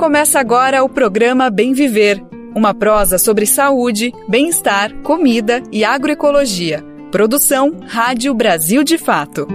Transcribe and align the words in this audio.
Começa 0.00 0.40
agora 0.40 0.82
o 0.82 0.88
programa 0.88 1.50
Bem 1.50 1.74
Viver, 1.74 2.24
uma 2.56 2.72
prosa 2.72 3.18
sobre 3.18 3.44
saúde, 3.44 4.14
bem-estar, 4.26 4.94
comida 5.02 5.62
e 5.70 5.84
agroecologia. 5.84 6.82
Produção 7.12 7.76
Rádio 7.86 8.32
Brasil 8.32 8.82
de 8.82 8.96
Fato. 8.96 9.46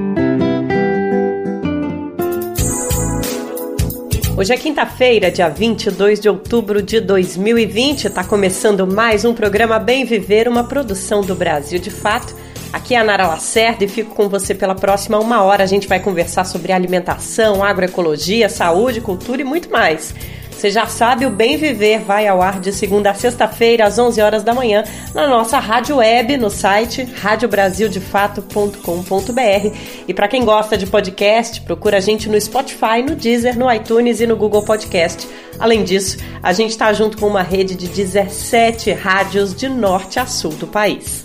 Hoje 4.38 4.54
é 4.54 4.58
quinta-feira, 4.58 5.31
dia 5.31 5.50
22 5.50 6.20
de 6.20 6.29
outubro 6.29 6.80
de 6.80 7.00
2020. 7.00 8.06
Está 8.06 8.24
começando 8.24 8.86
mais 8.86 9.26
um 9.26 9.34
programa 9.34 9.80
Bem 9.80 10.06
Viver, 10.06 10.48
uma 10.48 10.64
produção 10.64 11.22
do 11.22 11.34
Brasil 11.34 11.80
de 11.80 11.90
Fato. 11.90 12.36
Aqui 12.74 12.94
é 12.94 12.97
a 12.97 13.04
Nara 13.04 13.28
Lacerda 13.28 13.84
e 13.84 13.88
fico 13.88 14.13
com 14.13 14.28
você 14.28 14.54
pela 14.54 14.76
próxima 14.76 15.20
uma 15.20 15.42
hora. 15.44 15.63
A 15.63 15.68
gente 15.68 15.88
vai 15.88 16.00
conversar 16.00 16.45
sobre 16.45 16.72
alimentação, 16.72 17.63
agroecologia, 17.63 18.49
saúde, 18.49 19.02
cultura 19.02 19.41
e 19.41 19.45
muito 19.45 19.72
mais. 19.72 20.13
Você 20.55 20.72
já 20.72 20.86
sabe, 20.86 21.25
o 21.25 21.30
Bem 21.30 21.58
Viver 21.58 21.99
vai 21.99 22.25
ao 22.27 22.41
ar 22.41 22.62
de 22.62 22.72
segunda 22.72 23.12
a 23.12 23.13
sexta-feira, 23.13 23.86
às 23.86 23.99
11 23.99 24.22
horas 24.22 24.41
da 24.41 24.53
manhã, 24.53 24.86
na 25.13 25.27
nossa 25.27 25.59
rádio 25.59 25.98
web, 25.98 26.38
no 26.38 26.49
site 26.49 27.03
radiobrasildefato.com.br. 27.03 29.77
E 30.08 30.13
para 30.13 30.30
quem 30.30 30.45
gosta 30.45 30.77
de 30.77 30.88
podcast, 30.88 31.59
procura 31.61 31.97
a 31.97 32.00
gente 32.00 32.30
no 32.30 32.39
Spotify, 32.39 33.02
no 33.05 33.16
Deezer, 33.16 33.59
no 33.59 33.70
iTunes 33.72 34.22
e 34.22 34.27
no 34.27 34.38
Google 34.38 34.63
Podcast. 34.63 35.27
Além 35.59 35.84
disso, 35.84 36.17
a 36.41 36.53
gente 36.53 36.72
está 36.72 36.94
junto 36.94 37.17
com 37.17 37.27
uma 37.27 37.44
rede 37.44 37.75
de 37.75 37.89
17 37.89 38.94
rádios 38.94 39.53
de 39.53 39.67
norte 39.67 40.20
a 40.20 40.25
sul 40.25 40.53
do 40.53 40.67
país. 40.67 41.24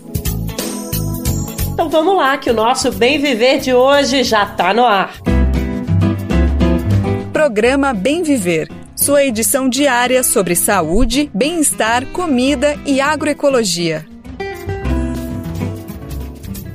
Então 1.80 1.89
vamos 1.89 2.15
lá, 2.15 2.37
que 2.37 2.51
o 2.51 2.52
nosso 2.52 2.93
Bem 2.93 3.19
Viver 3.19 3.59
de 3.59 3.73
hoje 3.73 4.23
já 4.23 4.45
está 4.45 4.75
no 4.75 4.84
ar. 4.84 5.15
Programa 7.33 7.95
Bem 7.95 8.23
Viver 8.23 8.69
sua 8.95 9.25
edição 9.25 9.66
diária 9.66 10.22
sobre 10.22 10.55
saúde, 10.55 11.31
bem-estar, 11.33 12.05
comida 12.09 12.78
e 12.84 13.00
agroecologia. 13.00 14.05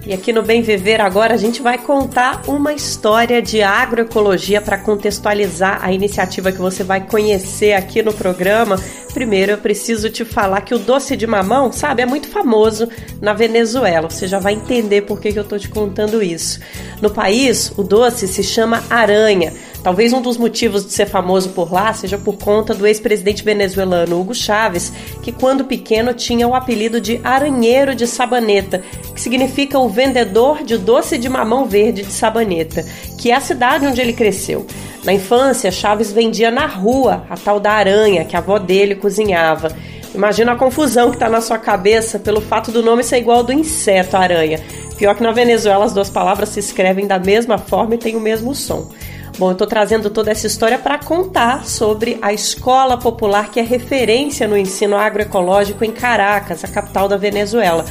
E 0.07 0.11
aqui 0.13 0.33
no 0.33 0.41
Bem 0.41 0.63
Viver 0.63 1.01
agora 1.01 1.35
a 1.35 1.37
gente 1.37 1.61
vai 1.61 1.77
contar 1.77 2.41
uma 2.47 2.73
história 2.73 3.43
de 3.43 3.61
agroecologia 3.61 4.59
para 4.59 4.79
contextualizar 4.79 5.83
a 5.83 5.91
iniciativa 5.91 6.51
que 6.51 6.59
você 6.59 6.83
vai 6.83 7.01
conhecer 7.01 7.73
aqui 7.73 8.01
no 8.01 8.11
programa. 8.11 8.79
Primeiro 9.15 9.53
eu 9.53 9.57
preciso 9.57 10.09
te 10.09 10.25
falar 10.25 10.59
que 10.59 10.75
o 10.75 10.77
doce 10.77 11.15
de 11.15 11.25
mamão, 11.25 11.71
sabe, 11.71 12.01
é 12.01 12.05
muito 12.05 12.27
famoso 12.27 12.89
na 13.21 13.31
Venezuela. 13.31 14.09
Você 14.09 14.27
já 14.27 14.39
vai 14.39 14.51
entender 14.51 15.03
por 15.03 15.21
que, 15.21 15.31
que 15.31 15.39
eu 15.39 15.43
estou 15.43 15.57
te 15.57 15.69
contando 15.69 16.21
isso. 16.21 16.59
No 17.01 17.09
país, 17.09 17.71
o 17.77 17.81
doce 17.81 18.27
se 18.27 18.43
chama 18.43 18.83
aranha. 18.89 19.53
Talvez 19.81 20.11
um 20.11 20.21
dos 20.21 20.35
motivos 20.35 20.85
de 20.85 20.91
ser 20.91 21.05
famoso 21.05 21.49
por 21.51 21.71
lá 21.71 21.93
seja 21.93 22.17
por 22.17 22.37
conta 22.37 22.73
do 22.73 22.85
ex-presidente 22.85 23.41
venezuelano 23.41 24.19
Hugo 24.19 24.35
Chávez, 24.35 24.91
que 25.23 25.31
quando 25.31 25.63
pequeno 25.63 26.13
tinha 26.13 26.45
o 26.45 26.53
apelido 26.53 26.99
de 26.99 27.21
Aranheiro 27.23 27.95
de 27.95 28.07
Sabaneta, 28.07 28.83
que 29.13 29.21
significa 29.21 29.79
o 29.79 29.87
vendedor 29.87 30.61
de 30.61 30.77
doce 30.77 31.17
de 31.17 31.29
mamão 31.29 31.67
verde 31.67 32.01
de 32.01 32.11
Sabaneta, 32.11 32.83
que 33.17 33.31
é 33.31 33.35
a 33.35 33.39
cidade 33.39 33.87
onde 33.87 34.01
ele 34.01 34.11
cresceu. 34.11 34.65
Na 35.05 35.13
infância, 35.13 35.71
Chaves 35.71 36.11
vendia 36.11 36.49
na 36.49 36.65
rua 36.65 37.27
a 37.29 37.37
tal 37.37 37.59
da 37.59 37.73
aranha 37.73 38.25
que 38.25 38.35
a 38.35 38.39
avó 38.39 38.57
dele 38.57 38.95
cozinhava. 39.05 39.71
Imagina 40.15 40.53
a 40.53 40.55
confusão 40.55 41.11
que 41.11 41.17
está 41.17 41.29
na 41.29 41.39
sua 41.39 41.59
cabeça 41.59 42.17
pelo 42.17 42.41
fato 42.41 42.71
do 42.71 42.81
nome 42.81 43.03
ser 43.03 43.17
igual 43.17 43.37
ao 43.37 43.43
do 43.43 43.53
inseto 43.53 44.17
aranha. 44.17 44.59
Pior 44.97 45.13
que 45.13 45.21
na 45.21 45.31
Venezuela 45.31 45.85
as 45.85 45.93
duas 45.93 46.09
palavras 46.09 46.49
se 46.49 46.59
escrevem 46.59 47.05
da 47.05 47.19
mesma 47.19 47.59
forma 47.59 47.93
e 47.93 47.97
têm 47.99 48.15
o 48.15 48.19
mesmo 48.19 48.55
som. 48.55 48.89
Bom, 49.37 49.49
eu 49.49 49.51
estou 49.51 49.67
trazendo 49.67 50.09
toda 50.09 50.31
essa 50.31 50.47
história 50.47 50.79
para 50.79 50.97
contar 50.97 51.65
sobre 51.65 52.17
a 52.19 52.33
escola 52.33 52.97
popular 52.97 53.51
que 53.51 53.59
é 53.59 53.63
referência 53.63 54.47
no 54.47 54.57
ensino 54.57 54.97
agroecológico 54.97 55.85
em 55.85 55.91
Caracas, 55.91 56.63
a 56.63 56.67
capital 56.67 57.07
da 57.07 57.17
Venezuela. 57.17 57.85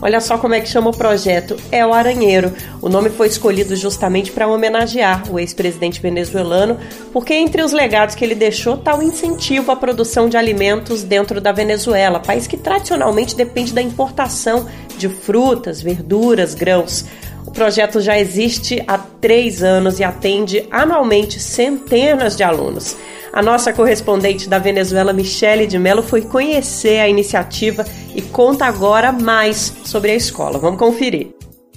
Olha 0.00 0.20
só 0.20 0.36
como 0.36 0.54
é 0.54 0.60
que 0.60 0.68
chama 0.68 0.90
o 0.90 0.96
projeto, 0.96 1.56
é 1.72 1.84
o 1.84 1.92
Aranheiro. 1.92 2.52
O 2.82 2.88
nome 2.88 3.08
foi 3.08 3.28
escolhido 3.28 3.74
justamente 3.74 4.30
para 4.30 4.46
homenagear 4.46 5.30
o 5.32 5.38
ex-presidente 5.38 6.00
venezuelano, 6.00 6.78
porque 7.12 7.32
entre 7.32 7.62
os 7.62 7.72
legados 7.72 8.14
que 8.14 8.24
ele 8.24 8.34
deixou 8.34 8.74
está 8.74 8.96
o 8.96 9.02
incentivo 9.02 9.72
à 9.72 9.76
produção 9.76 10.28
de 10.28 10.36
alimentos 10.36 11.02
dentro 11.02 11.40
da 11.40 11.50
Venezuela, 11.50 12.20
país 12.20 12.46
que 12.46 12.56
tradicionalmente 12.56 13.34
depende 13.34 13.72
da 13.72 13.80
importação 13.80 14.66
de 14.98 15.08
frutas, 15.08 15.80
verduras, 15.80 16.54
grãos. 16.54 17.06
O 17.46 17.50
projeto 17.50 18.00
já 18.00 18.18
existe 18.18 18.82
há 18.86 18.98
três 18.98 19.62
anos 19.62 19.98
e 19.98 20.04
atende 20.04 20.66
anualmente 20.70 21.40
centenas 21.40 22.36
de 22.36 22.42
alunos. 22.42 22.96
A 23.36 23.42
nossa 23.42 23.70
correspondente 23.70 24.48
da 24.48 24.58
Venezuela, 24.58 25.12
Michele 25.12 25.66
de 25.66 25.78
Mello, 25.78 26.02
foi 26.02 26.22
conhecer 26.22 27.00
a 27.00 27.06
iniciativa 27.06 27.84
e 28.14 28.22
conta 28.22 28.64
agora 28.64 29.12
mais 29.12 29.74
sobre 29.84 30.12
a 30.12 30.14
escola. 30.14 30.58
Vamos 30.58 30.78
conferir. 30.78 31.35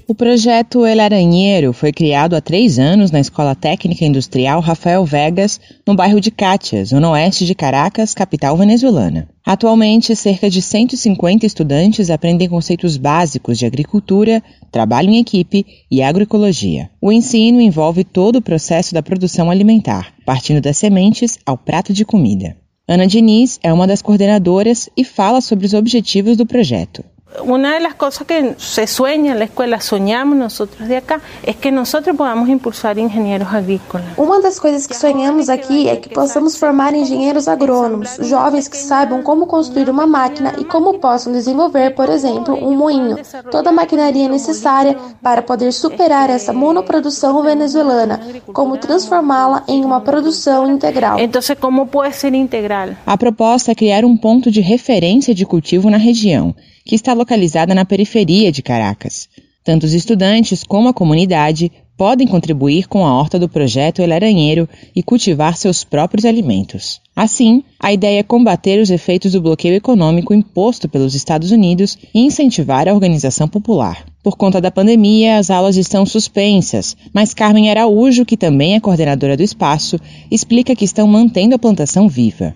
O 0.10 0.16
projeto 0.16 0.88
El 0.88 1.02
Aranheiro 1.02 1.72
foi 1.72 1.92
criado 1.92 2.36
há 2.36 2.42
três 2.42 2.80
anos 2.80 3.12
na 3.12 3.20
Escola 3.20 3.54
Técnica 3.54 4.04
Industrial 4.04 4.60
Rafael 4.60 5.06
Vegas, 5.06 5.62
no 5.86 5.94
bairro 5.94 6.20
de 6.20 6.32
Cátia, 6.32 6.84
zona 6.84 7.12
oeste 7.12 7.46
de 7.46 7.54
Caracas, 7.54 8.16
capital 8.16 8.58
venezuelana. 8.58 9.30
Atualmente, 9.46 10.16
cerca 10.16 10.50
de 10.50 10.64
150 10.64 11.46
estudantes 11.46 12.10
aprendem 12.10 12.50
conceitos 12.50 12.98
básicos 12.98 13.60
de 13.60 13.68
agricultura, 13.68 14.42
trabalho 14.72 15.12
em 15.12 15.20
equipe 15.20 15.64
e 15.92 16.02
agroecologia. 16.02 16.90
O 17.00 17.12
ensino 17.12 17.62
envolve 17.62 18.04
todo 18.04 18.38
o 18.38 18.42
processo 18.42 18.96
da 18.96 19.04
produção 19.04 19.52
alimentar, 19.52 20.16
partindo 20.26 20.60
das 20.60 20.78
sementes 20.78 21.38
ao 21.46 21.56
prato 21.56 21.94
de 21.94 22.04
comida. 22.04 22.58
Ana 22.88 23.06
Diniz 23.06 23.60
é 23.62 23.72
uma 23.72 23.86
das 23.86 24.02
coordenadoras 24.02 24.90
e 24.98 25.04
fala 25.04 25.40
sobre 25.40 25.68
os 25.68 25.76
objetivos 25.76 26.36
do 26.36 26.48
projeto. 26.48 27.04
Una 27.44 27.76
de 27.76 27.80
las 27.80 27.94
cosas 27.94 28.26
que 28.26 28.56
se 28.58 28.88
sueña 28.88 29.34
en 29.34 29.40
la 29.40 29.46
escuela, 29.46 29.80
soñamos 29.80 30.36
nosotros 30.36 30.88
de 30.88 30.98
acá, 30.98 31.22
es 31.44 31.56
que 31.56 31.72
nosotros 31.72 32.18
podamos 32.18 32.50
impulsar 32.50 32.98
ingenieros 32.98 33.54
agrícolas. 33.54 34.08
Uma 34.18 34.42
das 34.42 34.60
coisas 34.60 34.88
que 34.88 34.96
sonhamos 34.96 35.48
aqui 35.48 35.88
é 35.88 35.96
que 35.98 36.10
possamos 36.10 36.58
formar 36.58 36.96
engenheiros 36.96 37.48
agrônomos, 37.48 38.18
jovens 38.22 38.68
que 38.68 38.78
saibam 38.78 39.22
como 39.22 39.46
construir 39.46 39.92
uma 39.92 40.08
máquina 40.08 40.56
e 40.58 40.66
como 40.66 40.98
possam 40.98 41.32
desenvolver, 41.32 41.94
por 41.94 42.10
exemplo, 42.10 42.56
um 42.56 42.76
moinho, 42.76 43.18
toda 43.52 43.70
a 43.70 43.74
maquinaria 43.74 44.28
necessária 44.28 44.98
para 45.22 45.44
poder 45.44 45.72
superar 45.72 46.32
essa 46.32 46.52
monoprodução 46.52 47.44
venezuelana, 47.44 48.20
como 48.52 48.76
transformá-la 48.78 49.64
em 49.68 49.86
uma 49.86 50.02
produção 50.02 50.68
integral. 50.68 51.20
Então, 51.20 51.42
como 51.60 51.86
pode 51.86 52.16
ser 52.16 52.34
integral? 52.34 52.90
A 53.06 53.16
proposta 53.16 53.72
é 53.72 53.76
criar 53.76 54.04
um 54.04 54.18
ponto 54.18 54.50
de 54.50 54.62
referência 54.62 55.36
de 55.36 55.46
cultivo 55.46 55.92
na 55.92 55.98
região 55.98 56.56
que 56.90 56.96
está 56.96 57.14
localizada 57.14 57.76
na 57.76 57.86
periferia 57.86 58.52
de 58.52 58.64
Caracas. 58.64 59.30
Tanto 59.64 59.86
os 59.86 59.94
estudantes 59.94 60.64
como 60.64 60.90
a 60.90 60.94
comunidade 60.94 61.72
podem 61.96 62.26
contribuir 62.26 62.88
com 62.88 63.06
a 63.06 63.14
horta 63.14 63.38
do 63.38 63.48
projeto 63.48 64.02
El 64.02 64.12
Aranheiro 64.12 64.68
e 64.96 65.04
cultivar 65.04 65.56
seus 65.56 65.84
próprios 65.84 66.26
alimentos. 66.26 67.00
Assim, 67.16 67.64
a 67.80 67.94
ideia 67.94 68.22
é 68.22 68.24
combater 68.24 68.80
os 68.80 68.90
efeitos 68.90 69.34
do 69.34 69.42
bloqueio 69.42 69.76
econômico 69.76 70.34
imposto 70.34 70.90
pelos 70.90 71.14
Estados 71.14 71.52
Unidos 71.52 71.96
e 72.12 72.22
incentivar 72.22 72.88
a 72.88 72.94
organização 72.96 73.48
popular. 73.48 74.04
Por 74.22 74.36
conta 74.36 74.60
da 74.60 74.70
pandemia, 74.70 75.38
as 75.38 75.50
aulas 75.50 75.78
estão 75.78 76.06
suspensas, 76.06 76.98
mas 77.14 77.34
Carmen 77.34 77.72
Araújo, 77.72 78.26
que 78.26 78.36
também 78.36 78.76
é 78.76 78.80
coordenadora 78.82 79.38
do 79.38 79.44
espaço, 79.44 79.98
explica 80.30 80.76
que 80.76 80.84
estão 80.84 81.08
mantendo 81.08 81.56
a 81.56 81.60
plantação 81.60 82.10
viva. 82.10 82.54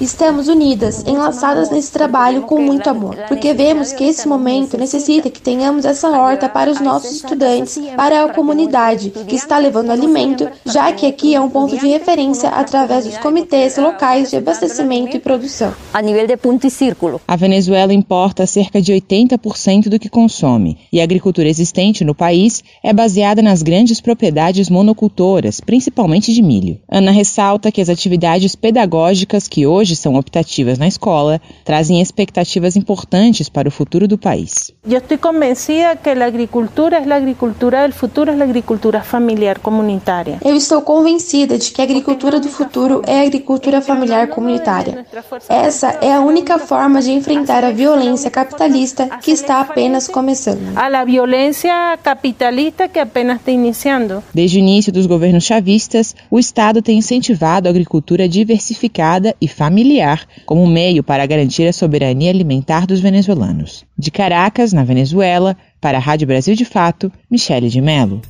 Estamos 0.00 0.48
unidas, 0.48 1.04
enlaçadas 1.06 1.70
nesse 1.70 1.92
trabalho 1.92 2.42
com 2.42 2.60
muito 2.60 2.90
amor, 2.90 3.16
porque 3.28 3.54
vemos 3.54 3.92
que 3.92 4.02
esse 4.02 4.26
momento 4.26 4.76
necessita 4.76 5.30
que 5.30 5.40
tenhamos 5.40 5.84
essa 5.84 6.08
horta 6.08 6.48
para 6.48 6.68
os 6.68 6.80
nossos 6.80 7.12
estudantes, 7.12 7.80
para 7.96 8.24
a 8.24 8.34
comunidade 8.34 9.10
que 9.10 9.36
está 9.36 9.56
levando 9.56 9.90
alimento, 9.90 10.48
já 10.66 10.92
que 10.92 11.06
aqui 11.06 11.32
é 11.32 11.40
um 11.40 11.48
ponto 11.48 11.78
de 11.78 11.86
referência 11.86 12.48
através 12.48 13.04
dos 13.04 13.18
comitês 13.18 13.76
locais 13.76 14.30
de 14.30 14.36
abastecimento 14.36 15.16
e 15.16 15.20
produção. 15.20 15.72
A 15.92 16.02
nível 16.02 16.26
de 16.26 16.36
ponto 16.36 16.66
e 16.66 16.70
círculo. 16.70 17.20
A 17.28 17.36
Venezuela 17.36 17.94
importa 17.94 18.44
cerca 18.48 18.63
cerca 18.64 18.80
de 18.80 18.92
80% 18.94 19.88
do 19.88 19.98
que 19.98 20.08
consome, 20.08 20.78
e 20.90 21.00
a 21.00 21.04
agricultura 21.04 21.48
existente 21.48 22.02
no 22.02 22.14
país 22.14 22.64
é 22.82 22.92
baseada 22.92 23.42
nas 23.42 23.62
grandes 23.62 24.00
propriedades 24.00 24.70
monocultoras, 24.70 25.60
principalmente 25.60 26.32
de 26.32 26.42
milho. 26.42 26.78
Ana 26.88 27.10
ressalta 27.10 27.70
que 27.70 27.80
as 27.80 27.90
atividades 27.90 28.54
pedagógicas 28.54 29.46
que 29.46 29.66
hoje 29.66 29.94
são 29.94 30.14
optativas 30.14 30.78
na 30.78 30.88
escola 30.88 31.40
trazem 31.64 32.00
expectativas 32.00 32.74
importantes 32.76 33.48
para 33.48 33.68
o 33.68 33.70
futuro 33.70 34.08
do 34.08 34.16
país. 34.16 34.72
Eu 34.88 34.98
estou 34.98 35.18
convencida 35.18 35.96
que 35.96 36.08
a 36.08 36.26
agricultura 36.26 36.96
é 36.96 37.12
a 37.12 37.16
agricultura 37.16 37.88
do 37.88 37.94
futuro, 37.94 38.30
é 38.30 38.40
a 38.40 38.44
agricultura 38.44 39.02
familiar 39.02 39.58
comunitária. 39.58 40.38
Eu 40.42 40.56
estou 40.56 40.80
convencida 40.80 41.58
de 41.58 41.70
que 41.70 41.80
a 41.80 41.84
agricultura 41.84 42.40
do 42.40 42.48
futuro 42.48 43.02
é 43.06 43.20
a 43.20 43.22
agricultura 43.22 43.82
familiar 43.82 44.28
comunitária. 44.28 45.04
Essa 45.48 45.88
é 46.00 46.14
a 46.14 46.20
única 46.20 46.58
forma 46.58 47.02
de 47.02 47.10
enfrentar 47.10 47.62
a 47.64 47.70
violência 47.70 48.30
capitalista 48.30 48.53
capitalista 48.54 49.18
que 49.18 49.30
está 49.30 49.60
apenas 49.60 50.08
começando. 50.08 50.76
A 50.76 51.04
violência 51.04 51.98
capitalista 52.02 52.88
que 52.88 52.98
apenas 52.98 53.38
está 53.38 53.50
iniciando. 53.50 54.22
Desde 54.32 54.58
o 54.58 54.60
início 54.60 54.92
dos 54.92 55.06
governos 55.06 55.44
chavistas, 55.44 56.14
o 56.30 56.38
Estado 56.38 56.80
tem 56.80 56.98
incentivado 56.98 57.68
a 57.68 57.70
agricultura 57.70 58.28
diversificada 58.28 59.34
e 59.40 59.48
familiar 59.48 60.26
como 60.46 60.66
meio 60.66 61.02
para 61.02 61.26
garantir 61.26 61.66
a 61.66 61.72
soberania 61.72 62.30
alimentar 62.30 62.86
dos 62.86 63.00
venezuelanos. 63.00 63.84
De 63.98 64.10
Caracas, 64.10 64.72
na 64.72 64.84
Venezuela, 64.84 65.56
para 65.80 65.98
a 65.98 66.00
Rádio 66.00 66.26
Brasil 66.26 66.54
de 66.54 66.64
Fato, 66.64 67.12
Michele 67.30 67.68
de 67.68 67.80
Mello. 67.80 68.22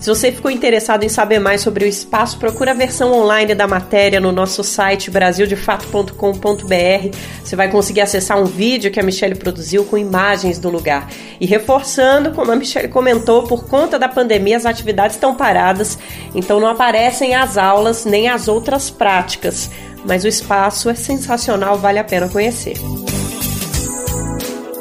Se 0.00 0.08
você 0.08 0.30
ficou 0.30 0.50
interessado 0.50 1.02
em 1.02 1.08
saber 1.08 1.38
mais 1.38 1.60
sobre 1.60 1.84
o 1.84 1.88
espaço, 1.88 2.38
procura 2.38 2.70
a 2.70 2.74
versão 2.74 3.12
online 3.12 3.54
da 3.54 3.66
matéria 3.66 4.20
no 4.20 4.30
nosso 4.30 4.62
site 4.62 5.10
brasildefato.com.br. 5.10 7.16
Você 7.42 7.56
vai 7.56 7.68
conseguir 7.68 8.02
acessar 8.02 8.40
um 8.40 8.44
vídeo 8.44 8.92
que 8.92 9.00
a 9.00 9.02
Michelle 9.02 9.34
produziu 9.34 9.84
com 9.84 9.98
imagens 9.98 10.58
do 10.58 10.70
lugar. 10.70 11.10
E 11.40 11.46
reforçando, 11.46 12.30
como 12.30 12.52
a 12.52 12.56
Michelle 12.56 12.88
comentou, 12.88 13.42
por 13.42 13.66
conta 13.66 13.98
da 13.98 14.08
pandemia 14.08 14.56
as 14.56 14.66
atividades 14.66 15.16
estão 15.16 15.34
paradas, 15.34 15.98
então 16.34 16.60
não 16.60 16.68
aparecem 16.68 17.34
as 17.34 17.58
aulas 17.58 18.04
nem 18.04 18.28
as 18.28 18.46
outras 18.46 18.90
práticas. 18.90 19.68
Mas 20.04 20.24
o 20.24 20.28
espaço 20.28 20.88
é 20.88 20.94
sensacional, 20.94 21.76
vale 21.76 21.98
a 21.98 22.04
pena 22.04 22.28
conhecer. 22.28 22.74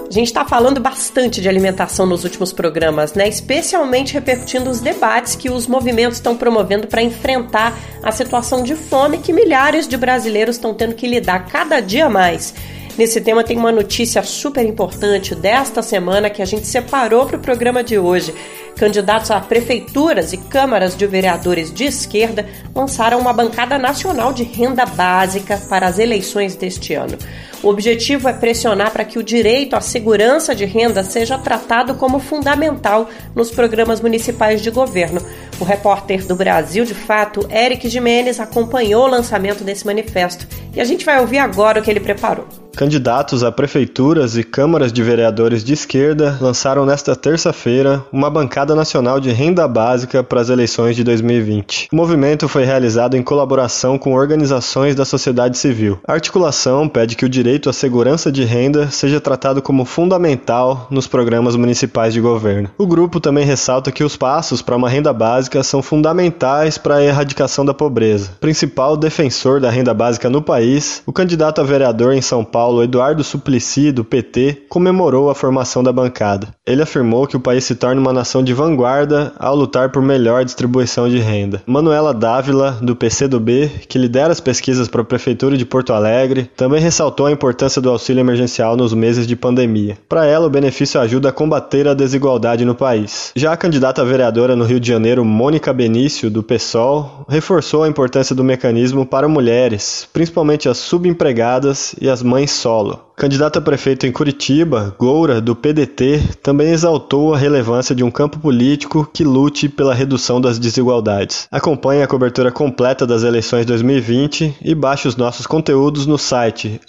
A 0.09 0.13
gente 0.13 0.27
está 0.27 0.45
falando 0.45 0.79
bastante 0.79 1.41
de 1.41 1.49
alimentação 1.49 2.05
nos 2.05 2.23
últimos 2.23 2.53
programas, 2.53 3.13
né? 3.13 3.27
Especialmente 3.27 4.13
repercutindo 4.13 4.69
os 4.69 4.79
debates 4.79 5.35
que 5.35 5.49
os 5.49 5.67
movimentos 5.67 6.17
estão 6.17 6.35
promovendo 6.35 6.87
para 6.87 7.01
enfrentar 7.01 7.77
a 8.01 8.11
situação 8.11 8.63
de 8.63 8.73
fome 8.73 9.17
que 9.17 9.33
milhares 9.33 9.85
de 9.85 9.97
brasileiros 9.97 10.55
estão 10.55 10.73
tendo 10.73 10.95
que 10.95 11.07
lidar 11.07 11.47
cada 11.47 11.81
dia 11.81 12.09
mais. 12.09 12.53
Nesse 12.97 13.21
tema 13.21 13.43
tem 13.43 13.57
uma 13.57 13.71
notícia 13.71 14.23
super 14.23 14.65
importante 14.65 15.35
desta 15.35 15.83
semana 15.83 16.31
que 16.31 16.41
a 16.41 16.45
gente 16.45 16.65
separou 16.65 17.27
para 17.27 17.37
o 17.37 17.41
programa 17.41 17.83
de 17.83 17.99
hoje. 17.99 18.33
Candidatos 18.75 19.29
a 19.29 19.39
prefeituras 19.39 20.33
e 20.33 20.37
câmaras 20.37 20.95
de 20.97 21.05
vereadores 21.05 21.71
de 21.71 21.83
esquerda 21.83 22.47
lançaram 22.73 23.19
uma 23.19 23.33
bancada 23.33 23.77
nacional 23.77 24.33
de 24.33 24.43
renda 24.43 24.85
básica 24.85 25.61
para 25.69 25.85
as 25.85 25.99
eleições 25.99 26.55
deste 26.55 26.95
ano. 26.95 27.17
O 27.63 27.69
objetivo 27.69 28.29
é 28.29 28.33
pressionar 28.33 28.91
para 28.91 29.03
que 29.03 29.17
o 29.17 29.23
direito 29.23 29.75
à 29.75 29.81
segurança 29.81 30.53
de 30.53 30.63
renda 30.63 31.03
seja 31.03 31.37
tratado 31.37 31.95
como 31.95 32.19
fundamental 32.19 33.09
nos 33.35 33.49
programas 33.49 33.99
municipais 33.99 34.61
de 34.61 34.69
governo. 34.69 35.21
O 35.59 35.63
repórter 35.63 36.25
do 36.25 36.35
Brasil 36.35 36.85
de 36.85 36.93
Fato, 36.93 37.47
Eric 37.51 37.89
Jimenez, 37.89 38.39
acompanhou 38.39 39.05
o 39.05 39.09
lançamento 39.09 39.63
desse 39.63 39.85
manifesto 39.85 40.47
e 40.73 40.79
a 40.79 40.85
gente 40.85 41.03
vai 41.03 41.19
ouvir 41.19 41.39
agora 41.39 41.79
o 41.79 41.83
que 41.83 41.89
ele 41.89 41.99
preparou. 41.99 42.47
Candidatos 42.77 43.43
a 43.43 43.51
prefeituras 43.51 44.37
e 44.37 44.43
câmaras 44.43 44.93
de 44.93 45.01
vereadores 45.01 45.63
de 45.63 45.73
esquerda 45.73 46.37
lançaram 46.39 46.85
nesta 46.85 47.15
terça-feira 47.15 48.05
uma 48.11 48.29
bancada 48.29 48.75
nacional 48.75 49.19
de 49.19 49.31
renda 49.31 49.67
básica 49.67 50.23
para 50.23 50.41
as 50.41 50.49
eleições 50.49 50.95
de 50.95 51.03
2020. 51.03 51.87
O 51.91 51.95
movimento 51.95 52.47
foi 52.47 52.65
realizado 52.65 53.17
em 53.17 53.23
colaboração 53.23 53.97
com 53.97 54.13
organizações 54.13 54.93
da 54.93 55.05
sociedade 55.05 55.57
civil. 55.57 55.99
A 56.07 56.13
articulação 56.13 56.87
pede 56.87 57.15
que 57.15 57.25
o 57.25 57.29
direito 57.29 57.46
à 57.47 57.73
segurança 57.73 58.29
de 58.29 58.43
renda 58.43 58.91
seja 58.91 59.21
tratado 59.21 59.61
como 59.61 59.85
fundamental 59.85 60.87
nos 60.91 61.07
programas 61.07 61.55
municipais 61.55 62.13
de 62.13 62.19
governo. 62.19 62.69
O 62.77 62.85
grupo 62.85 63.21
também 63.21 63.45
ressalta 63.45 63.91
que 63.91 64.03
os 64.03 64.17
passos 64.17 64.61
para 64.61 64.75
uma 64.75 64.89
renda 64.89 65.13
básica 65.13 65.63
são 65.63 65.81
fundamentais 65.81 66.77
para 66.77 66.95
a 66.95 67.03
erradicação 67.03 67.63
da 67.65 67.73
pobreza. 67.73 68.31
Principal 68.41 68.97
defensor 68.97 69.61
da 69.61 69.69
renda 69.69 69.93
básica 69.93 70.29
no 70.29 70.41
país, 70.41 71.01
o 71.05 71.13
candidato 71.13 71.61
a 71.61 71.63
vereador 71.63 72.13
em 72.13 72.21
São 72.21 72.43
Paulo, 72.43 72.83
Eduardo 72.83 73.23
Suplicy, 73.23 73.93
do 73.93 74.03
PT, 74.03 74.63
comemorou 74.67 75.29
a 75.29 75.35
formação 75.35 75.81
da 75.81 75.93
bancada. 75.93 76.49
Ele 76.65 76.81
afirmou 76.81 77.25
que 77.27 77.37
o 77.37 77.39
país 77.39 77.63
se 77.63 77.75
torna 77.75 78.01
uma 78.01 78.11
nação 78.11 78.43
de 78.43 78.53
vanguarda 78.53 79.33
ao 79.39 79.55
lutar 79.55 79.89
por 79.89 80.01
melhor 80.01 80.43
distribuição 80.43 81.07
de 81.07 81.17
renda. 81.17 81.63
Manuela 81.65 82.13
Dávila, 82.13 82.77
do 82.81 82.93
PCdoB, 82.93 83.71
que 83.87 83.97
lidera 83.97 84.33
as 84.33 84.41
pesquisas 84.41 84.89
para 84.89 85.01
a 85.01 85.05
Prefeitura 85.05 85.55
de 85.57 85.65
Porto 85.65 85.93
Alegre, 85.93 86.49
também 86.57 86.81
ressaltou 86.81 87.25
a 87.25 87.31
importância 87.37 87.79
do 87.79 87.89
auxílio 87.91 88.19
emergencial 88.19 88.75
nos 88.75 88.93
meses 88.93 89.27
de 89.27 89.35
pandemia. 89.35 89.95
Para 90.09 90.25
ela, 90.25 90.47
o 90.47 90.49
benefício 90.49 90.99
ajuda 90.99 91.29
a 91.29 91.31
combater 91.31 91.87
a 91.87 91.93
desigualdade 91.93 92.65
no 92.65 92.73
país. 92.73 93.31
Já 93.35 93.53
a 93.53 93.57
candidata 93.57 94.03
vereadora 94.03 94.55
no 94.55 94.65
Rio 94.65 94.79
de 94.79 94.87
Janeiro, 94.87 95.23
Mônica 95.23 95.71
Benício, 95.71 96.31
do 96.31 96.41
PSOL, 96.41 97.25
reforçou 97.29 97.83
a 97.83 97.87
importância 97.87 98.35
do 98.35 98.43
mecanismo 98.43 99.05
para 99.05 99.27
mulheres, 99.27 100.09
principalmente 100.11 100.67
as 100.67 100.79
subempregadas 100.79 101.95
e 102.01 102.09
as 102.09 102.23
mães 102.23 102.51
solo. 102.51 103.07
Candidato 103.17 103.57
a 103.57 103.61
prefeito 103.61 104.05
em 104.05 104.11
Curitiba, 104.11 104.95
Goura, 104.99 105.41
do 105.41 105.55
PDT, 105.55 106.37
também 106.43 106.69
exaltou 106.69 107.33
a 107.33 107.37
relevância 107.37 107.95
de 107.95 108.03
um 108.03 108.11
campo 108.11 108.37
político 108.37 109.09
que 109.11 109.23
lute 109.23 109.67
pela 109.67 109.95
redução 109.95 110.39
das 110.39 110.59
desigualdades. 110.59 111.47
Acompanhe 111.51 112.03
a 112.03 112.07
cobertura 112.07 112.51
completa 112.51 113.07
das 113.07 113.23
eleições 113.23 113.65
2020 113.65 114.57
e 114.61 114.75
baixe 114.75 115.07
os 115.07 115.15
nossos 115.15 115.47
conteúdos 115.47 116.05
no 116.05 116.15
site 116.15 116.79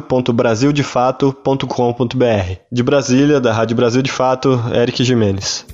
radio.brasildefato.com.br. 0.00 2.56
De 2.70 2.82
Brasília, 2.82 3.40
da 3.40 3.52
Rádio 3.52 3.76
Brasil 3.76 4.02
de 4.02 4.10
Fato, 4.10 4.60
Eric 4.74 5.04
Jimenez. 5.04 5.64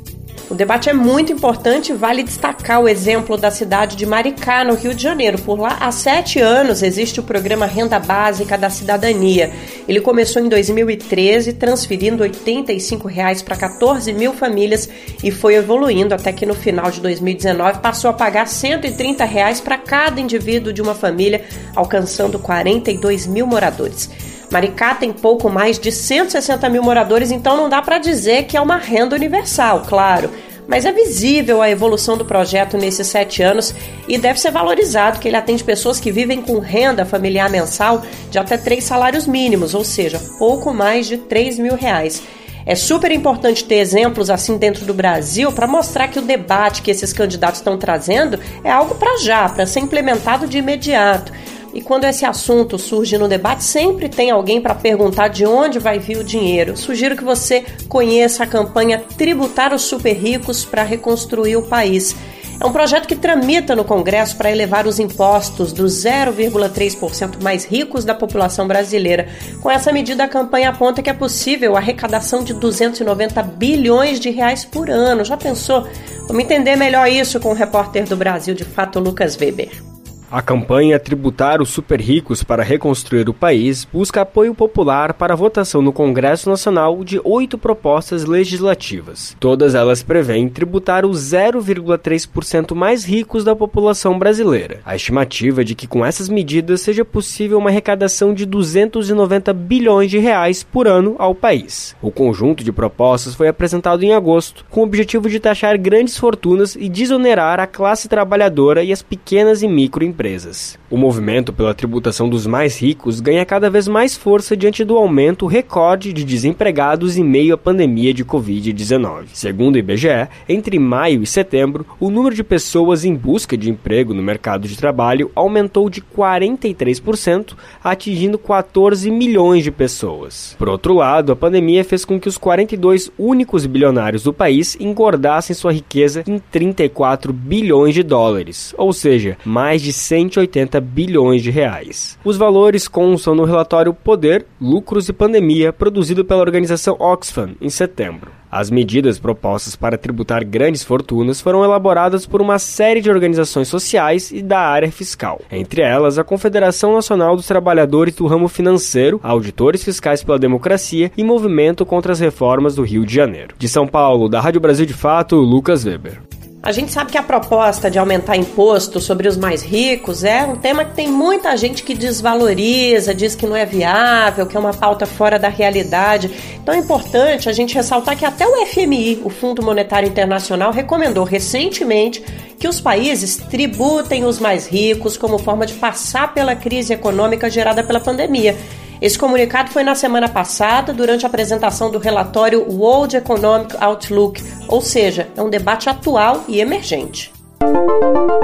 O 0.53 0.55
debate 0.55 0.91
é 0.91 0.93
muito 0.93 1.33
importante 1.33 1.93
e 1.93 1.95
vale 1.95 2.23
destacar 2.23 2.79
o 2.79 2.87
exemplo 2.87 3.39
da 3.39 3.51
cidade 3.51 3.97
de 3.97 4.05
Maricá, 4.05 4.63
no 4.63 4.75
Rio 4.75 4.95
de 4.95 5.03
Janeiro. 5.03 5.39
Por 5.39 5.59
lá, 5.59 5.79
há 5.81 5.91
sete 5.91 6.41
anos, 6.41 6.83
existe 6.83 7.21
o 7.21 7.23
programa 7.23 7.65
Renda 7.65 7.99
Básica 7.99 8.59
da 8.59 8.69
Cidadania. 8.69 9.51
Ele 9.89 9.99
começou 9.99 10.43
em 10.43 10.51
2013, 10.51 11.55
transferindo 11.55 12.23
85 12.23 13.09
reais 13.09 13.41
para 13.41 13.57
14 13.57 14.13
mil 14.13 14.35
famílias 14.35 14.91
e 15.25 15.31
foi 15.31 15.55
evoluindo 15.55 16.15
até 16.15 16.31
que 16.35 16.45
no 16.45 16.55
final 16.55 16.91
de 16.91 17.01
2019 17.01 17.79
passou 17.79 18.11
a 18.11 18.13
pagar 18.13 18.47
130 18.47 19.25
reais 19.25 19.59
para 19.59 19.79
cada 19.79 20.21
indivíduo 20.21 20.71
de 20.71 20.83
uma 20.83 20.95
família, 20.95 21.47
alcançando 21.75 22.39
42 22.39 23.27
mil 23.27 23.47
moradores. 23.47 24.11
Maricá 24.53 24.95
tem 24.95 25.13
pouco 25.13 25.49
mais 25.49 25.79
de 25.79 25.91
160 25.91 26.69
mil 26.69 26.83
moradores, 26.83 27.31
então 27.31 27.57
não 27.57 27.71
dá 27.71 27.81
para 27.81 27.97
dizer 27.97 28.45
que 28.45 28.55
é 28.55 28.61
uma 28.61 28.77
renda 28.77 29.17
universal, 29.17 29.83
claro. 29.89 30.31
Mas 30.69 30.85
é 30.85 30.93
visível 30.93 31.63
a 31.63 31.71
evolução 31.71 32.19
do 32.19 32.25
projeto 32.25 32.77
nesses 32.77 33.07
sete 33.07 33.43
anos 33.43 33.75
e 34.07 34.19
deve 34.19 34.39
ser 34.39 34.51
valorizado 34.51 35.19
que 35.19 35.27
ele 35.27 35.39
atende 35.39 35.65
pessoas 35.65 35.99
que 35.99 36.13
vivem 36.13 36.43
com 36.43 36.59
renda 36.59 37.07
familiar 37.07 37.49
mensal 37.49 38.03
de 38.31 38.39
até 38.39 38.59
três 38.59 38.85
salários 38.85 39.27
mínimos, 39.27 39.75
ou 39.75 39.83
seja, 39.83 40.21
pouco 40.39 40.73
mais 40.73 41.07
de 41.07 41.17
3 41.17 41.59
mil 41.59 41.75
reais. 41.75 42.23
É 42.65 42.75
super 42.75 43.11
importante 43.11 43.65
ter 43.65 43.77
exemplos 43.77 44.31
assim 44.31 44.57
dentro 44.57 44.85
do 44.85 44.95
Brasil 44.95 45.51
para 45.51 45.67
mostrar 45.67 46.09
que 46.09 46.19
o 46.19 46.23
debate 46.23 46.83
que 46.83 46.91
esses 46.91 47.13
candidatos 47.13 47.59
estão 47.59 47.77
trazendo 47.77 48.39
é 48.63 48.71
algo 48.71 48.95
para 48.95 49.19
já, 49.19 49.49
para 49.49 49.67
ser 49.67 49.81
implementado 49.81 50.47
de 50.47 50.59
imediato. 50.59 51.33
E 51.75 51.81
quando 51.81 52.05
esse 52.05 52.25
assunto 52.25 52.79
surge 52.79 53.17
no 53.17 53.29
debate, 53.29 53.65
sempre 53.65 54.09
tem 54.09 54.31
alguém 54.31 54.61
para 54.61 54.75
perguntar 54.75 55.29
de 55.29 55.47
onde 55.47 55.79
vai 55.79 55.99
vir 55.99 56.19
o 56.19 56.25
dinheiro. 56.25 56.77
Sugiro 56.77 57.17
que 57.17 57.25
você 57.25 57.65
conheça 57.89 58.45
a 58.45 58.47
campanha 58.47 59.03
Tributar 59.17 59.73
os 59.73 59.83
Super 59.83 60.13
Ricos 60.13 60.65
para 60.65 60.83
Reconstruir 60.83 61.57
o 61.57 61.63
País. 61.63 62.15
É 62.61 62.65
um 62.65 62.73
projeto 62.73 63.09
que 63.09 63.17
tramita 63.17 63.75
no 63.75 63.83
Congresso 63.83 64.37
para 64.37 64.51
elevar 64.51 64.87
os 64.87 65.01
impostos 65.01 65.73
dos 65.73 66.05
0,3% 66.05 67.43
mais 67.43 67.65
ricos 67.65 68.05
da 68.05 68.15
população 68.15 68.69
brasileira. 68.69 69.27
Com 69.61 69.69
essa 69.69 69.91
medida, 69.91 70.23
a 70.23 70.29
campanha 70.29 70.69
aponta 70.69 71.03
que 71.03 71.11
é 71.11 71.15
possível 71.15 71.75
a 71.75 71.81
arrecadação 71.81 72.45
de 72.45 72.55
290 72.55 73.43
bilhões 73.43 74.21
de 74.21 74.31
reais 74.31 74.65
por 74.65 74.89
ano. 74.89 75.25
Já 75.25 75.37
pensou? 75.37 75.89
Vamos 76.29 76.45
entender 76.45 76.77
melhor 76.77 77.09
isso 77.09 77.41
com 77.41 77.49
o 77.49 77.55
repórter 77.55 78.05
do 78.05 78.17
Brasil 78.17 78.55
de 78.55 78.65
Fato, 78.65 79.01
Lucas 79.01 79.37
Weber. 79.37 79.92
A 80.33 80.41
campanha 80.41 80.99
Tributar 80.99 81.61
os 81.61 81.69
Super 81.69 82.01
Ricos 82.01 82.43
para 82.43 82.63
Reconstruir 82.63 83.29
o 83.29 83.35
País 83.35 83.85
busca 83.85 84.23
apoio 84.23 84.55
popular 84.55 85.13
para 85.13 85.35
a 85.35 85.37
votação 85.37 85.83
no 85.83 85.93
Congresso 85.93 86.49
Nacional 86.49 87.05
de 87.05 87.21
oito 87.23 87.59
propostas 87.59 88.25
legislativas. 88.25 89.37
Todas 89.39 89.75
elas 89.75 90.03
prevêem 90.03 90.49
tributar 90.49 91.05
os 91.05 91.19
0,3% 91.19 92.75
mais 92.75 93.05
ricos 93.05 93.45
da 93.45 93.55
população 93.55 94.19
brasileira. 94.19 94.81
A 94.87 94.97
estimativa 94.97 95.61
é 95.61 95.65
de 95.65 95.75
que 95.75 95.87
com 95.87 96.03
essas 96.03 96.31
medidas 96.31 96.81
seja 96.81 97.05
possível 97.05 97.59
uma 97.59 97.69
arrecadação 97.69 98.33
de 98.33 98.47
290 98.47 99.53
bilhões 99.53 100.11
de 100.11 100.17
reais 100.17 100.63
por 100.63 100.89
ano 100.89 101.15
ao 101.19 101.35
país. 101.35 101.95
O 102.01 102.11
conjunto 102.11 102.65
de 102.65 102.73
propostas 102.73 103.35
foi 103.35 103.49
apresentado 103.49 104.03
em 104.03 104.15
agosto, 104.15 104.65
com 104.71 104.81
o 104.81 104.85
objetivo 104.85 105.29
de 105.29 105.39
taxar 105.39 105.77
grandes 105.77 106.17
fortunas 106.17 106.75
e 106.75 106.89
desonerar 106.89 107.61
a 107.61 107.67
classe 107.67 108.09
trabalhadora 108.09 108.83
e 108.83 108.91
as 108.91 109.03
pequenas 109.03 109.63
e 109.63 109.69
microempresas 109.69 110.22
empresas. 110.23 110.79
O 110.89 110.97
movimento 110.97 111.53
pela 111.53 111.75
tributação 111.75 112.29
dos 112.29 112.47
mais 112.47 112.79
ricos 112.81 113.21
ganha 113.21 113.45
cada 113.45 113.69
vez 113.69 113.89
mais 113.89 114.17
força 114.17 114.57
diante 114.57 114.85
do 114.85 114.97
aumento 114.97 115.47
recorde 115.47 116.13
de 116.13 116.23
desempregados 116.23 117.17
em 117.17 117.25
meio 117.25 117.55
à 117.55 117.59
pandemia 117.59 118.15
de 118.15 118.25
Covid-19. 118.25 119.29
Segundo 119.33 119.75
o 119.75 119.79
IBGE, 119.79 120.29
entre 120.49 120.79
maio 120.79 121.23
e 121.23 121.27
setembro, 121.27 121.85
o 121.99 122.11
número 122.11 122.37
de 122.37 122.45
pessoas 122.45 123.05
em 123.05 123.15
busca 123.15 123.57
de 123.57 123.69
emprego 123.69 124.15
no 124.15 124.23
mercado 124.23 124.69
de 124.69 124.77
trabalho 124.77 125.31
aumentou 125.35 125.91
de 125.91 126.01
43%, 126.01 127.55
atingindo 127.83 128.39
14 128.39 129.11
milhões 129.11 129.65
de 129.65 129.73
pessoas. 129.73 130.55
Por 130.59 130.69
outro 130.69 130.95
lado, 130.95 131.33
a 131.33 131.37
pandemia 131.37 131.83
fez 131.85 132.05
com 132.05 132.21
que 132.21 132.29
os 132.29 132.39
42 132.39 133.11
únicos 133.19 133.67
bilionários 133.67 134.23
do 134.23 134.33
país 134.33 134.77
engordassem 134.79 135.55
sua 135.55 135.73
riqueza 135.73 136.23
em 136.29 136.39
34 136.39 137.33
bilhões 137.33 137.95
de 137.95 138.03
dólares, 138.03 138.75
ou 138.79 138.93
seja, 138.93 139.37
mais 139.45 139.83
de 139.83 139.93
180 140.13 140.79
bilhões 140.79 141.43
de 141.43 141.51
reais. 141.51 142.19
Os 142.23 142.37
valores 142.37 142.87
constam 142.87 143.35
no 143.35 143.45
relatório 143.45 143.95
Poder, 143.95 144.45
Lucros 144.61 145.09
e 145.09 145.13
Pandemia, 145.13 145.73
produzido 145.73 146.23
pela 146.23 146.43
organização 146.43 146.97
Oxfam 147.01 147.53
em 147.63 147.71
setembro. 147.71 148.31
As 148.51 148.71
medidas 148.71 149.19
propostas 149.19 149.75
para 149.75 149.97
tributar 149.97 150.45
grandes 150.45 150.85
fortunas 150.85 151.41
foram 151.41 151.65
elaboradas 151.65 152.27
por 152.27 152.43
uma 152.43 152.59
série 152.59 153.01
de 153.01 153.11
organizações 153.11 153.69
sociais 153.69 154.31
e 154.31 154.43
da 154.43 154.59
área 154.59 154.93
fiscal, 154.93 155.41
entre 155.51 155.81
elas 155.81 156.19
a 156.19 156.25
Confederação 156.25 156.93
Nacional 156.93 157.35
dos 157.35 157.47
Trabalhadores 157.47 158.15
do 158.15 158.27
Ramo 158.27 158.49
Financeiro, 158.49 159.19
Auditores 159.23 159.83
Fiscais 159.83 160.23
pela 160.23 160.39
Democracia 160.39 161.11
e 161.17 161.25
Movimento 161.25 161.87
contra 161.87 162.13
as 162.13 162.21
Reformas 162.21 162.75
do 162.75 162.83
Rio 162.83 163.07
de 163.07 163.15
Janeiro. 163.15 163.55
De 163.59 163.67
São 163.67 163.87
Paulo, 163.87 164.29
da 164.29 164.43
Rádio 164.43 164.61
Brasil 164.61 164.85
de 164.85 164.93
Fato, 164.93 165.37
Lucas 165.37 165.87
Weber. 165.87 166.21
A 166.65 166.71
gente 166.71 166.93
sabe 166.93 167.11
que 167.11 167.19
a 167.19 167.23
proposta 167.25 167.91
de 167.91 167.99
aumentar 167.99 168.37
imposto 168.37 169.01
sobre 169.01 169.27
os 169.27 169.37
mais 169.37 169.63
ricos 169.63 170.23
é 170.23 170.45
um 170.45 170.55
tema 170.55 170.85
que 170.85 170.95
tem 170.95 171.09
muita 171.09 171.57
gente 171.57 171.83
que 171.83 171.93
desvaloriza, 171.93 173.13
diz 173.13 173.35
que 173.35 173.49
não 173.49 173.57
é 173.57 173.67
viável, 173.67 174.47
que 174.47 174.57
é 174.57 174.61
uma 174.61 174.73
pauta 174.73 175.05
fora 175.05 175.41
da 175.41 175.49
realidade. 175.49 176.31
Então 176.63 176.73
é 176.73 176.79
importante 176.79 177.49
a 177.49 177.53
gente 177.53 177.75
ressaltar 177.75 178.17
que 178.17 178.25
até 178.25 178.47
o 178.47 178.65
FMI, 178.65 179.23
o 179.25 179.29
Fundo 179.29 179.61
Monetário 179.61 180.09
Internacional, 180.09 180.71
recomendou 180.71 181.25
recentemente 181.25 182.23
que 182.61 182.69
os 182.69 182.81
países 182.81 183.39
tributem 183.39 184.25
os 184.25 184.39
mais 184.39 184.69
ricos 184.69 185.17
como 185.17 185.39
forma 185.39 185.67
de 185.67 185.75
passar 185.75 186.33
pela 186.33 186.55
crise 186.55 186.93
econômica 186.93 187.51
gerada 187.51 187.83
pela 187.83 187.99
pandemia. 187.99 188.57
Esse 189.03 189.19
comunicado 189.19 189.73
foi 189.73 189.83
na 189.83 189.97
semana 189.97 190.29
passada, 190.29 190.93
durante 190.93 191.27
a 191.27 191.29
apresentação 191.29 191.91
do 191.91 191.99
relatório 191.99 192.65
World 192.71 193.17
Economic 193.17 193.77
Outlook, 193.81 194.41
ou 194.69 194.81
seja, 194.81 195.29
é 195.37 195.43
um 195.43 195.51
debate 195.51 195.89
atual 195.89 196.45
e 196.47 196.61
emergente. 196.61 197.33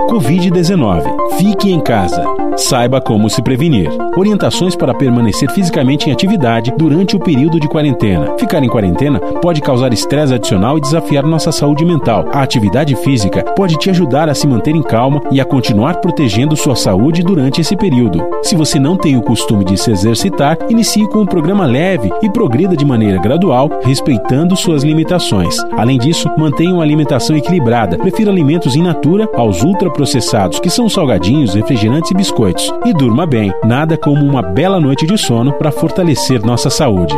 Covid-19. 0.08 1.36
Fique 1.38 1.70
em 1.70 1.80
casa. 1.80 2.24
Saiba 2.56 3.00
como 3.00 3.30
se 3.30 3.40
prevenir. 3.40 3.88
Orientações 4.16 4.74
para 4.74 4.92
permanecer 4.92 5.48
fisicamente 5.52 6.08
em 6.08 6.12
atividade 6.12 6.72
durante 6.76 7.14
o 7.14 7.20
período 7.20 7.60
de 7.60 7.68
quarentena. 7.68 8.36
Ficar 8.36 8.64
em 8.64 8.68
quarentena 8.68 9.20
pode 9.40 9.60
causar 9.60 9.92
estresse 9.92 10.34
adicional 10.34 10.76
e 10.76 10.80
desafiar 10.80 11.24
nossa 11.24 11.52
saúde 11.52 11.84
mental. 11.84 12.24
A 12.32 12.42
atividade 12.42 12.96
física 12.96 13.44
pode 13.54 13.76
te 13.76 13.90
ajudar 13.90 14.28
a 14.28 14.34
se 14.34 14.46
manter 14.48 14.74
em 14.74 14.82
calma 14.82 15.20
e 15.30 15.40
a 15.40 15.44
continuar 15.44 16.00
protegendo 16.00 16.56
sua 16.56 16.74
saúde 16.74 17.22
durante 17.22 17.60
esse 17.60 17.76
período. 17.76 18.26
Se 18.42 18.56
você 18.56 18.80
não 18.80 18.96
tem 18.96 19.16
o 19.16 19.22
costume 19.22 19.64
de 19.64 19.76
se 19.76 19.92
exercitar, 19.92 20.58
inicie 20.68 21.06
com 21.08 21.20
um 21.20 21.26
programa 21.26 21.64
leve 21.64 22.10
e 22.22 22.28
progrida 22.28 22.76
de 22.76 22.84
maneira 22.84 23.20
gradual, 23.20 23.70
respeitando 23.84 24.56
suas 24.56 24.82
limitações. 24.82 25.56
Além 25.76 25.96
disso, 25.96 26.28
mantenha 26.36 26.74
uma 26.74 26.82
alimentação 26.82 27.36
equilibrada. 27.36 27.96
Prefira 27.96 28.32
alimentos 28.32 28.74
in 28.74 28.82
natura 28.82 29.07
aos 29.34 29.62
ultraprocessados, 29.62 30.60
que 30.60 30.70
são 30.70 30.88
salgadinhos, 30.88 31.54
refrigerantes 31.54 32.10
e 32.10 32.14
biscoitos. 32.14 32.72
E 32.84 32.92
durma 32.92 33.26
bem, 33.26 33.52
nada 33.64 33.96
como 33.96 34.24
uma 34.24 34.42
bela 34.42 34.80
noite 34.80 35.06
de 35.06 35.16
sono 35.16 35.52
para 35.52 35.72
fortalecer 35.72 36.44
nossa 36.44 36.70
saúde. 36.70 37.14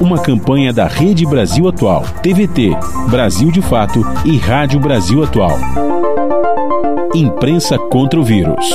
Uma 0.00 0.18
campanha 0.18 0.72
da 0.72 0.86
Rede 0.86 1.26
Brasil 1.26 1.68
Atual, 1.68 2.04
TVT, 2.22 2.70
Brasil 3.10 3.50
de 3.50 3.62
Fato 3.62 4.00
e 4.24 4.36
Rádio 4.36 4.80
Brasil 4.80 5.22
Atual. 5.22 5.56
Imprensa 7.14 7.78
contra 7.78 8.18
o 8.18 8.24
vírus. 8.24 8.70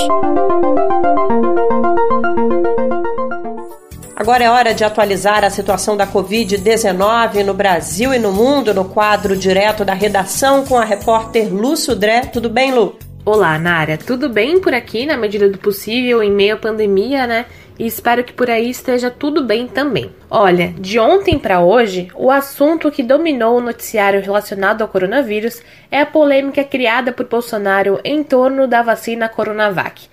Agora 4.19 4.43
é 4.43 4.49
hora 4.49 4.73
de 4.73 4.83
atualizar 4.83 5.45
a 5.45 5.49
situação 5.49 5.95
da 5.95 6.05
Covid-19 6.05 7.41
no 7.45 7.53
Brasil 7.53 8.13
e 8.13 8.19
no 8.19 8.33
mundo 8.33 8.73
no 8.73 8.83
quadro 8.83 9.33
direto 9.33 9.85
da 9.85 9.93
redação 9.93 10.65
com 10.65 10.77
a 10.77 10.83
repórter 10.83 11.47
Lu 11.47 11.77
Sudré. 11.77 12.23
Tudo 12.23 12.49
bem, 12.49 12.73
Lu? 12.73 12.99
Olá, 13.23 13.57
Nara. 13.57 13.97
Tudo 13.97 14.27
bem 14.27 14.59
por 14.59 14.73
aqui, 14.73 15.05
na 15.05 15.15
medida 15.15 15.47
do 15.47 15.57
possível, 15.57 16.21
em 16.21 16.29
meio 16.29 16.55
à 16.55 16.57
pandemia, 16.57 17.25
né? 17.25 17.45
E 17.79 17.88
espero 17.88 18.21
que 18.25 18.33
por 18.33 18.49
aí 18.49 18.69
esteja 18.69 19.09
tudo 19.09 19.41
bem 19.41 19.69
também. 19.69 20.11
Olha, 20.29 20.73
de 20.77 20.99
ontem 20.99 21.39
para 21.39 21.61
hoje, 21.61 22.09
o 22.13 22.29
assunto 22.29 22.91
que 22.91 23.01
dominou 23.01 23.57
o 23.57 23.61
noticiário 23.61 24.21
relacionado 24.21 24.81
ao 24.81 24.89
coronavírus 24.89 25.61
é 25.89 26.01
a 26.01 26.05
polêmica 26.05 26.61
criada 26.61 27.13
por 27.13 27.25
Bolsonaro 27.25 28.01
em 28.03 28.21
torno 28.21 28.67
da 28.67 28.81
vacina 28.81 29.29
Coronavac. 29.29 30.09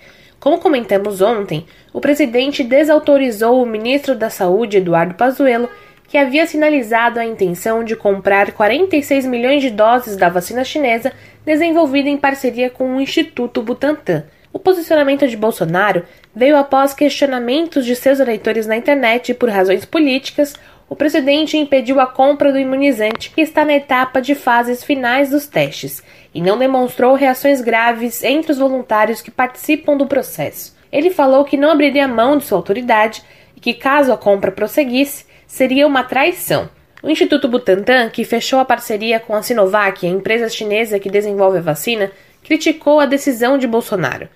Como 0.47 0.59
comentamos 0.59 1.21
ontem, 1.21 1.65
o 1.91 1.99
presidente 1.99 2.63
desautorizou 2.63 3.61
o 3.61 3.65
ministro 3.65 4.15
da 4.15 4.29
Saúde, 4.29 4.77
Eduardo 4.77 5.13
Pazuello, 5.13 5.69
que 6.07 6.17
havia 6.17 6.47
sinalizado 6.47 7.19
a 7.19 7.25
intenção 7.25 7.83
de 7.83 7.97
comprar 7.97 8.53
46 8.53 9.25
milhões 9.25 9.61
de 9.61 9.69
doses 9.69 10.15
da 10.15 10.29
vacina 10.29 10.63
chinesa 10.63 11.11
desenvolvida 11.45 12.07
em 12.07 12.15
parceria 12.15 12.69
com 12.69 12.95
o 12.95 13.01
Instituto 13.01 13.61
Butantan. 13.61 14.23
O 14.53 14.57
posicionamento 14.57 15.27
de 15.27 15.35
Bolsonaro 15.35 16.03
veio 16.33 16.55
após 16.55 16.93
questionamentos 16.93 17.85
de 17.85 17.93
seus 17.93 18.21
eleitores 18.21 18.65
na 18.65 18.77
internet 18.77 19.33
por 19.33 19.49
razões 19.49 19.83
políticas. 19.83 20.53
O 20.89 20.95
presidente 20.95 21.57
impediu 21.57 21.99
a 21.99 22.07
compra 22.07 22.51
do 22.51 22.57
imunizante, 22.57 23.29
que 23.31 23.41
está 23.41 23.65
na 23.65 23.73
etapa 23.73 24.21
de 24.21 24.33
fases 24.33 24.83
finais 24.83 25.29
dos 25.29 25.45
testes, 25.45 26.01
e 26.33 26.41
não 26.41 26.57
demonstrou 26.57 27.13
reações 27.13 27.59
graves 27.59 28.23
entre 28.23 28.53
os 28.53 28.57
voluntários 28.57 29.21
que 29.21 29.29
participam 29.29 29.97
do 29.97 30.07
processo. 30.07 30.75
Ele 30.89 31.09
falou 31.09 31.43
que 31.43 31.57
não 31.57 31.71
abriria 31.71 32.07
mão 32.07 32.37
de 32.37 32.45
sua 32.45 32.57
autoridade 32.57 33.21
e 33.55 33.59
que, 33.59 33.73
caso 33.73 34.13
a 34.13 34.17
compra 34.17 34.49
prosseguisse, 34.49 35.25
seria 35.45 35.85
uma 35.85 36.05
traição. 36.05 36.69
O 37.03 37.09
Instituto 37.09 37.49
Butantan, 37.49 38.09
que 38.09 38.23
fechou 38.23 38.59
a 38.59 38.65
parceria 38.65 39.19
com 39.19 39.35
a 39.35 39.41
Sinovac, 39.41 40.05
a 40.05 40.09
empresa 40.09 40.47
chinesa 40.47 40.99
que 40.99 41.09
desenvolve 41.09 41.57
a 41.57 41.61
vacina, 41.61 42.11
criticou 42.43 43.01
a 43.01 43.05
decisão 43.05 43.57
de 43.57 43.67
Bolsonaro. 43.67 44.29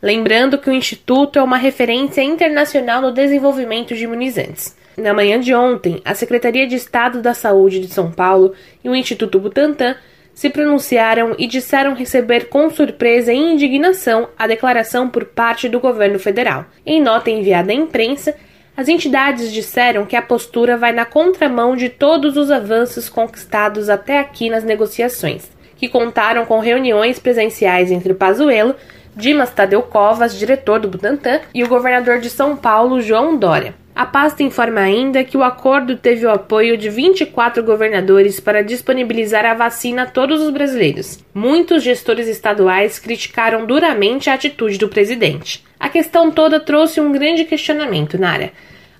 Lembrando 0.00 0.56
que 0.56 0.70
o 0.70 0.72
Instituto 0.72 1.38
é 1.38 1.42
uma 1.42 1.58
referência 1.58 2.22
internacional 2.22 3.02
no 3.02 3.12
desenvolvimento 3.12 3.94
de 3.94 4.04
imunizantes. 4.04 4.74
Na 5.00 5.14
manhã 5.14 5.40
de 5.40 5.54
ontem, 5.54 6.02
a 6.04 6.14
Secretaria 6.14 6.66
de 6.66 6.74
Estado 6.74 7.22
da 7.22 7.32
Saúde 7.32 7.80
de 7.80 7.88
São 7.88 8.10
Paulo 8.10 8.52
e 8.84 8.88
o 8.88 8.94
Instituto 8.94 9.40
Butantan 9.40 9.96
se 10.34 10.50
pronunciaram 10.50 11.34
e 11.38 11.46
disseram 11.46 11.94
receber 11.94 12.50
com 12.50 12.68
surpresa 12.68 13.32
e 13.32 13.36
indignação 13.36 14.28
a 14.38 14.46
declaração 14.46 15.08
por 15.08 15.24
parte 15.24 15.70
do 15.70 15.80
governo 15.80 16.18
federal. 16.18 16.66
Em 16.84 17.00
nota 17.00 17.30
enviada 17.30 17.72
à 17.72 17.74
imprensa, 17.74 18.34
as 18.76 18.88
entidades 18.88 19.50
disseram 19.50 20.04
que 20.04 20.16
a 20.16 20.22
postura 20.22 20.76
vai 20.76 20.92
na 20.92 21.06
contramão 21.06 21.74
de 21.74 21.88
todos 21.88 22.36
os 22.36 22.50
avanços 22.50 23.08
conquistados 23.08 23.88
até 23.88 24.18
aqui 24.18 24.50
nas 24.50 24.64
negociações, 24.64 25.50
que 25.76 25.88
contaram 25.88 26.44
com 26.44 26.60
reuniões 26.60 27.18
presenciais 27.18 27.90
entre 27.90 28.12
Pazuello, 28.12 28.74
Dimas 29.16 29.50
Tadeu 29.50 29.82
Covas, 29.82 30.38
diretor 30.38 30.78
do 30.78 30.88
Butantan, 30.88 31.40
e 31.54 31.64
o 31.64 31.68
governador 31.68 32.20
de 32.20 32.28
São 32.28 32.54
Paulo, 32.54 33.00
João 33.00 33.36
Dória. 33.36 33.74
A 34.00 34.06
pasta 34.06 34.42
informa 34.42 34.80
ainda 34.80 35.22
que 35.22 35.36
o 35.36 35.44
acordo 35.44 35.94
teve 35.94 36.24
o 36.24 36.30
apoio 36.30 36.74
de 36.74 36.88
24 36.88 37.62
governadores 37.62 38.40
para 38.40 38.62
disponibilizar 38.62 39.44
a 39.44 39.52
vacina 39.52 40.04
a 40.04 40.06
todos 40.06 40.40
os 40.40 40.48
brasileiros. 40.48 41.22
Muitos 41.34 41.82
gestores 41.82 42.26
estaduais 42.26 42.98
criticaram 42.98 43.66
duramente 43.66 44.30
a 44.30 44.32
atitude 44.32 44.78
do 44.78 44.88
presidente. 44.88 45.62
A 45.78 45.90
questão 45.90 46.30
toda 46.30 46.58
trouxe 46.58 46.98
um 46.98 47.12
grande 47.12 47.44
questionamento 47.44 48.16
na 48.16 48.30
área. 48.30 48.52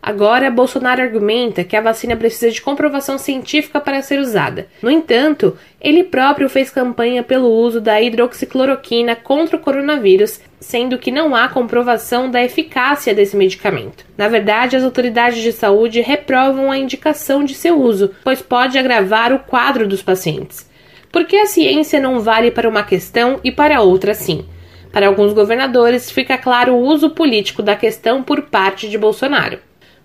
Agora, 0.02 0.50
Bolsonaro 0.50 1.02
argumenta 1.02 1.62
que 1.62 1.76
a 1.76 1.80
vacina 1.80 2.16
precisa 2.16 2.50
de 2.50 2.62
comprovação 2.62 3.19
científica 3.19 3.78
para 3.78 4.00
ser 4.00 4.19
usada. 4.19 4.66
No 4.83 4.90
entanto, 4.90 5.57
ele 5.78 6.04
próprio 6.04 6.49
fez 6.49 6.71
campanha 6.71 7.23
pelo 7.23 7.49
uso 7.49 7.83
da 7.83 8.00
hidroxicloroquina 8.00 9.14
contra 9.14 9.57
o 9.57 9.61
coronavírus, 9.61 10.40
sendo 10.59 10.97
que 10.97 11.11
não 11.11 11.37
há 11.37 11.49
comprovação 11.49 12.30
da 12.30 12.42
eficácia 12.42 13.14
desse 13.14 13.37
medicamento. 13.37 14.07
Na 14.16 14.26
verdade, 14.26 14.75
as 14.75 14.83
autoridades 14.83 15.42
de 15.42 15.52
saúde 15.52 16.00
reprovam 16.00 16.71
a 16.71 16.78
indicação 16.78 17.45
de 17.45 17.54
seu 17.54 17.78
uso, 17.78 18.14
pois 18.25 18.40
pode 18.40 18.78
agravar 18.78 19.35
o 19.35 19.40
quadro 19.40 19.87
dos 19.87 20.02
pacientes. 20.02 20.69
Por 21.12 21.26
que 21.26 21.37
a 21.37 21.47
ciência 21.47 22.00
não 22.00 22.21
vale 22.21 22.50
para 22.50 22.69
uma 22.69 22.85
questão 22.85 23.38
e 23.45 23.52
para 23.52 23.83
outra 23.83 24.14
sim? 24.14 24.47
Para 24.92 25.07
alguns 25.07 25.33
governadores, 25.33 26.11
fica 26.11 26.38
claro 26.38 26.75
o 26.75 26.80
uso 26.80 27.11
político 27.11 27.62
da 27.62 27.76
questão 27.76 28.23
por 28.23 28.42
parte 28.42 28.88
de 28.88 28.97
Bolsonaro. 28.97 29.59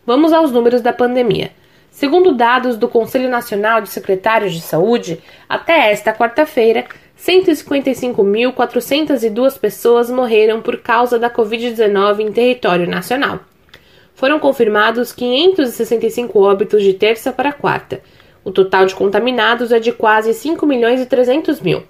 Vamos 0.06 0.32
aos 0.32 0.52
números 0.52 0.82
da 0.82 0.94
pandemia. 0.94 1.50
Segundo 1.90 2.32
dados 2.32 2.78
do 2.78 2.88
Conselho 2.88 3.28
Nacional 3.28 3.82
de 3.82 3.90
Secretários 3.90 4.54
de 4.54 4.62
Saúde, 4.62 5.20
até 5.50 5.92
esta 5.92 6.14
quarta-feira, 6.14 6.86
155.402 7.20 9.58
pessoas 9.58 10.12
morreram 10.12 10.62
por 10.62 10.80
causa 10.82 11.18
da 11.18 11.28
Covid-19 11.28 12.20
em 12.20 12.32
território 12.32 12.88
nacional. 12.88 13.40
Foram 14.14 14.40
confirmados 14.40 15.12
565 15.12 16.40
óbitos 16.40 16.84
de 16.84 16.94
terça 16.94 17.32
para 17.32 17.52
quarta. 17.52 18.00
O 18.44 18.52
total 18.52 18.86
de 18.86 18.94
contaminados 18.94 19.72
é 19.72 19.80
de 19.80 19.92
quase 19.92 20.36
5 20.36 20.68
milhões 20.68 21.02
e 21.02 21.08
300 21.08 21.60
mil. 21.62 21.82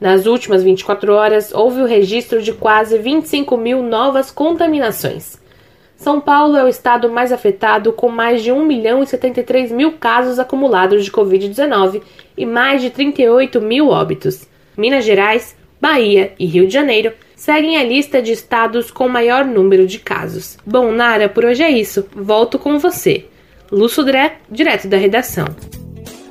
Nas 0.00 0.26
últimas 0.26 0.62
24 0.62 1.12
horas, 1.12 1.52
houve 1.52 1.80
o 1.80 1.86
registro 1.86 2.40
de 2.40 2.52
quase 2.52 2.96
25 2.96 3.56
mil 3.56 3.82
novas 3.82 4.30
contaminações. 4.30 5.44
São 5.96 6.20
Paulo 6.20 6.56
é 6.56 6.64
o 6.64 6.68
estado 6.68 7.10
mais 7.10 7.32
afetado, 7.32 7.92
com 7.92 8.08
mais 8.08 8.42
de 8.42 8.52
1 8.52 8.64
milhão 8.64 9.02
e 9.02 9.06
73 9.06 9.72
mil 9.72 9.92
casos 9.92 10.38
acumulados 10.38 11.04
de 11.04 11.10
Covid-19 11.10 12.02
e 12.36 12.44
mais 12.44 12.82
de 12.82 12.90
38 12.90 13.60
mil 13.60 13.88
óbitos. 13.88 14.46
Minas 14.76 15.04
Gerais, 15.04 15.56
Bahia 15.80 16.32
e 16.38 16.46
Rio 16.46 16.66
de 16.66 16.74
Janeiro 16.74 17.12
seguem 17.34 17.76
a 17.76 17.84
lista 17.84 18.20
de 18.20 18.32
estados 18.32 18.90
com 18.90 19.08
maior 19.08 19.44
número 19.44 19.86
de 19.86 19.98
casos. 19.98 20.58
Bom, 20.66 20.92
Nara, 20.92 21.28
por 21.28 21.44
hoje 21.44 21.62
é 21.62 21.70
isso. 21.70 22.06
Volto 22.14 22.58
com 22.58 22.78
você. 22.78 23.26
Lúcio 23.70 24.04
Dré, 24.04 24.38
direto 24.50 24.88
da 24.88 24.96
redação. 24.96 25.46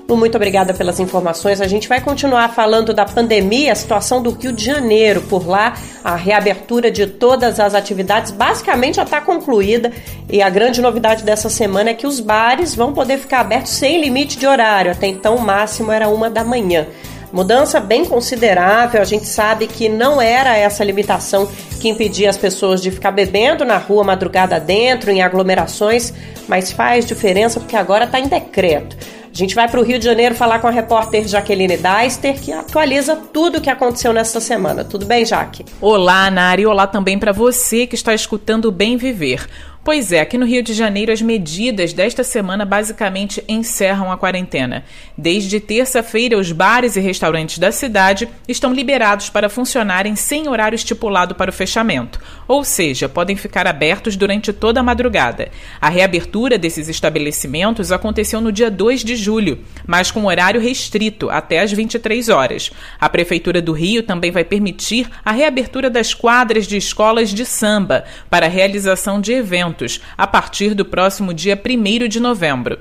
Muito 0.07 0.35
obrigada 0.35 0.71
pelas 0.71 1.00
informações. 1.00 1.59
A 1.59 1.67
gente 1.67 1.89
vai 1.89 2.00
continuar 2.00 2.53
falando 2.53 2.93
da 2.93 3.05
pandemia, 3.05 3.71
a 3.71 3.75
situação 3.75 4.21
do 4.21 4.29
Rio 4.29 4.53
de 4.53 4.63
Janeiro. 4.63 5.21
Por 5.24 5.47
lá, 5.47 5.74
a 6.03 6.15
reabertura 6.15 6.91
de 6.91 7.07
todas 7.07 7.59
as 7.59 7.74
atividades 7.74 8.31
basicamente 8.31 8.97
já 8.97 9.03
está 9.03 9.19
concluída. 9.19 9.91
E 10.29 10.43
a 10.43 10.50
grande 10.50 10.79
novidade 10.79 11.24
dessa 11.24 11.50
semana 11.50 11.89
é 11.89 11.93
que 11.95 12.05
os 12.05 12.19
bares 12.19 12.75
vão 12.75 12.93
poder 12.93 13.17
ficar 13.17 13.39
abertos 13.39 13.71
sem 13.71 14.00
limite 14.00 14.38
de 14.38 14.45
horário. 14.45 14.91
Até 14.91 15.07
então, 15.07 15.38
o 15.38 15.41
máximo 15.41 15.91
era 15.91 16.07
uma 16.07 16.29
da 16.29 16.43
manhã. 16.43 16.85
Mudança 17.33 17.79
bem 17.79 18.05
considerável, 18.05 19.01
a 19.01 19.05
gente 19.05 19.25
sabe 19.25 19.67
que 19.67 19.89
não 19.89 20.21
era 20.21 20.55
essa 20.55 20.83
limitação 20.83 21.50
que 21.81 21.89
impedia 21.89 22.29
as 22.29 22.38
pessoas 22.38 22.81
de 22.81 22.91
ficar 22.91 23.12
bebendo 23.12 23.65
na 23.65 23.77
rua 23.77 24.03
madrugada 24.03 24.59
dentro, 24.59 25.12
em 25.12 25.21
aglomerações, 25.21 26.13
mas 26.47 26.71
faz 26.71 27.05
diferença 27.05 27.59
porque 27.59 27.75
agora 27.75 28.05
está 28.05 28.19
em 28.19 28.27
decreto. 28.27 28.95
A 29.35 29.37
gente 29.37 29.53
vai 29.53 29.67
para 29.67 29.81
o 29.81 29.83
Rio 29.83 29.99
de 29.99 30.05
Janeiro 30.05 30.33
falar 30.33 30.59
com 30.59 30.67
a 30.67 30.71
repórter 30.71 31.27
Jaqueline 31.27 31.75
Deister, 31.75 32.39
que 32.39 32.53
atualiza 32.53 33.17
tudo 33.17 33.57
o 33.57 33.61
que 33.61 33.69
aconteceu 33.69 34.13
nesta 34.13 34.39
semana. 34.39 34.85
Tudo 34.85 35.05
bem, 35.05 35.25
Jaque? 35.25 35.65
Olá, 35.81 36.31
Nari. 36.31 36.65
Olá 36.65 36.87
também 36.87 37.19
para 37.19 37.33
você 37.33 37.85
que 37.85 37.95
está 37.95 38.13
escutando 38.13 38.71
Bem 38.71 38.95
Viver. 38.95 39.45
Pois 39.85 40.11
é, 40.11 40.19
aqui 40.19 40.35
no 40.35 40.47
Rio 40.47 40.63
de 40.63 40.73
Janeiro 40.73 41.11
as 41.11 41.21
medidas 41.21 41.93
desta 41.93 42.23
semana 42.23 42.65
basicamente 42.65 43.43
encerram 43.47 44.11
a 44.11 44.17
quarentena. 44.17 44.83
Desde 45.15 45.59
terça-feira, 45.59 46.39
os 46.39 46.51
bares 46.51 46.95
e 46.95 46.99
restaurantes 46.99 47.59
da 47.59 47.71
cidade 47.71 48.27
estão 48.47 48.73
liberados 48.73 49.29
para 49.29 49.47
funcionarem 49.47 50.15
sem 50.15 50.49
horário 50.49 50.75
estipulado 50.75 51.35
para 51.35 51.51
o 51.51 51.53
fechamento, 51.53 52.19
ou 52.47 52.63
seja, 52.63 53.07
podem 53.07 53.35
ficar 53.35 53.67
abertos 53.67 54.15
durante 54.15 54.51
toda 54.51 54.79
a 54.79 54.83
madrugada. 54.83 55.49
A 55.79 55.87
reabertura 55.87 56.57
desses 56.57 56.89
estabelecimentos 56.89 57.91
aconteceu 57.91 58.41
no 58.41 58.51
dia 58.51 58.71
2 58.71 59.03
de 59.03 59.15
julho, 59.15 59.59
mas 59.85 60.09
com 60.09 60.25
horário 60.25 60.59
restrito 60.59 61.29
até 61.29 61.59
às 61.59 61.71
23 61.71 62.29
horas. 62.29 62.71
A 62.99 63.07
Prefeitura 63.07 63.61
do 63.61 63.71
Rio 63.71 64.01
também 64.01 64.31
vai 64.31 64.43
permitir 64.43 65.07
a 65.23 65.31
reabertura 65.31 65.91
das 65.91 66.11
quadras 66.11 66.65
de 66.65 66.75
escolas 66.75 67.29
de 67.29 67.45
samba 67.45 68.03
para 68.31 68.47
a 68.47 68.49
realização 68.49 69.21
de 69.21 69.31
eventos 69.31 69.75
eventos 69.75 70.01
a 70.17 70.25
partir 70.25 70.74
do 70.74 70.86
próximo 70.86 71.34
dia 71.34 71.62
1 71.62 72.08
de 72.08 72.20
novembro. 72.20 72.79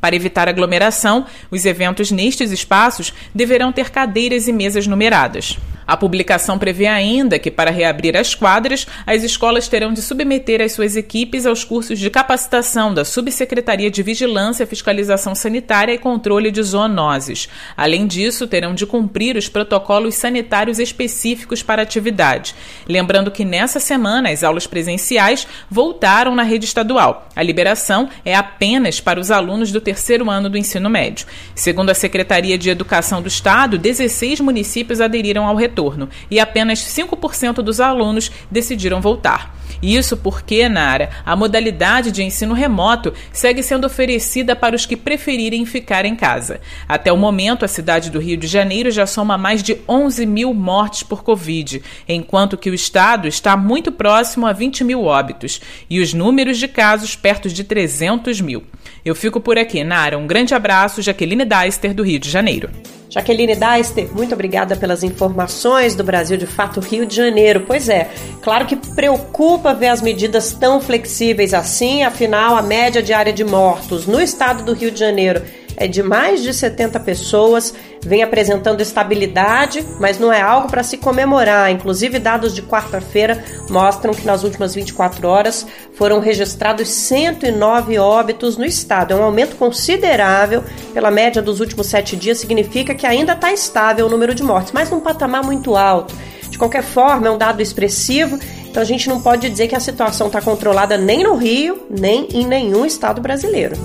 Para 0.00 0.16
evitar 0.16 0.48
aglomeração, 0.48 1.26
os 1.50 1.64
eventos 1.66 2.10
nestes 2.10 2.50
espaços 2.50 3.12
deverão 3.34 3.70
ter 3.70 3.90
cadeiras 3.90 4.48
e 4.48 4.52
mesas 4.52 4.86
numeradas. 4.86 5.58
A 5.86 5.96
publicação 5.96 6.58
prevê 6.58 6.86
ainda 6.86 7.38
que, 7.38 7.50
para 7.50 7.70
reabrir 7.70 8.16
as 8.16 8.34
quadras, 8.34 8.86
as 9.06 9.22
escolas 9.22 9.68
terão 9.68 9.92
de 9.92 10.00
submeter 10.00 10.60
as 10.60 10.72
suas 10.72 10.96
equipes 10.96 11.46
aos 11.46 11.64
cursos 11.64 11.98
de 11.98 12.08
capacitação 12.08 12.94
da 12.94 13.04
Subsecretaria 13.04 13.90
de 13.90 14.02
Vigilância, 14.02 14.66
Fiscalização 14.66 15.34
Sanitária 15.34 15.92
e 15.92 15.98
Controle 15.98 16.50
de 16.50 16.62
Zoonoses. 16.62 17.48
Além 17.76 18.06
disso, 18.06 18.46
terão 18.46 18.74
de 18.74 18.86
cumprir 18.86 19.36
os 19.36 19.48
protocolos 19.48 20.14
sanitários 20.14 20.78
específicos 20.78 21.62
para 21.62 21.82
a 21.82 21.84
atividade. 21.84 22.54
Lembrando 22.88 23.30
que 23.30 23.44
nessa 23.44 23.80
semana 23.80 24.30
as 24.30 24.44
aulas 24.44 24.66
presenciais 24.66 25.46
voltaram 25.68 26.34
na 26.34 26.42
rede 26.42 26.64
estadual. 26.64 27.28
A 27.34 27.42
liberação 27.42 28.08
é 28.24 28.34
apenas 28.34 29.00
para 29.00 29.20
os 29.20 29.30
alunos 29.30 29.72
do 29.72 29.80
terceiro 29.80 30.30
ano 30.30 30.48
do 30.48 30.58
ensino 30.58 30.88
médio. 30.88 31.26
Segundo 31.54 31.90
a 31.90 31.94
Secretaria 31.94 32.56
de 32.56 32.70
Educação 32.70 33.20
do 33.20 33.28
Estado, 33.28 33.78
16 33.78 34.40
municípios 34.40 35.00
aderiram 35.00 35.46
ao 35.46 35.56
retorno 35.56 35.71
retorno 35.72 36.08
e 36.30 36.38
apenas 36.38 36.80
5% 36.80 37.54
dos 37.56 37.80
alunos 37.80 38.30
decidiram 38.50 39.00
voltar. 39.00 39.56
Isso 39.82 40.16
porque, 40.16 40.68
Nara, 40.68 41.10
a 41.24 41.34
modalidade 41.34 42.12
de 42.12 42.22
ensino 42.22 42.54
remoto 42.54 43.12
segue 43.32 43.62
sendo 43.62 43.86
oferecida 43.86 44.54
para 44.54 44.76
os 44.76 44.86
que 44.86 44.96
preferirem 44.96 45.66
ficar 45.66 46.04
em 46.04 46.14
casa. 46.14 46.60
Até 46.86 47.12
o 47.12 47.16
momento, 47.16 47.64
a 47.64 47.68
cidade 47.68 48.10
do 48.10 48.20
Rio 48.20 48.36
de 48.36 48.46
Janeiro 48.46 48.92
já 48.92 49.06
soma 49.06 49.36
mais 49.36 49.60
de 49.62 49.78
11 49.88 50.24
mil 50.26 50.54
mortes 50.54 51.02
por 51.02 51.24
Covid, 51.24 51.82
enquanto 52.08 52.56
que 52.56 52.70
o 52.70 52.74
estado 52.74 53.26
está 53.26 53.56
muito 53.56 53.90
próximo 53.90 54.46
a 54.46 54.52
20 54.52 54.84
mil 54.84 55.04
óbitos 55.04 55.60
e 55.90 56.00
os 56.00 56.14
números 56.14 56.58
de 56.58 56.68
casos 56.68 57.16
perto 57.16 57.48
de 57.48 57.64
300 57.64 58.40
mil. 58.40 58.62
Eu 59.04 59.16
fico 59.16 59.40
por 59.40 59.58
aqui, 59.58 59.82
Nara. 59.82 60.16
Um 60.16 60.28
grande 60.28 60.54
abraço, 60.54 61.02
Jaqueline 61.02 61.44
Deister, 61.44 61.92
do 61.92 62.04
Rio 62.04 62.20
de 62.20 62.30
Janeiro. 62.30 62.70
Jaqueline 63.12 63.54
Deister, 63.54 64.08
muito 64.14 64.32
obrigada 64.32 64.74
pelas 64.74 65.02
informações 65.02 65.94
do 65.94 66.02
Brasil 66.02 66.38
de 66.38 66.46
Fato 66.46 66.80
Rio 66.80 67.04
de 67.04 67.14
Janeiro. 67.14 67.64
Pois 67.66 67.90
é, 67.90 68.10
claro 68.40 68.64
que 68.64 68.74
preocupa 68.74 69.74
ver 69.74 69.88
as 69.88 70.00
medidas 70.00 70.54
tão 70.54 70.80
flexíveis 70.80 71.52
assim, 71.52 72.02
afinal, 72.04 72.56
a 72.56 72.62
média 72.62 73.02
diária 73.02 73.30
de 73.30 73.44
mortos 73.44 74.06
no 74.06 74.18
estado 74.18 74.64
do 74.64 74.72
Rio 74.72 74.90
de 74.90 74.98
Janeiro 74.98 75.42
é 75.76 75.86
de 75.86 76.02
mais 76.02 76.42
de 76.42 76.52
70 76.52 77.00
pessoas, 77.00 77.74
vem 78.00 78.22
apresentando 78.22 78.80
estabilidade, 78.80 79.84
mas 80.00 80.18
não 80.18 80.32
é 80.32 80.40
algo 80.40 80.68
para 80.68 80.82
se 80.82 80.96
comemorar. 80.96 81.70
Inclusive, 81.70 82.18
dados 82.18 82.54
de 82.54 82.62
quarta-feira 82.62 83.42
mostram 83.68 84.12
que 84.12 84.26
nas 84.26 84.44
últimas 84.44 84.74
24 84.74 85.26
horas 85.26 85.66
foram 85.94 86.20
registrados 86.20 86.88
109 86.88 87.98
óbitos 87.98 88.56
no 88.56 88.64
estado. 88.64 89.12
É 89.12 89.16
um 89.16 89.22
aumento 89.22 89.56
considerável 89.56 90.62
pela 90.92 91.10
média 91.10 91.42
dos 91.42 91.60
últimos 91.60 91.86
sete 91.86 92.16
dias, 92.16 92.38
significa 92.38 92.94
que 92.94 93.06
ainda 93.06 93.32
está 93.32 93.52
estável 93.52 94.06
o 94.06 94.10
número 94.10 94.34
de 94.34 94.42
mortes, 94.42 94.72
mas 94.72 94.90
num 94.90 95.00
patamar 95.00 95.44
muito 95.44 95.76
alto. 95.76 96.14
De 96.48 96.58
qualquer 96.58 96.82
forma, 96.82 97.28
é 97.28 97.30
um 97.30 97.38
dado 97.38 97.62
expressivo 97.62 98.38
então 98.72 98.82
a 98.82 98.86
gente 98.86 99.06
não 99.06 99.20
pode 99.20 99.50
dizer 99.50 99.68
que 99.68 99.76
a 99.76 99.80
situação 99.80 100.28
está 100.28 100.40
controlada 100.40 100.96
nem 100.96 101.22
no 101.22 101.36
Rio, 101.36 101.82
nem 101.90 102.26
em 102.32 102.46
nenhum 102.46 102.86
estado 102.86 103.20
brasileiro. 103.20 103.76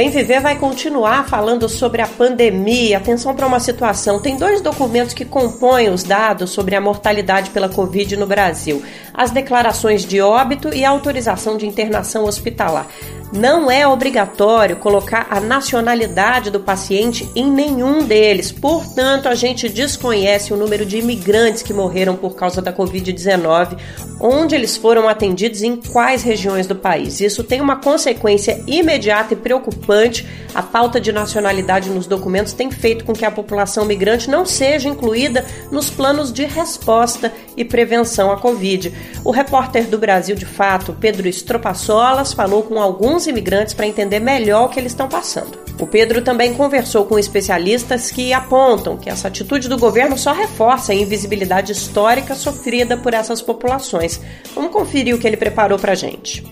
Bem 0.00 0.08
Viver 0.08 0.40
vai 0.40 0.56
continuar 0.58 1.28
falando 1.28 1.68
sobre 1.68 2.00
a 2.00 2.06
pandemia. 2.06 2.96
Atenção 2.96 3.36
para 3.36 3.46
uma 3.46 3.60
situação: 3.60 4.18
tem 4.18 4.34
dois 4.34 4.62
documentos 4.62 5.12
que 5.12 5.26
compõem 5.26 5.90
os 5.90 6.02
dados 6.02 6.48
sobre 6.52 6.74
a 6.74 6.80
mortalidade 6.80 7.50
pela 7.50 7.68
Covid 7.68 8.16
no 8.16 8.26
Brasil: 8.26 8.82
as 9.12 9.30
declarações 9.30 10.06
de 10.06 10.18
óbito 10.18 10.72
e 10.72 10.86
a 10.86 10.88
autorização 10.88 11.58
de 11.58 11.66
internação 11.66 12.24
hospitalar. 12.24 12.86
Não 13.32 13.70
é 13.70 13.86
obrigatório 13.86 14.74
colocar 14.76 15.28
a 15.30 15.38
nacionalidade 15.38 16.50
do 16.50 16.58
paciente 16.58 17.30
em 17.36 17.48
nenhum 17.48 18.04
deles. 18.04 18.50
Portanto, 18.50 19.28
a 19.28 19.36
gente 19.36 19.68
desconhece 19.68 20.52
o 20.52 20.56
número 20.56 20.84
de 20.84 20.98
imigrantes 20.98 21.62
que 21.62 21.72
morreram 21.72 22.16
por 22.16 22.34
causa 22.34 22.60
da 22.60 22.72
Covid-19, 22.72 23.78
onde 24.20 24.56
eles 24.56 24.76
foram 24.76 25.08
atendidos 25.08 25.62
e 25.62 25.68
em 25.68 25.76
quais 25.76 26.24
regiões 26.24 26.66
do 26.66 26.74
país. 26.74 27.20
Isso 27.20 27.44
tem 27.44 27.60
uma 27.60 27.76
consequência 27.76 28.60
imediata 28.66 29.34
e 29.34 29.36
preocupante. 29.36 30.26
A 30.52 30.62
falta 30.62 31.00
de 31.00 31.12
nacionalidade 31.12 31.88
nos 31.88 32.08
documentos 32.08 32.52
tem 32.52 32.68
feito 32.72 33.04
com 33.04 33.12
que 33.12 33.24
a 33.24 33.30
população 33.30 33.84
migrante 33.84 34.28
não 34.28 34.44
seja 34.44 34.88
incluída 34.88 35.46
nos 35.70 35.88
planos 35.88 36.32
de 36.32 36.44
resposta 36.44 37.32
e 37.56 37.64
prevenção 37.64 38.32
à 38.32 38.36
Covid. 38.36 38.92
O 39.24 39.30
repórter 39.30 39.86
do 39.86 39.98
Brasil 39.98 40.34
de 40.34 40.46
Fato, 40.46 40.96
Pedro 40.98 41.28
Estropaçolas, 41.28 42.32
falou 42.32 42.64
com 42.64 42.80
alguns 42.80 43.19
alguns 43.20 43.26
imigrantes 43.26 43.74
para 43.74 43.86
entender 43.86 44.18
melhor 44.18 44.64
o 44.64 44.70
que 44.70 44.80
eles 44.80 44.92
estão 44.92 45.06
passando. 45.08 45.58
O 45.78 45.86
Pedro 45.86 46.22
também 46.22 46.54
conversou 46.54 47.04
com 47.04 47.18
especialistas 47.18 48.10
que 48.10 48.32
apontam 48.32 48.96
que 48.96 49.10
essa 49.10 49.28
atitude 49.28 49.68
do 49.68 49.76
governo 49.76 50.16
só 50.16 50.32
reforça 50.32 50.92
a 50.92 50.94
invisibilidade 50.94 51.72
histórica 51.72 52.34
sofrida 52.34 52.96
por 52.96 53.12
essas 53.12 53.42
populações. 53.42 54.18
Vamos 54.54 54.72
conferir 54.72 55.14
o 55.14 55.18
que 55.18 55.26
ele 55.26 55.36
preparou 55.36 55.78
para 55.78 55.92
a 55.92 55.94
gente. 55.94 56.42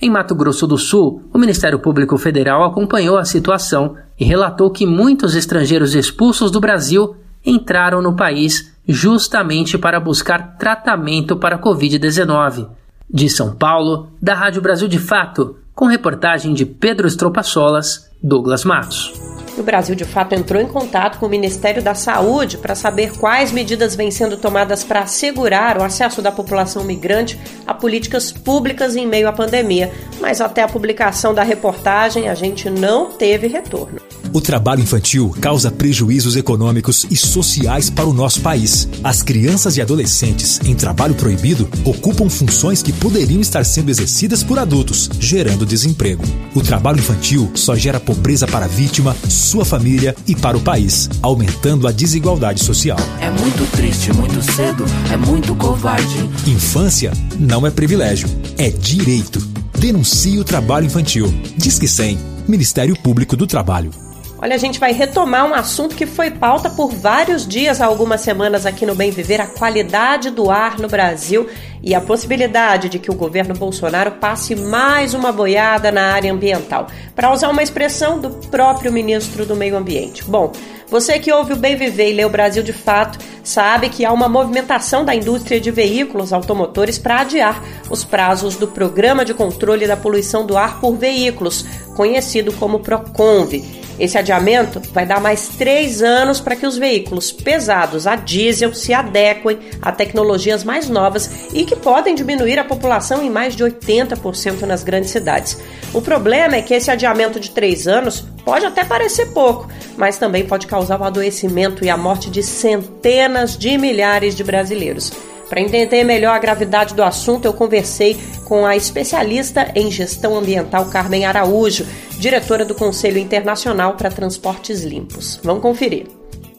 Em 0.03 0.11
Mato 0.11 0.35
Grosso 0.35 0.67
do 0.67 0.77
Sul, 0.77 1.23
o 1.33 1.39
Ministério 1.39 1.79
Público 1.79 2.19
Federal 2.19 2.65
acompanhou 2.65 3.17
a 3.17 3.25
situação 3.25 3.95
e 4.19 4.25
relatou 4.25 4.73
que 4.73 4.85
muitos 4.85 5.37
estrangeiros 5.37 5.95
expulsos 5.95 6.51
do 6.51 6.59
Brasil 6.59 7.15
entraram 7.45 8.03
no 8.03 8.17
país 8.17 8.75
justamente 8.89 9.79
para 9.79 10.01
buscar 10.01 10.57
tratamento 10.57 11.37
para 11.37 11.55
a 11.55 11.63
Covid-19. 11.63 12.67
De 13.09 13.29
São 13.29 13.55
Paulo, 13.55 14.09
da 14.21 14.35
Rádio 14.35 14.61
Brasil 14.61 14.89
de 14.89 14.99
Fato, 14.99 15.57
com 15.73 15.87
reportagem 15.87 16.53
de 16.53 16.67
Pedro 16.67 17.09
Solas, 17.45 18.11
Douglas 18.21 18.65
Matos. 18.65 19.13
O 19.57 19.63
Brasil, 19.63 19.95
de 19.95 20.05
fato, 20.05 20.35
entrou 20.35 20.61
em 20.61 20.67
contato 20.67 21.19
com 21.19 21.27
o 21.27 21.29
Ministério 21.29 21.83
da 21.83 21.95
Saúde 21.95 22.59
para 22.59 22.75
saber 22.75 23.17
quais 23.17 23.51
medidas 23.51 23.97
vêm 23.97 24.11
sendo 24.11 24.37
tomadas 24.37 24.85
para 24.85 25.01
assegurar 25.01 25.79
o 25.79 25.83
acesso 25.83 26.21
da 26.21 26.31
população 26.31 26.85
migrante 26.85 27.41
a 27.67 27.73
políticas 27.73 28.31
públicas 28.31 28.97
em 28.97 29.07
meio 29.07 29.29
à 29.29 29.33
pandemia. 29.33 29.91
Mas 30.21 30.43
até 30.43 30.63
a 30.63 30.69
publicação 30.69 31.33
da 31.33 31.43
reportagem, 31.43 32.29
a 32.29 32.35
gente 32.35 32.69
não 32.69 33.11
teve 33.11 33.47
retorno. 33.47 33.99
O 34.37 34.41
trabalho 34.43 34.83
infantil 34.83 35.35
causa 35.41 35.71
prejuízos 35.71 36.37
econômicos 36.37 37.07
e 37.11 37.17
sociais 37.17 37.89
para 37.89 38.05
o 38.05 38.13
nosso 38.13 38.43
país. 38.43 38.87
As 39.03 39.23
crianças 39.23 39.79
e 39.79 39.81
adolescentes 39.81 40.61
em 40.63 40.75
trabalho 40.75 41.15
proibido 41.15 41.67
ocupam 41.87 42.29
funções 42.29 42.83
que 42.83 42.93
poderiam 42.93 43.41
estar 43.41 43.65
sendo 43.65 43.89
exercidas 43.89 44.43
por 44.43 44.59
adultos, 44.59 45.09
gerando 45.19 45.65
desemprego. 45.65 46.23
O 46.55 46.61
trabalho 46.61 46.99
infantil 46.99 47.51
só 47.55 47.75
gera 47.75 47.99
pobreza 47.99 48.47
para 48.47 48.67
a 48.67 48.69
vítima, 48.69 49.17
sua 49.27 49.65
família 49.65 50.15
e 50.27 50.37
para 50.37 50.59
o 50.59 50.61
país, 50.61 51.09
aumentando 51.23 51.89
a 51.89 51.91
desigualdade 51.91 52.63
social. 52.63 52.99
É 53.23 53.31
muito 53.31 53.65
triste, 53.71 54.13
muito 54.13 54.43
cedo, 54.53 54.85
é 55.11 55.17
muito 55.17 55.55
covarde. 55.55 56.29
Infância 56.47 57.11
não 57.41 57.67
é 57.67 57.71
privilégio, 57.71 58.29
é 58.59 58.69
direito. 58.69 59.41
Denuncie 59.79 60.39
o 60.39 60.45
trabalho 60.45 60.85
infantil. 60.85 61.33
Diz 61.57 61.79
que 61.79 61.89
100 61.89 62.19
Ministério 62.47 62.95
Público 62.97 63.35
do 63.35 63.47
Trabalho. 63.47 64.06
Olha, 64.39 64.55
a 64.55 64.59
gente 64.59 64.79
vai 64.79 64.93
retomar 64.93 65.47
um 65.47 65.55
assunto 65.55 65.97
que 65.97 66.05
foi 66.05 66.31
pauta 66.31 66.69
por 66.69 66.91
vários 66.93 67.49
dias 67.49 67.81
há 67.81 67.87
algumas 67.87 68.21
semanas 68.21 68.67
aqui 68.67 68.85
no 68.85 68.95
Bem 68.95 69.11
Viver, 69.11 69.41
a 69.41 69.47
qualidade 69.47 70.29
do 70.29 70.51
ar 70.51 70.79
no 70.79 70.89
Brasil 70.89 71.49
e 71.83 71.95
a 71.95 72.03
possibilidade 72.03 72.91
de 72.91 72.99
que 72.99 73.11
o 73.11 73.15
governo 73.15 73.55
Bolsonaro 73.55 74.13
passe 74.13 74.55
mais 74.55 75.15
uma 75.15 75.33
boiada 75.33 75.91
na 75.91 76.13
área 76.13 76.31
ambiental, 76.31 76.87
para 77.15 77.33
usar 77.33 77.49
uma 77.49 77.63
expressão 77.63 78.21
do 78.21 78.29
próprio 78.49 78.93
ministro 78.93 79.47
do 79.47 79.57
Meio 79.57 79.75
Ambiente. 79.75 80.23
Bom, 80.25 80.53
você 80.89 81.19
que 81.19 81.33
ouve 81.33 81.53
o 81.53 81.57
Bem 81.57 81.77
Viver 81.77 82.11
e 82.11 82.15
lê 82.15 82.25
o 82.25 82.31
Brasil 82.31 82.63
de 82.63 82.73
Fato, 82.73 83.19
sabe 83.43 83.89
que 83.89 84.05
há 84.05 84.13
uma 84.13 84.29
movimentação 84.29 85.05
da 85.05 85.15
indústria 85.15 85.61
de 85.61 85.71
veículos 85.71 86.33
automotores 86.33 86.99
para 86.99 87.21
adiar 87.21 87.63
os 87.91 88.05
prazos 88.05 88.57
do 88.57 88.69
Programa 88.69 89.25
de 89.25 89.35
Controle 89.35 89.87
da 89.87 89.97
Poluição 89.97 90.47
do 90.47 90.57
Ar 90.57 90.81
por 90.81 90.97
Veículos, 90.97 91.65
conhecido 91.97 92.53
como 92.53 92.81
PROCONVE. 92.81 93.85
Esse 93.99 94.19
adiamento 94.19 94.81
vai 94.93 95.07
dar 95.07 95.21
mais 95.21 95.49
três 95.49 96.03
anos 96.03 96.39
para 96.39 96.55
que 96.55 96.67
os 96.67 96.77
veículos 96.77 97.33
pesados 97.33 98.07
a 98.07 98.15
diesel 98.15 98.75
se 98.75 98.93
adequem 98.93 99.59
a 99.81 99.91
tecnologias 99.91 100.63
mais 100.63 100.89
novas 100.89 101.31
e 101.53 101.65
que 101.65 101.75
podem 101.75 102.15
diminuir 102.15 102.59
a 102.59 102.65
população 102.65 103.23
em 103.23 103.31
mais 103.31 103.57
de 103.57 103.65
80% 103.65 104.63
nas 104.63 104.85
grandes 104.85 105.11
cidades. 105.11 105.59
O 105.95 106.03
problema 106.03 106.57
é 106.57 106.63
que 106.63 106.75
esse 106.75 106.91
adiamento 106.91 107.41
de 107.41 107.51
três 107.51 107.89
anos 107.89 108.25
pode 108.47 108.65
até 108.65 108.85
parecer 108.85 109.27
pouco, 109.35 109.69
mas 109.99 110.19
também 110.19 110.47
pode 110.47 110.69
causar 110.69 111.01
o 111.01 111.05
adoecimento 111.05 111.85
e 111.85 111.91
a 111.91 111.97
morte 111.97 112.31
de 112.31 112.45
centenas 112.45 113.59
de 113.59 113.77
milhares 113.77 114.37
de 114.37 114.45
brasileiros. 114.45 115.11
Para 115.49 115.61
entender 115.61 116.05
melhor 116.05 116.35
a 116.35 116.39
gravidade 116.39 116.95
do 116.95 117.03
assunto, 117.03 117.45
eu 117.45 117.53
conversei 117.53 118.17
com 118.45 118.65
a 118.65 118.77
especialista 118.77 119.73
em 119.75 119.91
gestão 119.91 120.37
ambiental 120.37 120.89
Carmen 120.91 121.27
Araújo, 121.27 121.85
diretora 122.21 122.65
do 122.65 122.75
Conselho 122.75 123.19
Internacional 123.19 123.95
para 123.95 124.11
Transportes 124.11 124.85
Limpos. 124.85 125.41
Vamos 125.43 125.63
conferir. 125.63 126.07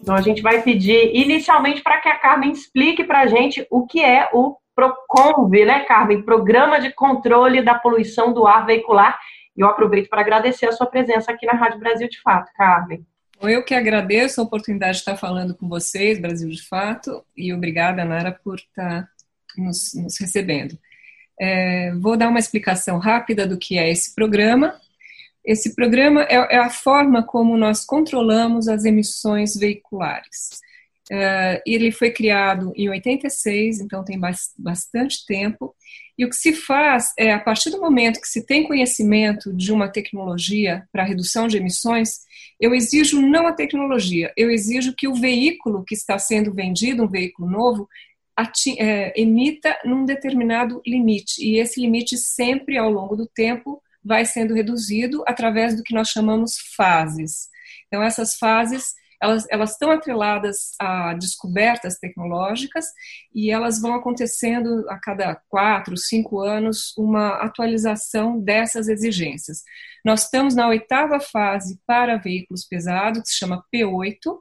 Então 0.01 0.13
a 0.13 0.21
gente 0.21 0.41
vai 0.41 0.61
pedir 0.61 1.15
inicialmente 1.15 1.81
para 1.81 2.01
que 2.01 2.09
a 2.09 2.19
Carmen 2.19 2.51
explique 2.51 3.05
para 3.05 3.21
a 3.21 3.27
gente 3.27 3.65
o 3.71 3.85
que 3.85 4.03
é 4.03 4.29
o 4.33 4.57
PROCONV, 4.75 5.65
né, 5.65 5.79
Carmen? 5.85 6.21
Programa 6.21 6.79
de 6.79 6.93
Controle 6.93 7.61
da 7.61 7.75
Poluição 7.75 8.33
do 8.33 8.45
Ar 8.45 8.65
Veicular. 8.65 9.17
E 9.57 9.61
eu 9.61 9.67
aproveito 9.67 10.07
para 10.07 10.21
agradecer 10.21 10.67
a 10.67 10.71
sua 10.71 10.85
presença 10.85 11.31
aqui 11.31 11.45
na 11.45 11.53
Rádio 11.53 11.79
Brasil 11.79 12.07
de 12.07 12.21
Fato, 12.21 12.51
Carmen. 12.55 13.03
Eu 13.41 13.63
que 13.63 13.73
agradeço 13.73 14.39
a 14.39 14.43
oportunidade 14.43 14.93
de 14.93 14.99
estar 14.99 15.17
falando 15.17 15.55
com 15.55 15.67
vocês, 15.67 16.19
Brasil 16.19 16.49
de 16.49 16.61
Fato, 16.61 17.23
e 17.35 17.53
obrigada, 17.53 18.05
Nara, 18.05 18.31
por 18.43 18.55
estar 18.55 19.09
nos, 19.57 19.93
nos 19.95 20.19
recebendo. 20.19 20.77
É, 21.39 21.93
vou 21.95 22.17
dar 22.17 22.29
uma 22.29 22.39
explicação 22.39 22.97
rápida 22.97 23.45
do 23.47 23.57
que 23.57 23.77
é 23.77 23.91
esse 23.91 24.13
programa. 24.13 24.79
Esse 25.45 25.75
programa 25.75 26.23
é, 26.23 26.55
é 26.55 26.57
a 26.57 26.69
forma 26.69 27.23
como 27.23 27.57
nós 27.57 27.85
controlamos 27.85 28.67
as 28.67 28.85
emissões 28.85 29.55
veiculares. 29.55 30.59
É, 31.11 31.61
ele 31.65 31.91
foi 31.91 32.11
criado 32.11 32.73
em 32.75 32.89
86, 32.89 33.81
então 33.81 34.03
tem 34.03 34.19
bastante 34.57 35.25
tempo. 35.25 35.75
E 36.17 36.25
o 36.25 36.29
que 36.29 36.35
se 36.35 36.51
faz 36.51 37.13
é, 37.17 37.31
a 37.31 37.39
partir 37.39 37.69
do 37.69 37.79
momento 37.79 38.19
que 38.19 38.27
se 38.27 38.45
tem 38.45 38.63
conhecimento 38.67 39.53
de 39.53 39.71
uma 39.71 39.87
tecnologia 39.87 40.87
para 40.91 41.03
redução 41.03 41.47
de 41.47 41.57
emissões, 41.57 42.21
eu 42.59 42.73
exijo 42.73 43.21
não 43.21 43.45
a 43.45 43.53
tecnologia, 43.53 44.33
eu 44.35 44.49
exijo 44.49 44.95
que 44.95 45.07
o 45.07 45.13
veículo 45.13 45.83
que 45.85 45.93
está 45.93 46.17
sendo 46.17 46.53
vendido, 46.53 47.03
um 47.03 47.07
veículo 47.07 47.49
novo, 47.49 47.87
é, 48.79 49.19
emita 49.19 49.77
num 49.85 50.05
determinado 50.05 50.81
limite. 50.85 51.43
E 51.43 51.59
esse 51.59 51.79
limite 51.79 52.17
sempre, 52.17 52.77
ao 52.77 52.89
longo 52.89 53.15
do 53.15 53.27
tempo, 53.27 53.81
vai 54.03 54.25
sendo 54.25 54.53
reduzido 54.53 55.23
através 55.27 55.75
do 55.75 55.83
que 55.83 55.93
nós 55.93 56.09
chamamos 56.09 56.55
fases. 56.75 57.49
Então, 57.87 58.01
essas 58.01 58.35
fases 58.35 58.93
elas, 59.21 59.45
elas 59.49 59.71
estão 59.71 59.91
atreladas 59.91 60.73
a 60.79 61.13
descobertas 61.13 61.97
tecnológicas 61.97 62.85
e 63.33 63.51
elas 63.51 63.81
vão 63.81 63.93
acontecendo 63.95 64.85
a 64.89 64.99
cada 64.99 65.35
quatro, 65.49 65.97
cinco 65.97 66.39
anos 66.39 66.93
uma 66.97 67.35
atualização 67.41 68.39
dessas 68.39 68.87
exigências. 68.87 69.63
Nós 70.05 70.23
estamos 70.23 70.55
na 70.55 70.67
oitava 70.67 71.19
fase 71.19 71.79
para 71.85 72.17
veículos 72.17 72.65
pesados, 72.65 73.21
que 73.23 73.29
se 73.29 73.37
chama 73.37 73.63
P8, 73.73 74.39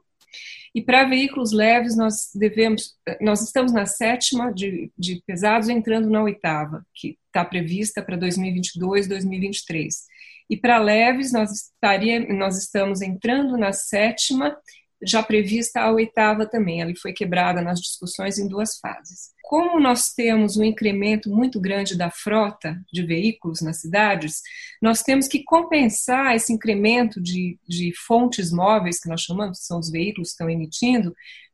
e 0.75 0.81
para 0.81 1.05
veículos 1.05 1.51
leves 1.51 1.97
nós 1.97 2.29
devemos, 2.35 2.95
nós 3.19 3.41
estamos 3.41 3.73
na 3.73 3.87
sétima 3.87 4.53
de, 4.53 4.91
de 4.95 5.23
pesados, 5.25 5.69
entrando 5.69 6.07
na 6.09 6.21
oitava, 6.21 6.85
que 6.93 7.17
está 7.25 7.43
prevista 7.43 8.01
para 8.01 8.15
2022, 8.15 9.07
2023. 9.07 10.05
E 10.49 10.55
para 10.55 10.77
leves, 10.77 11.31
nós, 11.31 11.51
estaria, 11.51 12.19
nós 12.33 12.57
estamos 12.57 13.01
entrando 13.01 13.57
na 13.57 13.73
sétima, 13.73 14.55
já 15.01 15.21
prevista 15.21 15.81
a 15.81 15.91
oitava 15.91 16.45
também. 16.45 16.81
Ela 16.81 16.93
foi 16.99 17.13
quebrada 17.13 17.61
nas 17.61 17.79
discussões 17.79 18.37
em 18.37 18.47
duas 18.47 18.77
fases. 18.79 19.31
Como 19.43 19.79
nós 19.79 20.13
temos 20.13 20.57
um 20.57 20.63
incremento 20.63 21.29
muito 21.29 21.59
grande 21.59 21.97
da 21.97 22.09
frota 22.09 22.77
de 22.91 23.03
veículos 23.03 23.61
nas 23.61 23.81
cidades, 23.81 24.41
nós 24.81 25.01
temos 25.03 25.27
que 25.27 25.43
compensar 25.43 26.35
esse 26.35 26.51
incremento 26.51 27.21
de, 27.21 27.57
de 27.67 27.93
fontes 28.05 28.51
móveis, 28.51 28.99
que 28.99 29.09
nós 29.09 29.21
chamamos, 29.21 29.59
que 29.59 29.65
são 29.65 29.79
os 29.79 29.91
veículos 29.91 30.29
que 30.29 30.33
estão 30.33 30.49
emitindo, 30.49 31.13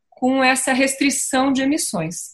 com 0.10 0.44
essa 0.44 0.72
restrição 0.72 1.52
de 1.52 1.62
emissões 1.62 2.34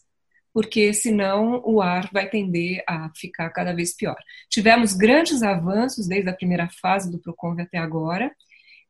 porque 0.53 0.93
senão 0.93 1.61
o 1.65 1.81
ar 1.81 2.09
vai 2.11 2.29
tender 2.29 2.83
a 2.87 3.09
ficar 3.15 3.49
cada 3.49 3.73
vez 3.73 3.95
pior. 3.95 4.17
Tivemos 4.49 4.93
grandes 4.93 5.43
avanços 5.43 6.07
desde 6.07 6.29
a 6.29 6.35
primeira 6.35 6.69
fase 6.81 7.11
do 7.11 7.19
Proconv 7.19 7.59
até 7.61 7.77
agora, 7.77 8.31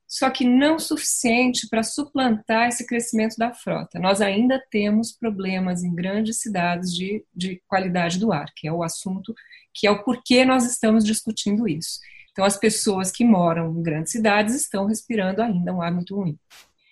só 0.08 0.30
que 0.32 0.43
não 0.43 0.80
suficiente 0.80 1.67
para 1.69 1.84
suplantar 1.84 2.67
esse 2.67 2.86
crescimento 2.88 3.36
da 3.38 3.54
frota. 3.54 4.00
Nós 4.00 4.22
ainda 4.22 4.60
temos 4.72 5.12
problemas 5.12 5.84
em 5.84 5.93
grandes 5.93 6.41
cidades 6.41 6.91
de, 6.95 7.24
de 7.36 7.62
qualidade 7.67 8.17
do 8.17 8.34
ar, 8.34 8.48
que 8.56 8.67
é 8.67 8.74
o 8.74 8.82
assunto, 8.82 9.36
que 9.72 9.86
é 9.86 9.91
o 9.91 10.04
porquê 10.04 10.43
nós 10.43 10.65
estamos 10.65 11.06
discutindo 11.06 11.67
isso. 11.67 12.00
Então, 12.32 12.43
as 12.43 12.58
pessoas 12.58 13.12
que 13.12 13.24
moram 13.24 13.72
em 13.78 13.84
grandes 13.84 14.12
cidades 14.12 14.56
estão 14.56 14.86
respirando 14.86 15.43
ainda 15.43 15.74
um 15.74 15.82
ar 15.82 15.91
muito 15.91 16.15
ruim. 16.15 16.39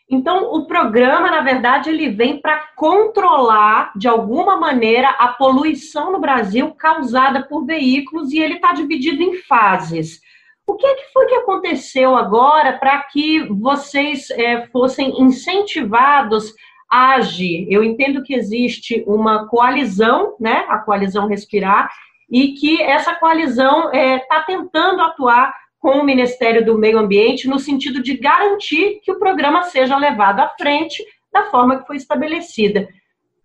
Então, 0.09 0.53
o 0.53 0.65
programa, 0.65 1.29
na 1.29 1.41
verdade, 1.41 1.89
ele 1.89 2.09
vem 2.09 2.39
para 2.39 2.69
controlar, 2.77 3.91
de 3.93 4.07
alguma 4.07 4.55
maneira, 4.55 5.09
a 5.09 5.27
poluição 5.29 6.13
no 6.13 6.19
Brasil 6.19 6.73
causada 6.75 7.43
por 7.43 7.65
veículos 7.65 8.31
e 8.31 8.39
ele 8.39 8.55
está 8.55 8.71
dividido 8.71 9.21
em 9.21 9.35
fases. 9.41 10.21
O 10.65 10.75
que, 10.75 10.87
é 10.87 10.95
que 10.95 11.11
foi 11.11 11.25
que 11.25 11.35
aconteceu 11.35 12.15
agora 12.15 12.73
para 12.77 13.01
que 13.03 13.43
vocês 13.53 14.29
é, 14.31 14.65
fossem 14.67 15.21
incentivados 15.21 16.53
a 16.89 17.15
agir? 17.15 17.67
Eu 17.69 17.83
entendo 17.83 18.23
que 18.23 18.33
existe 18.33 19.03
uma 19.05 19.47
coalizão, 19.47 20.35
né, 20.39 20.65
a 20.69 20.77
coalizão 20.77 21.27
Respirar, 21.27 21.89
e 22.29 22.53
que 22.53 22.81
essa 22.81 23.15
coalizão 23.15 23.87
está 23.87 23.97
é, 23.97 24.19
tá 24.19 24.43
tentando 24.43 25.01
atuar 25.01 25.53
com 25.79 25.91
o 25.91 26.03
Ministério 26.03 26.65
do 26.65 26.77
Meio 26.77 26.97
Ambiente 26.97 27.47
no 27.47 27.59
sentido 27.59 28.01
de 28.01 28.17
garantir 28.17 28.99
que 29.03 29.11
o 29.11 29.19
programa 29.19 29.63
seja 29.63 29.97
levado 29.97 30.39
à 30.39 30.49
frente 30.49 31.03
da 31.31 31.45
forma 31.51 31.79
que 31.79 31.87
foi 31.87 31.97
estabelecida. 31.97 32.87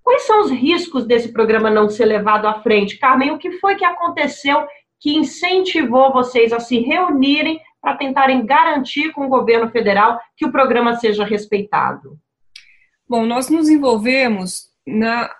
Quais 0.02 0.22
são 0.22 0.40
os 0.40 0.50
riscos 0.50 1.06
desse 1.06 1.32
programa 1.32 1.70
não 1.70 1.88
ser 1.88 2.06
levado 2.06 2.46
à 2.46 2.60
frente? 2.62 2.98
Carmen, 2.98 3.30
o 3.30 3.38
que 3.38 3.52
foi 3.52 3.76
que 3.76 3.84
aconteceu 3.84 4.66
que 5.00 5.16
incentivou 5.16 6.12
vocês 6.12 6.52
a 6.52 6.60
se 6.60 6.78
reunirem 6.78 7.60
para 7.80 7.96
tentarem 7.96 8.46
garantir 8.46 9.12
com 9.12 9.26
o 9.26 9.28
governo 9.28 9.70
federal 9.70 10.20
que 10.36 10.46
o 10.46 10.52
programa 10.52 10.96
seja 10.96 11.24
respeitado? 11.24 12.18
Bom, 13.08 13.26
nós 13.26 13.48
nos 13.48 13.68
envolvemos 13.68 14.68
na, 14.86 15.30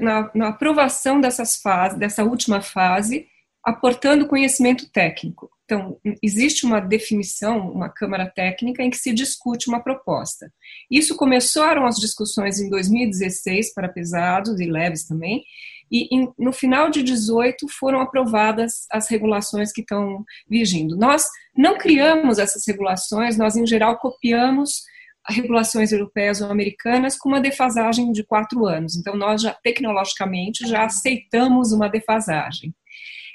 na, 0.00 0.30
na 0.34 0.48
aprovação 0.48 1.20
dessas 1.20 1.56
fases, 1.56 1.98
dessa 1.98 2.24
última 2.24 2.60
fase, 2.60 3.26
aportando 3.64 4.26
conhecimento 4.26 4.90
técnico. 4.90 5.50
Então, 5.64 5.98
existe 6.22 6.66
uma 6.66 6.80
definição, 6.80 7.70
uma 7.70 7.88
Câmara 7.88 8.30
Técnica, 8.30 8.82
em 8.82 8.90
que 8.90 8.96
se 8.96 9.12
discute 9.12 9.68
uma 9.68 9.80
proposta. 9.80 10.52
Isso 10.90 11.16
começaram 11.16 11.86
as 11.86 11.96
discussões 11.96 12.60
em 12.60 12.68
2016 12.68 13.72
para 13.72 13.88
pesados 13.88 14.60
e 14.60 14.66
leves 14.66 15.06
também, 15.06 15.42
e 15.90 16.08
no 16.38 16.52
final 16.52 16.88
de 16.88 17.02
18 17.02 17.68
foram 17.68 18.00
aprovadas 18.00 18.86
as 18.90 19.08
regulações 19.08 19.70
que 19.70 19.82
estão 19.82 20.24
vigindo. 20.48 20.96
Nós 20.96 21.26
não 21.54 21.76
criamos 21.76 22.38
essas 22.38 22.66
regulações, 22.66 23.36
nós 23.36 23.56
em 23.56 23.66
geral 23.66 23.98
copiamos 23.98 24.84
regulações 25.28 25.92
europeias 25.92 26.40
ou 26.40 26.50
americanas 26.50 27.16
com 27.16 27.28
uma 27.28 27.40
defasagem 27.40 28.10
de 28.10 28.24
quatro 28.24 28.66
anos. 28.66 28.96
Então, 28.96 29.14
nós 29.14 29.42
já 29.42 29.52
tecnologicamente 29.52 30.66
já 30.66 30.84
aceitamos 30.84 31.72
uma 31.72 31.88
defasagem. 31.88 32.74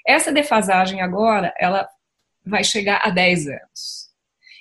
Essa 0.07 0.31
defasagem 0.31 1.01
agora, 1.01 1.53
ela 1.59 1.87
vai 2.45 2.63
chegar 2.63 3.01
a 3.03 3.09
10 3.09 3.47
anos. 3.47 4.07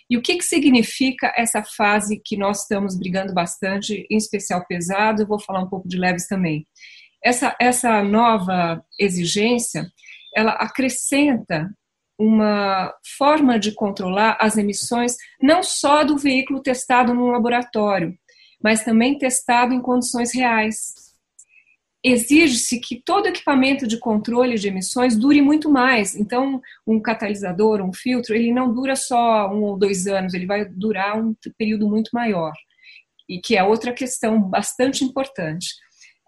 E 0.08 0.16
o 0.16 0.22
que, 0.22 0.36
que 0.36 0.44
significa 0.44 1.32
essa 1.36 1.62
fase 1.62 2.20
que 2.24 2.36
nós 2.36 2.62
estamos 2.62 2.96
brigando 2.96 3.32
bastante, 3.32 4.06
em 4.10 4.16
especial 4.16 4.64
pesado? 4.66 5.22
Eu 5.22 5.26
vou 5.26 5.40
falar 5.40 5.60
um 5.60 5.68
pouco 5.68 5.88
de 5.88 5.98
leves 5.98 6.26
também. 6.26 6.66
Essa, 7.24 7.56
essa 7.60 8.02
nova 8.02 8.84
exigência, 8.98 9.90
ela 10.34 10.52
acrescenta 10.52 11.70
uma 12.18 12.94
forma 13.18 13.58
de 13.58 13.72
controlar 13.72 14.38
as 14.40 14.56
emissões 14.56 15.16
não 15.42 15.62
só 15.62 16.04
do 16.04 16.16
veículo 16.16 16.62
testado 16.62 17.12
num 17.12 17.30
laboratório, 17.30 18.16
mas 18.62 18.84
também 18.84 19.18
testado 19.18 19.74
em 19.74 19.80
condições 19.80 20.32
reais. 20.34 21.05
Exige-se 22.08 22.78
que 22.80 23.02
todo 23.04 23.26
equipamento 23.26 23.86
de 23.86 23.98
controle 23.98 24.56
de 24.56 24.68
emissões 24.68 25.16
dure 25.16 25.42
muito 25.42 25.68
mais. 25.68 26.14
Então, 26.14 26.60
um 26.86 27.00
catalisador, 27.00 27.82
um 27.82 27.92
filtro, 27.92 28.34
ele 28.34 28.52
não 28.52 28.72
dura 28.72 28.94
só 28.94 29.50
um 29.52 29.62
ou 29.62 29.78
dois 29.78 30.06
anos, 30.06 30.32
ele 30.34 30.46
vai 30.46 30.64
durar 30.64 31.18
um 31.18 31.34
período 31.58 31.88
muito 31.88 32.10
maior. 32.12 32.52
E 33.28 33.40
que 33.40 33.56
é 33.56 33.64
outra 33.64 33.92
questão 33.92 34.40
bastante 34.40 35.04
importante. 35.04 35.74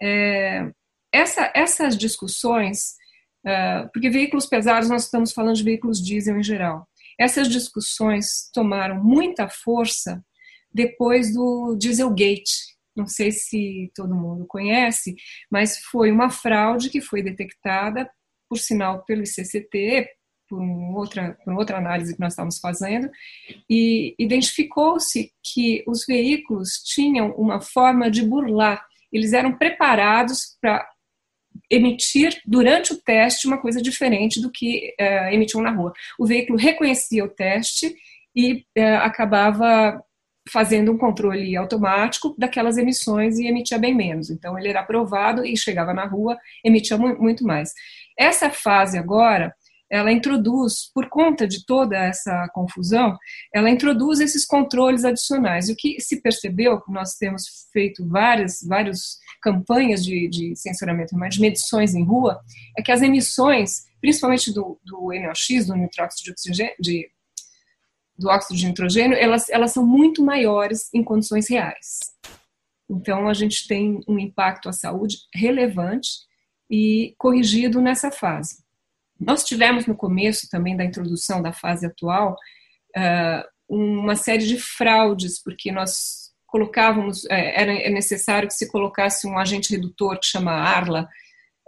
É, 0.02 0.68
essa, 1.12 1.52
essas 1.54 1.96
discussões 1.96 2.98
Uh, 3.46 3.88
porque 3.92 4.10
veículos 4.10 4.46
pesados, 4.46 4.90
nós 4.90 5.04
estamos 5.04 5.32
falando 5.32 5.56
de 5.56 5.62
veículos 5.62 6.04
diesel 6.04 6.38
em 6.38 6.42
geral. 6.42 6.86
Essas 7.18 7.48
discussões 7.48 8.50
tomaram 8.52 9.02
muita 9.02 9.48
força 9.48 10.22
depois 10.72 11.32
do 11.32 11.76
Dieselgate. 11.76 12.76
Não 12.98 13.06
sei 13.06 13.30
se 13.30 13.92
todo 13.94 14.14
mundo 14.14 14.44
conhece, 14.46 15.14
mas 15.48 15.78
foi 15.78 16.10
uma 16.10 16.28
fraude 16.28 16.90
que 16.90 17.00
foi 17.00 17.22
detectada, 17.22 18.10
por 18.48 18.58
sinal, 18.58 19.04
pelo 19.04 19.22
ICCT, 19.22 20.08
por, 20.48 20.60
um 20.60 20.94
outra, 20.94 21.38
por 21.44 21.54
outra 21.54 21.78
análise 21.78 22.14
que 22.14 22.20
nós 22.20 22.32
estávamos 22.32 22.58
fazendo, 22.58 23.08
e 23.70 24.16
identificou-se 24.18 25.32
que 25.44 25.84
os 25.86 26.04
veículos 26.06 26.82
tinham 26.84 27.30
uma 27.32 27.60
forma 27.60 28.10
de 28.10 28.22
burlar. 28.22 28.84
Eles 29.12 29.32
eram 29.32 29.56
preparados 29.56 30.56
para 30.60 30.84
emitir 31.70 32.40
durante 32.44 32.92
o 32.92 33.00
teste 33.00 33.46
uma 33.46 33.60
coisa 33.60 33.80
diferente 33.80 34.40
do 34.40 34.50
que 34.50 34.94
uh, 35.00 35.32
emitiam 35.32 35.62
na 35.62 35.70
rua. 35.70 35.92
O 36.18 36.26
veículo 36.26 36.58
reconhecia 36.58 37.24
o 37.24 37.28
teste 37.28 37.94
e 38.34 38.64
uh, 38.76 39.02
acabava 39.02 40.02
fazendo 40.50 40.92
um 40.92 40.98
controle 40.98 41.56
automático 41.56 42.34
daquelas 42.38 42.76
emissões 42.76 43.38
e 43.38 43.46
emitia 43.46 43.78
bem 43.78 43.94
menos. 43.94 44.30
Então 44.30 44.58
ele 44.58 44.68
era 44.68 44.80
aprovado 44.80 45.44
e 45.44 45.56
chegava 45.56 45.94
na 45.94 46.06
rua, 46.06 46.36
emitia 46.64 46.96
muito 46.96 47.44
mais. 47.44 47.72
Essa 48.18 48.50
fase 48.50 48.98
agora 48.98 49.54
ela 49.90 50.12
introduz, 50.12 50.90
por 50.92 51.08
conta 51.08 51.46
de 51.46 51.64
toda 51.64 51.96
essa 51.96 52.46
confusão, 52.52 53.16
ela 53.54 53.70
introduz 53.70 54.20
esses 54.20 54.44
controles 54.44 55.04
adicionais. 55.04 55.68
O 55.68 55.76
que 55.76 55.98
se 56.00 56.20
percebeu, 56.20 56.82
nós 56.88 57.14
temos 57.14 57.68
feito 57.72 58.06
várias, 58.06 58.58
várias 58.62 59.18
campanhas 59.40 60.04
de, 60.04 60.28
de 60.28 60.54
censuramento, 60.56 61.16
de 61.30 61.40
medições 61.40 61.94
em 61.94 62.04
rua, 62.04 62.38
é 62.76 62.82
que 62.82 62.92
as 62.92 63.00
emissões, 63.00 63.84
principalmente 64.00 64.52
do, 64.52 64.78
do 64.84 65.08
NOx, 65.10 65.66
do 65.66 65.74
nitróxido 65.74 66.24
de 66.24 66.30
oxigênio, 66.32 66.74
de, 66.78 67.08
do 68.18 68.28
óxido 68.28 68.58
de 68.58 68.66
nitrogênio, 68.66 69.16
elas, 69.16 69.48
elas 69.48 69.72
são 69.72 69.86
muito 69.86 70.22
maiores 70.24 70.92
em 70.92 71.04
condições 71.04 71.48
reais. 71.48 72.00
Então, 72.90 73.28
a 73.28 73.34
gente 73.34 73.68
tem 73.68 74.00
um 74.08 74.18
impacto 74.18 74.68
à 74.68 74.72
saúde 74.72 75.18
relevante 75.34 76.08
e 76.70 77.14
corrigido 77.18 77.80
nessa 77.80 78.10
fase. 78.10 78.62
Nós 79.20 79.44
tivemos 79.44 79.86
no 79.86 79.96
começo 79.96 80.48
também 80.50 80.76
da 80.76 80.84
introdução 80.84 81.42
da 81.42 81.52
fase 81.52 81.86
atual 81.86 82.36
uh, 82.96 83.48
uma 83.68 84.16
série 84.16 84.46
de 84.46 84.58
fraudes, 84.58 85.42
porque 85.42 85.70
nós 85.70 86.28
colocávamos, 86.46 87.26
é, 87.26 87.60
era 87.60 87.90
necessário 87.90 88.48
que 88.48 88.54
se 88.54 88.70
colocasse 88.70 89.26
um 89.26 89.38
agente 89.38 89.70
redutor 89.70 90.18
que 90.18 90.26
chama 90.26 90.50
ARLA, 90.50 91.06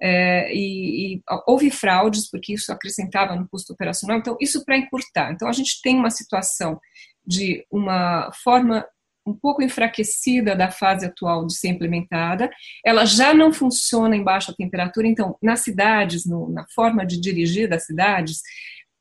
é, 0.00 0.52
e, 0.54 1.14
e, 1.14 1.22
houve 1.46 1.70
fraudes, 1.70 2.30
porque 2.30 2.54
isso 2.54 2.72
acrescentava 2.72 3.36
no 3.36 3.48
custo 3.48 3.72
operacional, 3.72 4.18
então 4.18 4.36
isso 4.40 4.64
para 4.64 4.78
encurtar. 4.78 5.32
Então 5.32 5.48
a 5.48 5.52
gente 5.52 5.80
tem 5.82 5.96
uma 5.96 6.10
situação 6.10 6.80
de 7.26 7.64
uma 7.70 8.30
forma 8.42 8.86
um 9.26 9.34
pouco 9.34 9.62
enfraquecida 9.62 10.56
da 10.56 10.70
fase 10.70 11.06
atual 11.06 11.46
de 11.46 11.56
ser 11.56 11.68
implementada. 11.68 12.50
Ela 12.84 13.04
já 13.04 13.34
não 13.34 13.52
funciona 13.52 14.16
em 14.16 14.24
baixa 14.24 14.54
temperatura, 14.56 15.06
então, 15.06 15.36
nas 15.42 15.60
cidades, 15.60 16.26
no, 16.26 16.50
na 16.50 16.66
forma 16.74 17.06
de 17.06 17.20
dirigir 17.20 17.68
das 17.68 17.84
cidades, 17.84 18.40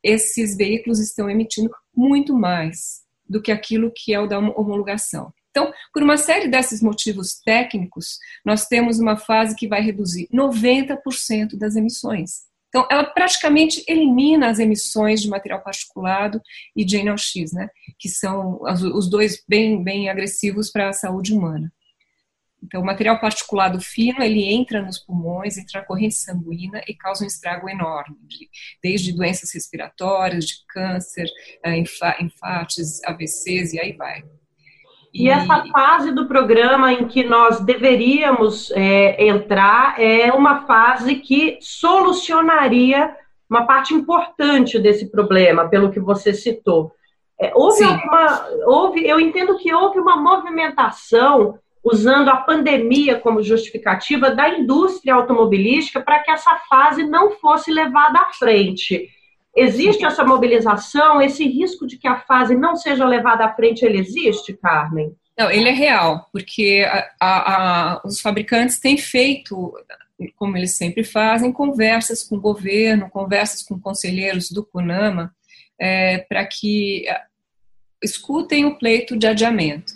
esses 0.03 0.55
veículos 0.55 0.99
estão 0.99 1.29
emitindo 1.29 1.71
muito 1.95 2.35
mais 2.35 3.01
do 3.27 3.41
que 3.41 3.51
aquilo 3.51 3.91
que 3.95 4.13
é 4.13 4.19
o 4.19 4.27
da 4.27 4.39
homologação. 4.39 5.31
Então, 5.49 5.71
por 5.93 6.03
uma 6.03 6.17
série 6.17 6.47
desses 6.47 6.81
motivos 6.81 7.39
técnicos, 7.43 8.19
nós 8.45 8.65
temos 8.65 8.99
uma 8.99 9.17
fase 9.17 9.55
que 9.55 9.67
vai 9.67 9.81
reduzir 9.81 10.27
90% 10.31 11.57
das 11.57 11.75
emissões. 11.75 12.49
Então, 12.69 12.87
ela 12.89 13.03
praticamente 13.03 13.83
elimina 13.87 14.47
as 14.47 14.59
emissões 14.59 15.21
de 15.21 15.27
material 15.27 15.61
particulado 15.63 16.39
e 16.75 16.85
de 16.85 17.03
NOx, 17.03 17.51
né, 17.51 17.67
que 17.97 18.07
são 18.07 18.59
os 18.95 19.09
dois 19.09 19.43
bem, 19.47 19.83
bem 19.83 20.07
agressivos 20.07 20.71
para 20.71 20.89
a 20.89 20.93
saúde 20.93 21.33
humana. 21.33 21.73
Então, 22.61 22.81
o 22.81 22.85
material 22.85 23.19
particulado 23.19 23.79
fino, 23.79 24.21
ele 24.21 24.43
entra 24.43 24.81
nos 24.81 24.99
pulmões, 24.99 25.57
entra 25.57 25.79
na 25.79 25.85
corrente 25.85 26.15
sanguínea 26.15 26.83
e 26.87 26.93
causa 26.93 27.23
um 27.23 27.27
estrago 27.27 27.69
enorme, 27.69 28.17
desde 28.83 29.13
doenças 29.13 29.51
respiratórias, 29.53 30.45
de 30.45 30.65
câncer, 30.67 31.27
eh, 31.63 31.77
infartes, 31.77 33.01
AVCs 33.05 33.73
e 33.73 33.79
aí 33.79 33.93
vai. 33.93 34.23
E, 35.13 35.25
e 35.25 35.29
essa 35.29 35.63
fase 35.71 36.11
do 36.11 36.27
programa 36.27 36.93
em 36.93 37.07
que 37.07 37.23
nós 37.23 37.59
deveríamos 37.61 38.71
é, 38.71 39.27
entrar 39.27 39.99
é 39.99 40.31
uma 40.31 40.65
fase 40.65 41.15
que 41.15 41.57
solucionaria 41.61 43.15
uma 43.49 43.65
parte 43.65 43.93
importante 43.93 44.77
desse 44.77 45.09
problema, 45.09 45.67
pelo 45.67 45.91
que 45.91 45.99
você 45.99 46.33
citou. 46.33 46.91
É, 47.41 47.51
houve 47.55 47.83
alguma. 47.83 48.47
Houve, 48.65 49.07
eu 49.07 49.19
entendo 49.19 49.57
que 49.57 49.73
houve 49.73 49.99
uma 49.99 50.17
movimentação 50.17 51.57
usando 51.83 52.29
a 52.29 52.37
pandemia 52.37 53.19
como 53.19 53.41
justificativa 53.41 54.29
da 54.29 54.49
indústria 54.49 55.15
automobilística 55.15 56.01
para 56.01 56.19
que 56.19 56.29
essa 56.29 56.55
fase 56.69 57.03
não 57.03 57.31
fosse 57.31 57.71
levada 57.71 58.19
à 58.19 58.33
frente. 58.33 59.09
Existe 59.59 60.05
essa 60.05 60.23
mobilização? 60.23 61.21
Esse 61.21 61.45
risco 61.45 61.85
de 61.85 61.97
que 61.97 62.07
a 62.07 62.21
fase 62.21 62.55
não 62.55 62.77
seja 62.77 63.05
levada 63.05 63.43
à 63.43 63.53
frente, 63.53 63.83
ele 63.83 63.99
existe, 63.99 64.53
Carmen? 64.53 65.13
Não, 65.37 65.51
ele 65.51 65.67
é 65.67 65.73
real, 65.73 66.29
porque 66.31 66.85
a, 66.89 67.09
a, 67.19 67.53
a, 67.93 68.01
os 68.05 68.21
fabricantes 68.21 68.79
têm 68.79 68.97
feito, 68.97 69.73
como 70.37 70.55
eles 70.55 70.77
sempre 70.77 71.03
fazem, 71.03 71.51
conversas 71.51 72.23
com 72.23 72.37
o 72.37 72.41
governo, 72.41 73.09
conversas 73.09 73.61
com 73.63 73.79
conselheiros 73.79 74.49
do 74.49 74.65
CUNAMA, 74.65 75.33
é, 75.77 76.19
para 76.19 76.45
que 76.45 77.07
é, 77.07 77.21
escutem 78.01 78.65
o 78.65 78.77
pleito 78.77 79.17
de 79.17 79.27
adiamento. 79.27 79.93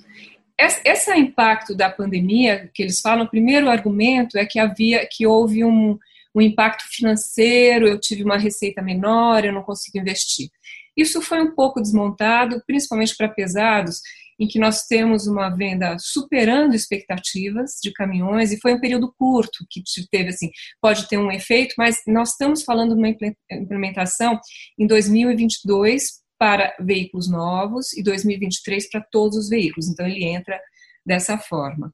Esse, 0.57 0.81
esse 0.85 1.13
impacto 1.13 1.73
da 1.73 1.89
pandemia 1.89 2.69
que 2.73 2.83
eles 2.83 2.99
falam, 2.99 3.25
o 3.25 3.29
primeiro 3.29 3.69
argumento 3.69 4.37
é 4.37 4.45
que 4.45 4.59
havia, 4.59 5.07
que 5.09 5.25
houve 5.25 5.63
um, 5.63 5.97
um 6.35 6.41
impacto 6.41 6.83
financeiro, 6.89 7.87
eu 7.87 7.99
tive 7.99 8.23
uma 8.23 8.37
receita 8.37 8.81
menor, 8.81 9.45
eu 9.45 9.53
não 9.53 9.63
consigo 9.63 9.97
investir. 9.97 10.49
Isso 10.95 11.21
foi 11.21 11.41
um 11.41 11.53
pouco 11.53 11.81
desmontado, 11.81 12.61
principalmente 12.65 13.15
para 13.15 13.29
pesados, 13.29 14.01
em 14.39 14.47
que 14.47 14.59
nós 14.59 14.85
temos 14.87 15.27
uma 15.27 15.49
venda 15.49 15.97
superando 15.99 16.75
expectativas 16.75 17.77
de 17.81 17.91
caminhões 17.91 18.51
e 18.51 18.59
foi 18.59 18.73
um 18.73 18.79
período 18.79 19.13
curto 19.17 19.65
que 19.69 19.81
teve 20.09 20.29
assim, 20.29 20.49
pode 20.81 21.07
ter 21.07 21.17
um 21.17 21.31
efeito, 21.31 21.75
mas 21.77 21.97
nós 22.07 22.29
estamos 22.29 22.63
falando 22.63 22.95
de 22.95 22.99
uma 22.99 23.15
implementação 23.51 24.39
em 24.77 24.87
2022 24.87 26.23
para 26.37 26.75
veículos 26.79 27.29
novos 27.29 27.93
e 27.93 28.03
2023 28.03 28.89
para 28.89 29.01
todos 29.01 29.37
os 29.37 29.49
veículos. 29.49 29.87
Então 29.87 30.05
ele 30.05 30.25
entra 30.25 30.59
dessa 31.05 31.37
forma. 31.37 31.93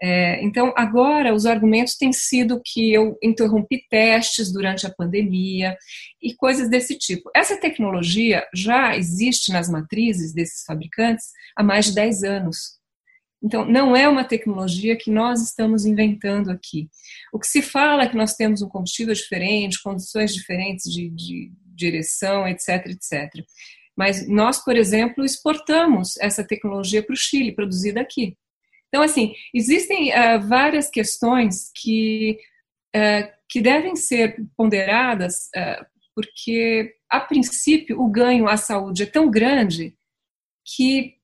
É, 0.00 0.40
então, 0.44 0.72
agora 0.76 1.34
os 1.34 1.44
argumentos 1.44 1.96
têm 1.96 2.12
sido 2.12 2.60
que 2.64 2.92
eu 2.92 3.18
interrompi 3.22 3.84
testes 3.90 4.52
durante 4.52 4.86
a 4.86 4.94
pandemia 4.94 5.76
e 6.22 6.34
coisas 6.34 6.70
desse 6.70 6.96
tipo. 6.96 7.30
Essa 7.34 7.58
tecnologia 7.58 8.46
já 8.54 8.96
existe 8.96 9.52
nas 9.52 9.68
matrizes 9.68 10.32
desses 10.32 10.64
fabricantes 10.64 11.26
há 11.56 11.64
mais 11.64 11.86
de 11.86 11.94
10 11.94 12.22
anos. 12.22 12.78
Então, 13.42 13.64
não 13.64 13.94
é 13.96 14.08
uma 14.08 14.24
tecnologia 14.24 14.96
que 14.96 15.10
nós 15.10 15.42
estamos 15.42 15.84
inventando 15.84 16.50
aqui. 16.50 16.88
O 17.32 17.38
que 17.38 17.46
se 17.46 17.62
fala 17.62 18.04
é 18.04 18.08
que 18.08 18.16
nós 18.16 18.34
temos 18.34 18.62
um 18.62 18.68
combustível 18.68 19.14
diferente, 19.14 19.82
condições 19.82 20.34
diferentes 20.34 20.92
de, 20.92 21.08
de 21.10 21.52
direção, 21.64 22.46
etc, 22.48 22.86
etc. 22.86 23.44
Mas 23.96 24.28
nós, 24.28 24.62
por 24.64 24.76
exemplo, 24.76 25.24
exportamos 25.24 26.16
essa 26.18 26.44
tecnologia 26.44 27.02
para 27.02 27.12
o 27.12 27.16
Chile, 27.16 27.54
produzida 27.54 28.00
aqui. 28.00 28.36
Então, 28.88 29.02
assim, 29.02 29.34
existem 29.54 30.10
uh, 30.10 30.40
várias 30.40 30.88
questões 30.90 31.70
que, 31.74 32.38
uh, 32.96 33.30
que 33.48 33.60
devem 33.60 33.94
ser 33.94 34.36
ponderadas, 34.56 35.50
uh, 35.54 35.84
porque, 36.14 36.94
a 37.08 37.20
princípio, 37.20 38.00
o 38.00 38.08
ganho 38.08 38.48
à 38.48 38.56
saúde 38.56 39.02
é 39.04 39.06
tão 39.06 39.30
grande 39.30 39.94
que, 40.64 41.14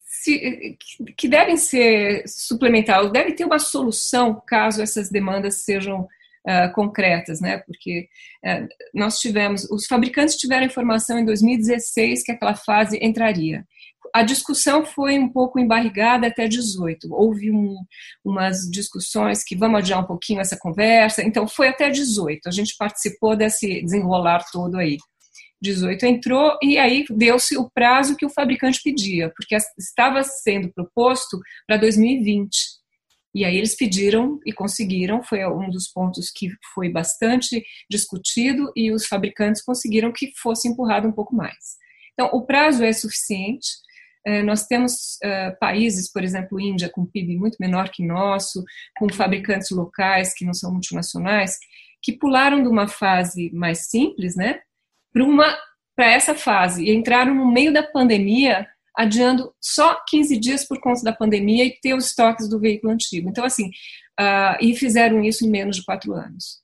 se, 0.00 0.76
que 1.16 1.28
devem 1.28 1.56
ser 1.56 2.24
suplementados, 2.26 3.12
deve 3.12 3.32
ter 3.32 3.44
uma 3.44 3.58
solução 3.58 4.42
caso 4.46 4.82
essas 4.82 5.10
demandas 5.10 5.62
sejam 5.62 6.08
concretas, 6.74 7.38
né? 7.38 7.58
Porque 7.58 8.08
nós 8.94 9.20
tivemos, 9.20 9.64
os 9.70 9.86
fabricantes 9.86 10.36
tiveram 10.36 10.64
informação 10.64 11.18
em 11.18 11.24
2016 11.24 12.22
que 12.24 12.32
aquela 12.32 12.54
fase 12.54 12.98
entraria. 13.02 13.66
A 14.14 14.22
discussão 14.22 14.84
foi 14.84 15.18
um 15.18 15.28
pouco 15.28 15.58
embarrigada 15.58 16.26
até 16.26 16.48
18. 16.48 17.08
Houve 17.12 17.50
um, 17.50 17.76
umas 18.24 18.58
discussões 18.70 19.44
que 19.44 19.56
vamos 19.56 19.80
adiar 19.80 20.00
um 20.00 20.06
pouquinho 20.06 20.40
essa 20.40 20.58
conversa. 20.58 21.22
Então 21.22 21.46
foi 21.46 21.68
até 21.68 21.90
18. 21.90 22.46
A 22.46 22.50
gente 22.50 22.74
participou 22.78 23.36
desse 23.36 23.82
desenrolar 23.82 24.44
todo 24.52 24.76
aí. 24.76 24.96
18 25.62 26.06
entrou 26.06 26.58
e 26.62 26.78
aí 26.78 27.04
deu-se 27.10 27.56
o 27.56 27.70
prazo 27.70 28.16
que 28.16 28.24
o 28.24 28.30
fabricante 28.30 28.80
pedia, 28.82 29.30
porque 29.36 29.54
estava 29.78 30.22
sendo 30.24 30.72
proposto 30.72 31.38
para 31.66 31.76
2020. 31.76 32.80
E 33.34 33.44
aí 33.44 33.56
eles 33.56 33.76
pediram 33.76 34.40
e 34.44 34.52
conseguiram, 34.52 35.22
foi 35.22 35.44
um 35.46 35.70
dos 35.70 35.88
pontos 35.88 36.30
que 36.34 36.48
foi 36.74 36.88
bastante 36.88 37.62
discutido 37.88 38.72
e 38.74 38.90
os 38.90 39.06
fabricantes 39.06 39.62
conseguiram 39.62 40.12
que 40.12 40.32
fosse 40.42 40.66
empurrado 40.66 41.06
um 41.06 41.12
pouco 41.12 41.34
mais. 41.36 41.78
Então, 42.14 42.28
o 42.32 42.44
prazo 42.44 42.82
é 42.82 42.92
suficiente. 42.92 43.68
É, 44.26 44.42
nós 44.42 44.66
temos 44.66 45.18
uh, 45.24 45.58
países, 45.58 46.10
por 46.12 46.22
exemplo, 46.22 46.60
Índia, 46.60 46.90
com 46.90 47.06
PIB 47.06 47.36
muito 47.36 47.56
menor 47.58 47.88
que 47.88 48.06
nosso, 48.06 48.62
com 48.98 49.08
fabricantes 49.12 49.70
locais 49.70 50.34
que 50.34 50.44
não 50.44 50.52
são 50.52 50.70
multinacionais, 50.72 51.56
que 52.02 52.12
pularam 52.12 52.62
de 52.62 52.68
uma 52.68 52.86
fase 52.86 53.50
mais 53.52 53.88
simples, 53.88 54.36
né, 54.36 54.60
para 55.12 55.24
uma 55.24 55.56
para 55.96 56.12
essa 56.12 56.34
fase 56.34 56.84
e 56.84 56.94
entraram 56.94 57.34
no 57.34 57.50
meio 57.52 57.72
da 57.74 57.82
pandemia 57.82 58.66
adiando 58.96 59.52
só 59.60 60.00
15 60.08 60.38
dias 60.38 60.66
por 60.66 60.80
conta 60.80 61.02
da 61.02 61.12
pandemia 61.12 61.64
e 61.64 61.78
ter 61.78 61.94
os 61.94 62.06
estoques 62.06 62.48
do 62.48 62.58
veículo 62.58 62.92
antigo. 62.92 63.28
Então, 63.28 63.44
assim, 63.44 63.68
uh, 64.18 64.56
e 64.60 64.74
fizeram 64.74 65.22
isso 65.22 65.46
em 65.46 65.50
menos 65.50 65.76
de 65.76 65.84
quatro 65.84 66.12
anos. 66.14 66.60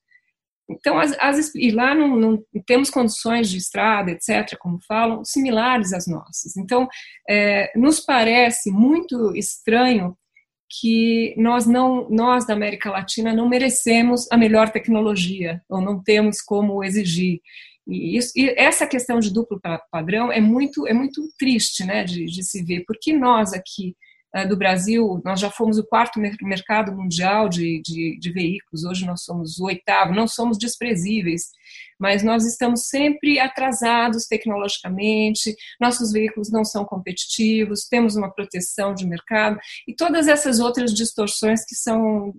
Então, 0.68 0.98
as, 0.98 1.12
as, 1.20 1.54
e 1.54 1.70
lá 1.70 1.94
não, 1.94 2.16
não, 2.16 2.44
temos 2.66 2.90
condições 2.90 3.48
de 3.48 3.56
estrada, 3.56 4.10
etc., 4.10 4.56
como 4.58 4.78
falam, 4.86 5.24
similares 5.24 5.92
às 5.92 6.06
nossas. 6.06 6.56
Então, 6.56 6.88
é, 7.28 7.72
nos 7.76 8.00
parece 8.00 8.70
muito 8.70 9.34
estranho 9.36 10.16
que 10.68 11.34
nós 11.38 11.66
não, 11.66 12.08
nós 12.10 12.44
da 12.44 12.54
América 12.54 12.90
Latina 12.90 13.32
não 13.32 13.48
merecemos 13.48 14.26
a 14.30 14.36
melhor 14.36 14.70
tecnologia, 14.70 15.62
ou 15.68 15.80
não 15.80 16.02
temos 16.02 16.42
como 16.42 16.82
exigir. 16.82 17.40
E, 17.86 18.16
isso, 18.16 18.32
e, 18.34 18.52
essa 18.56 18.86
questão 18.86 19.20
de 19.20 19.32
duplo 19.32 19.60
padrão 19.90 20.32
é 20.32 20.40
muito, 20.40 20.86
é 20.88 20.92
muito 20.92 21.22
triste 21.38 21.84
né, 21.84 22.02
de, 22.02 22.24
de 22.24 22.42
se 22.42 22.64
ver, 22.64 22.82
porque 22.86 23.12
nós 23.12 23.52
aqui 23.52 23.94
do 24.44 24.56
Brasil, 24.56 25.20
nós 25.24 25.40
já 25.40 25.50
fomos 25.50 25.78
o 25.78 25.86
quarto 25.86 26.20
mercado 26.42 26.92
mundial 26.92 27.48
de, 27.48 27.80
de, 27.82 28.18
de, 28.18 28.32
veículos, 28.32 28.84
hoje 28.84 29.06
nós 29.06 29.22
somos 29.22 29.58
o 29.58 29.64
oitavo, 29.66 30.12
não 30.12 30.28
somos 30.28 30.58
desprezíveis, 30.58 31.44
mas 31.98 32.22
nós 32.22 32.44
estamos 32.44 32.88
sempre 32.88 33.38
atrasados 33.38 34.26
tecnologicamente, 34.26 35.54
nossos 35.80 36.12
veículos 36.12 36.50
não 36.50 36.64
são 36.64 36.84
competitivos, 36.84 37.88
temos 37.88 38.16
uma 38.16 38.30
proteção 38.30 38.94
de 38.94 39.06
mercado 39.06 39.58
e 39.88 39.94
todas 39.94 40.28
essas 40.28 40.60
outras 40.60 40.92
distorções 40.92 41.64
que 41.64 41.74
são, 41.74 42.34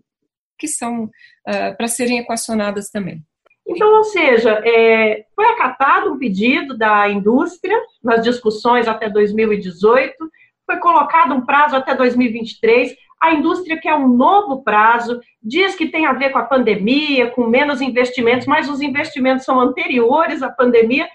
que 0.60 0.68
são 0.68 1.06
uh, 1.06 1.78
para 1.78 1.88
serem 1.88 2.20
equacionadas 2.20 2.90
também. 2.90 3.24
Então, 3.68 3.98
ou 3.98 4.04
seja, 4.06 4.62
é, 4.64 5.26
foi 5.36 5.46
acatado 5.46 6.14
um 6.14 6.18
pedido 6.18 6.78
da 6.78 7.10
indústria 7.10 7.78
nas 8.02 8.24
discussões 8.24 8.88
até 8.88 9.10
2018, 9.10 10.16
foi 10.68 10.78
colocado 10.78 11.34
um 11.34 11.46
prazo 11.46 11.78
até 11.78 11.96
2023. 11.96 12.94
A 13.20 13.34
indústria 13.34 13.80
quer 13.80 13.96
um 13.96 14.08
novo 14.08 14.62
prazo, 14.64 15.20
diz 15.42 15.74
que 15.74 15.88
tem 15.88 16.06
a 16.06 16.14
ver 16.14 16.30
com 16.30 16.38
a 16.38 16.44
pandemia, 16.44 17.32
com 17.32 17.48
menos 17.48 17.82
investimentos, 17.82 18.46
mas 18.46 18.70
os 18.70 18.82
investimentos 18.82 19.46
são 19.46 19.60
anteriores 19.60 20.44
à 20.44 20.50
pandemia. 20.50 21.08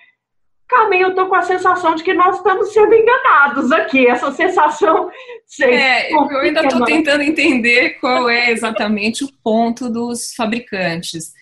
Carmen, 0.66 1.02
eu 1.02 1.10
estou 1.10 1.26
com 1.26 1.34
a 1.34 1.42
sensação 1.42 1.94
de 1.94 2.02
que 2.02 2.14
nós 2.14 2.38
estamos 2.38 2.72
sendo 2.72 2.94
enganados 2.94 3.70
aqui. 3.70 4.06
Essa 4.06 4.32
sensação. 4.32 5.10
Sei, 5.46 5.74
é, 5.74 6.12
eu 6.12 6.38
ainda 6.38 6.62
estou 6.62 6.82
tentando 6.84 7.22
entender 7.22 7.98
qual 8.00 8.28
é 8.28 8.50
exatamente 8.50 9.22
o 9.22 9.28
ponto 9.44 9.90
dos 9.90 10.34
fabricantes 10.34 11.32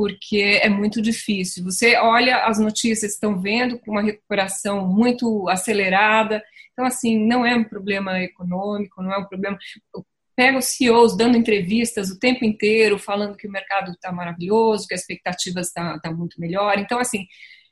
porque 0.00 0.58
é 0.62 0.68
muito 0.70 1.02
difícil. 1.02 1.62
Você 1.64 1.94
olha 1.96 2.46
as 2.46 2.58
notícias, 2.58 3.12
estão 3.12 3.38
vendo 3.38 3.78
com 3.78 3.90
uma 3.90 4.02
recuperação 4.02 4.88
muito 4.88 5.46
acelerada. 5.46 6.42
Então, 6.80 6.88
assim, 6.88 7.26
não 7.26 7.44
é 7.44 7.54
um 7.54 7.62
problema 7.62 8.18
econômico, 8.22 9.02
não 9.02 9.12
é 9.12 9.18
um 9.18 9.26
problema. 9.26 9.58
Pega 10.34 10.56
os 10.56 10.64
CEOs 10.64 11.14
dando 11.14 11.36
entrevistas 11.36 12.08
o 12.08 12.18
tempo 12.18 12.42
inteiro, 12.42 12.98
falando 12.98 13.36
que 13.36 13.46
o 13.46 13.50
mercado 13.50 13.90
está 13.90 14.10
maravilhoso, 14.10 14.88
que 14.88 14.94
as 14.94 15.02
expectativas 15.02 15.66
estão 15.66 15.92
tá, 15.92 16.00
tá 16.04 16.10
muito 16.10 16.40
melhor. 16.40 16.78
Então, 16.78 16.98
assim, 16.98 17.26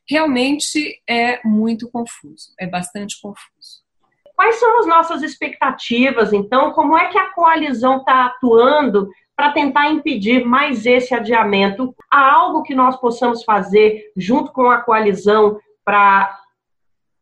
realmente 0.07 1.01
é 1.09 1.41
muito 1.43 1.91
confuso, 1.91 2.53
é 2.61 2.67
bastante 2.67 3.19
confuso. 3.19 3.83
Quais 4.37 4.57
são 4.57 4.81
as 4.81 4.87
nossas 4.87 5.23
expectativas, 5.23 6.35
então? 6.35 6.73
Como 6.73 6.95
é 6.95 7.09
que 7.09 7.17
a 7.17 7.33
coalizão 7.33 8.01
está 8.01 8.27
atuando 8.27 9.09
para 9.35 9.53
tentar 9.53 9.89
impedir 9.89 10.45
mais 10.45 10.85
esse 10.85 11.15
adiamento. 11.15 11.95
Há 12.11 12.31
algo 12.31 12.63
que 12.63 12.75
nós 12.75 13.01
possamos 13.01 13.43
fazer 13.45 14.13
junto 14.17 14.53
com 14.53 14.69
a 14.69 14.83
coalizão 14.83 15.59
para 15.85 16.37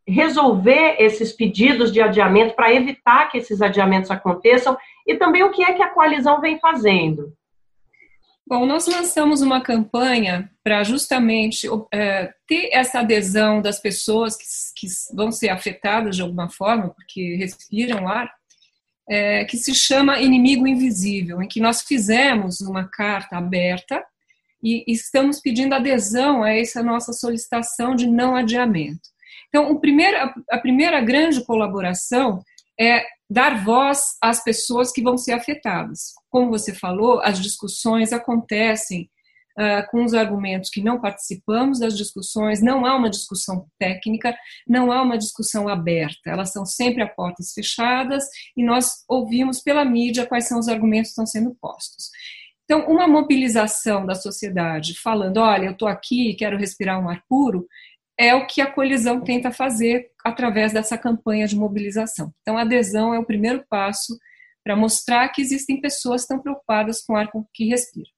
resolver 0.06 0.96
esses 0.98 1.32
pedidos 1.32 1.92
de 1.92 2.00
adiamento, 2.00 2.54
para 2.54 2.72
evitar 2.72 3.28
que 3.30 3.38
esses 3.38 3.60
adiamentos 3.60 4.10
aconteçam? 4.10 4.76
E 5.06 5.16
também 5.16 5.42
o 5.42 5.50
que 5.50 5.62
é 5.62 5.72
que 5.72 5.82
a 5.82 5.90
coalizão 5.90 6.40
vem 6.40 6.58
fazendo? 6.58 7.32
Bom, 8.48 8.64
nós 8.64 8.86
lançamos 8.86 9.42
uma 9.42 9.60
campanha 9.60 10.48
para 10.62 10.84
justamente 10.84 11.66
é, 11.92 12.32
ter 12.46 12.70
essa 12.72 13.00
adesão 13.00 13.60
das 13.60 13.80
pessoas 13.80 14.36
que, 14.36 14.44
que, 14.76 14.86
vão 15.12 15.32
ser 15.32 15.48
afetadas 15.48 16.14
de 16.14 16.22
alguma 16.22 16.48
forma, 16.48 16.90
porque 16.90 17.34
respiram 17.34 18.06
ar, 18.06 18.32
é, 19.08 19.44
que 19.44 19.56
se 19.56 19.74
chama 19.74 20.20
Inimigo 20.20 20.64
Invisível, 20.64 21.42
em 21.42 21.48
que 21.48 21.60
nós 21.60 21.82
fizemos 21.82 22.60
uma 22.60 22.88
carta 22.88 23.36
aberta 23.36 24.04
e 24.62 24.84
estamos 24.86 25.40
pedindo 25.40 25.74
adesão 25.74 26.44
a 26.44 26.52
essa 26.52 26.84
nossa 26.84 27.12
solicitação 27.12 27.96
de 27.96 28.06
não 28.06 28.36
adiamento. 28.36 29.15
Então, 29.48 29.70
o 29.70 29.80
primeiro, 29.80 30.16
a 30.50 30.58
primeira 30.58 31.00
grande 31.00 31.44
colaboração 31.44 32.42
é 32.78 33.04
dar 33.28 33.64
voz 33.64 34.16
às 34.22 34.42
pessoas 34.42 34.92
que 34.92 35.02
vão 35.02 35.16
ser 35.16 35.32
afetadas. 35.32 36.12
Como 36.30 36.50
você 36.50 36.72
falou, 36.74 37.20
as 37.22 37.40
discussões 37.40 38.12
acontecem 38.12 39.10
uh, 39.58 39.90
com 39.90 40.04
os 40.04 40.14
argumentos 40.14 40.70
que 40.70 40.82
não 40.82 41.00
participamos 41.00 41.80
das 41.80 41.96
discussões, 41.96 42.62
não 42.62 42.86
há 42.86 42.94
uma 42.94 43.10
discussão 43.10 43.66
técnica, 43.78 44.36
não 44.68 44.92
há 44.92 45.02
uma 45.02 45.18
discussão 45.18 45.68
aberta, 45.68 46.30
elas 46.30 46.52
são 46.52 46.64
sempre 46.64 47.02
a 47.02 47.08
portas 47.08 47.52
fechadas 47.52 48.24
e 48.56 48.64
nós 48.64 49.04
ouvimos 49.08 49.60
pela 49.60 49.84
mídia 49.84 50.26
quais 50.26 50.46
são 50.46 50.58
os 50.58 50.68
argumentos 50.68 51.08
que 51.08 51.12
estão 51.12 51.26
sendo 51.26 51.54
postos. 51.60 52.10
Então, 52.64 52.86
uma 52.88 53.06
mobilização 53.06 54.04
da 54.04 54.14
sociedade 54.14 54.98
falando: 55.00 55.38
olha, 55.38 55.66
eu 55.66 55.72
estou 55.72 55.88
aqui 55.88 56.34
quero 56.34 56.58
respirar 56.58 57.00
um 57.00 57.08
ar 57.08 57.22
puro, 57.28 57.66
é 58.18 58.34
o 58.34 58.46
que 58.46 58.60
a 58.60 58.70
colisão 58.70 59.20
tenta 59.20 59.50
fazer 59.50 60.10
através 60.24 60.72
dessa 60.72 60.96
campanha 60.96 61.46
de 61.46 61.56
mobilização. 61.56 62.32
Então, 62.42 62.56
a 62.56 62.62
adesão 62.62 63.12
é 63.12 63.18
o 63.18 63.26
primeiro 63.26 63.64
passo 63.68 64.18
para 64.64 64.74
mostrar 64.74 65.28
que 65.28 65.42
existem 65.42 65.80
pessoas 65.80 66.22
estão 66.22 66.40
preocupadas 66.40 67.04
com 67.04 67.12
o 67.12 67.16
ar 67.16 67.30
que 67.52 67.68
respiram. 67.68 68.10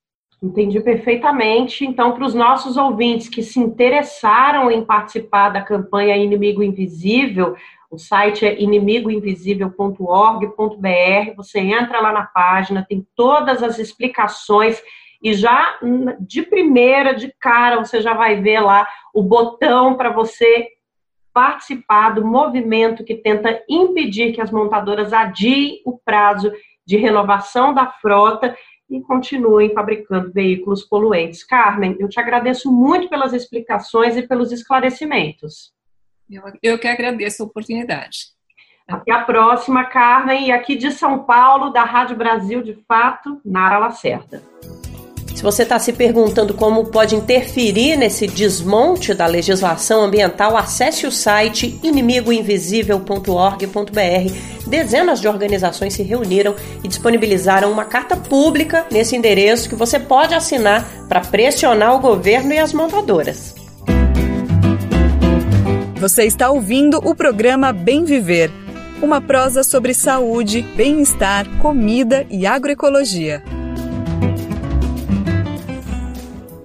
Entendi 0.42 0.80
perfeitamente. 0.80 1.84
Então, 1.84 2.12
para 2.12 2.24
os 2.24 2.32
nossos 2.32 2.76
ouvintes 2.76 3.28
que 3.28 3.42
se 3.42 3.58
interessaram 3.58 4.70
em 4.70 4.84
participar 4.84 5.48
da 5.48 5.62
campanha 5.62 6.16
Inimigo 6.16 6.62
Invisível, 6.62 7.56
o 7.90 7.98
site 7.98 8.46
é 8.46 8.60
inimigoinvisível.org.br. 8.60 11.34
Você 11.36 11.58
entra 11.58 12.00
lá 12.00 12.12
na 12.12 12.24
página, 12.24 12.86
tem 12.88 13.04
todas 13.16 13.62
as 13.62 13.78
explicações 13.78 14.80
e 15.22 15.34
já 15.34 15.78
de 16.20 16.42
primeira, 16.42 17.14
de 17.14 17.32
cara, 17.40 17.78
você 17.78 18.00
já 18.00 18.14
vai 18.14 18.40
ver 18.40 18.60
lá 18.60 18.86
o 19.12 19.22
botão 19.22 19.96
para 19.96 20.10
você 20.10 20.68
participar 21.32 22.10
do 22.10 22.24
movimento 22.24 23.04
que 23.04 23.14
tenta 23.14 23.62
impedir 23.68 24.32
que 24.32 24.40
as 24.40 24.50
montadoras 24.50 25.12
adiem 25.12 25.80
o 25.84 25.98
prazo 25.98 26.52
de 26.86 26.96
renovação 26.96 27.74
da 27.74 27.86
frota 27.86 28.56
e 28.90 29.00
continuem 29.00 29.74
fabricando 29.74 30.32
veículos 30.32 30.82
poluentes. 30.82 31.44
Carmen, 31.44 31.96
eu 32.00 32.08
te 32.08 32.18
agradeço 32.18 32.72
muito 32.72 33.08
pelas 33.08 33.32
explicações 33.32 34.16
e 34.16 34.26
pelos 34.26 34.50
esclarecimentos. 34.50 35.72
Eu, 36.30 36.42
eu 36.62 36.78
que 36.78 36.88
agradeço 36.88 37.42
a 37.42 37.46
oportunidade. 37.46 38.18
Até 38.88 39.12
a 39.12 39.22
próxima, 39.22 39.84
Carmen. 39.84 40.46
E 40.46 40.52
aqui 40.52 40.74
de 40.74 40.90
São 40.90 41.24
Paulo, 41.24 41.70
da 41.70 41.84
Rádio 41.84 42.16
Brasil 42.16 42.62
de 42.62 42.74
Fato, 42.86 43.40
Nara 43.44 43.78
Lacerda. 43.78 44.42
Se 45.38 45.44
você 45.44 45.62
está 45.62 45.78
se 45.78 45.92
perguntando 45.92 46.52
como 46.52 46.86
pode 46.86 47.14
interferir 47.14 47.96
nesse 47.96 48.26
desmonte 48.26 49.14
da 49.14 49.24
legislação 49.24 50.02
ambiental, 50.02 50.56
acesse 50.56 51.06
o 51.06 51.12
site 51.12 51.78
inimigoinvisível.org.br. 51.80 54.66
Dezenas 54.66 55.20
de 55.20 55.28
organizações 55.28 55.94
se 55.94 56.02
reuniram 56.02 56.56
e 56.82 56.88
disponibilizaram 56.88 57.70
uma 57.70 57.84
carta 57.84 58.16
pública 58.16 58.84
nesse 58.90 59.14
endereço 59.14 59.68
que 59.68 59.76
você 59.76 60.00
pode 60.00 60.34
assinar 60.34 60.84
para 61.08 61.20
pressionar 61.20 61.94
o 61.94 62.00
governo 62.00 62.52
e 62.52 62.58
as 62.58 62.72
montadoras. 62.72 63.54
Você 66.00 66.24
está 66.24 66.50
ouvindo 66.50 66.98
o 67.08 67.14
programa 67.14 67.72
Bem 67.72 68.04
Viver, 68.04 68.50
uma 69.00 69.20
prosa 69.20 69.62
sobre 69.62 69.94
saúde, 69.94 70.62
bem-estar, 70.62 71.48
comida 71.60 72.26
e 72.28 72.44
agroecologia. 72.44 73.40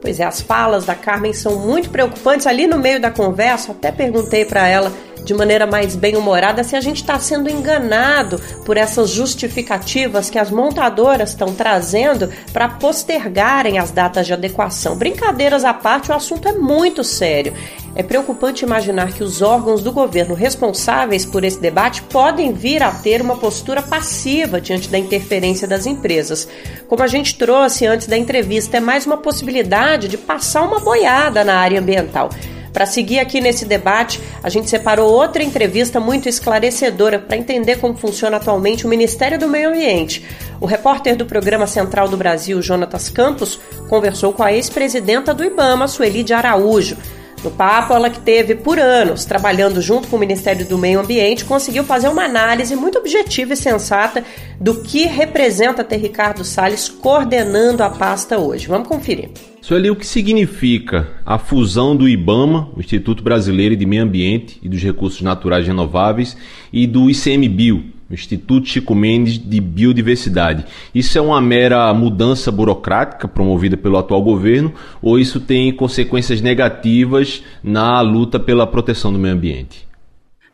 Pois 0.04 0.20
é, 0.20 0.26
as 0.26 0.42
falas 0.42 0.84
da 0.84 0.96
Carmen 0.96 1.32
são 1.32 1.58
muito 1.60 1.90
preocupantes. 1.90 2.46
Ali 2.46 2.68
no 2.68 2.78
meio 2.78 3.00
da 3.00 3.10
conversa, 3.10 3.72
até 3.72 3.90
perguntei 3.90 4.44
para 4.44 4.68
ela 4.68 4.92
de 5.24 5.34
maneira 5.34 5.66
mais 5.66 5.96
bem-humorada 5.96 6.64
se 6.64 6.76
a 6.76 6.82
gente 6.82 6.98
está 6.98 7.20
sendo 7.20 7.50
enganado 7.50 8.40
por 8.66 8.78
essas 8.78 9.10
justificativas 9.10 10.30
que 10.30 10.40
as 10.40 10.52
montadoras 10.52 11.30
estão 11.30 11.54
trazendo 11.54 12.30
para 12.52 12.70
postergarem 12.70 13.80
as 13.80 13.92
datas 13.92 14.28
de 14.28 14.34
adequação. 14.34 14.96
Brincadeiras 14.96 15.64
à 15.64 15.74
parte, 15.74 16.12
o 16.12 16.16
assunto 16.16 16.48
é 16.48 16.54
muito 16.54 17.04
sério. 17.04 17.54
É 17.96 18.02
preocupante 18.02 18.66
imaginar 18.66 19.14
que 19.14 19.24
os 19.24 19.42
órgãos 19.42 19.82
do 19.82 19.92
governo 19.92 20.34
responsáveis 20.34 21.26
por 21.26 21.44
esse 21.44 21.60
debate 21.60 22.02
podem 22.02 22.52
vir 22.52 22.82
a 22.82 22.92
ter 22.92 23.22
uma 23.22 23.38
postura 23.38 23.84
passiva 23.84 24.60
diante 24.60 24.90
da 24.90 24.98
interferência 24.98 25.68
das 25.68 25.86
empresas. 25.86 26.48
Como 26.88 27.04
a 27.04 27.08
gente 27.08 27.38
trouxe 27.38 27.86
antes 27.86 28.08
da 28.08 28.18
entrevista, 28.18 28.78
é 28.78 28.80
mais 28.80 29.06
uma 29.06 29.18
possibilidade 29.18 30.08
de 30.08 30.18
passar 30.18 30.64
uma 30.64 30.80
boiada 30.80 31.44
na 31.44 31.56
área 31.56 31.80
ambiental. 31.80 32.30
Para 32.74 32.88
seguir 32.88 33.20
aqui 33.20 33.40
nesse 33.40 33.66
debate, 33.66 34.20
a 34.42 34.50
gente 34.50 34.68
separou 34.68 35.12
outra 35.12 35.44
entrevista 35.44 36.00
muito 36.00 36.28
esclarecedora 36.28 37.20
para 37.20 37.38
entender 37.38 37.78
como 37.78 37.96
funciona 37.96 38.38
atualmente 38.38 38.86
o 38.86 38.90
Ministério 38.90 39.38
do 39.38 39.48
Meio 39.48 39.70
Ambiente. 39.70 40.26
O 40.60 40.66
repórter 40.66 41.16
do 41.16 41.26
Programa 41.26 41.68
Central 41.68 42.10
do 42.10 42.18
Brasil, 42.18 42.60
Jonatas 42.64 43.10
Campos, 43.10 43.60
conversou 43.88 44.34
com 44.34 44.42
a 44.42 44.52
ex-presidenta 44.52 45.36
do 45.36 45.44
IBAMA, 45.44 45.88
Sueli 45.88 46.24
de 46.24 46.34
Araújo. 46.34 46.98
No 47.44 47.52
papo, 47.52 47.94
ela 47.94 48.10
que 48.10 48.22
teve 48.22 48.56
por 48.56 48.80
anos 48.80 49.26
trabalhando 49.26 49.82
junto 49.82 50.08
com 50.08 50.16
o 50.16 50.20
Ministério 50.20 50.66
do 50.66 50.78
Meio 50.78 51.02
Ambiente, 51.02 51.44
conseguiu 51.44 51.84
fazer 51.84 52.08
uma 52.08 52.24
análise 52.24 52.74
muito 52.74 52.98
objetiva 52.98 53.52
e 53.52 53.58
sensata 53.58 54.24
do 54.60 54.82
que 54.82 55.06
representa 55.06 55.84
ter 55.84 55.98
Ricardo 55.98 56.46
Salles 56.46 56.88
coordenando 56.88 57.84
a 57.84 57.90
pasta 57.90 58.40
hoje. 58.40 58.68
Vamos 58.68 58.88
conferir. 58.88 59.30
Sueli, 59.62 59.90
o 59.90 59.96
que 59.96 60.06
significa 60.06 61.08
a 61.26 61.38
fusão 61.38 61.96
do 61.96 62.08
IBAMA, 62.08 62.70
o 62.76 62.80
Instituto 62.80 63.22
Brasileiro 63.22 63.76
de 63.76 63.86
Meio 63.86 64.04
Ambiente 64.04 64.60
e 64.62 64.70
dos 64.70 64.82
Recursos 64.82 65.22
Naturais 65.22 65.68
Renováveis, 65.68 66.38
e 66.72 66.88
do 66.88 67.10
ICMBio, 67.10 67.93
Instituto 68.14 68.68
Chico 68.68 68.94
Mendes 68.94 69.38
de 69.38 69.60
Biodiversidade. 69.60 70.66
Isso 70.94 71.18
é 71.18 71.22
uma 71.22 71.42
mera 71.42 71.94
mudança 71.94 72.52
burocrática 72.52 73.28
promovida 73.28 73.76
pelo 73.76 73.98
atual 73.98 74.22
governo 74.22 74.74
ou 75.02 75.20
isso 75.20 75.40
tem 75.40 75.74
consequências 75.74 76.42
negativas 76.42 77.44
na 77.64 78.02
luta 78.02 78.40
pela 78.40 78.68
proteção 78.68 79.12
do 79.12 79.20
meio 79.20 79.34
ambiente? 79.34 79.93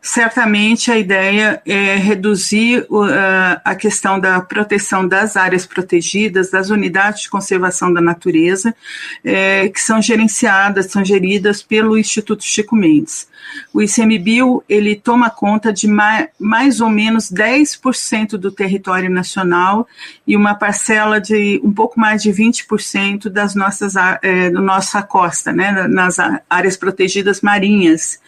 Certamente 0.02 0.90
a 0.90 0.98
ideia 0.98 1.60
é 1.66 1.96
reduzir 1.96 2.86
a 3.62 3.74
questão 3.74 4.18
da 4.18 4.40
proteção 4.40 5.06
das 5.06 5.36
áreas 5.36 5.66
protegidas, 5.66 6.50
das 6.50 6.70
unidades 6.70 7.22
de 7.22 7.30
conservação 7.30 7.92
da 7.92 8.00
natureza, 8.00 8.74
eh, 9.22 9.68
que 9.68 9.80
são 9.80 10.00
gerenciadas, 10.00 10.86
são 10.86 11.04
geridas 11.04 11.62
pelo 11.62 11.98
Instituto 11.98 12.42
Chico 12.42 12.74
Mendes. 12.74 13.28
O 13.72 13.82
ICMBio 13.82 14.62
ele 14.68 14.96
toma 14.96 15.30
conta 15.30 15.72
de 15.72 15.86
mais, 15.88 16.80
ou 16.80 16.88
menos 16.88 17.30
10% 17.30 18.36
do 18.36 18.50
território 18.50 19.10
nacional 19.10 19.86
e 20.26 20.36
uma 20.36 20.54
parcela 20.54 21.20
de 21.20 21.60
um 21.62 21.72
pouco 21.72 21.98
mais 21.98 22.22
de 22.22 22.30
20% 22.30 23.28
das 23.28 23.54
nossas 23.54 23.94
é, 24.22 24.50
da 24.50 24.60
nossa 24.60 25.02
costa, 25.02 25.52
né, 25.52 25.86
nas 25.88 26.16
áreas 26.48 26.76
protegidas 26.76 27.40
marinhas. 27.40 28.18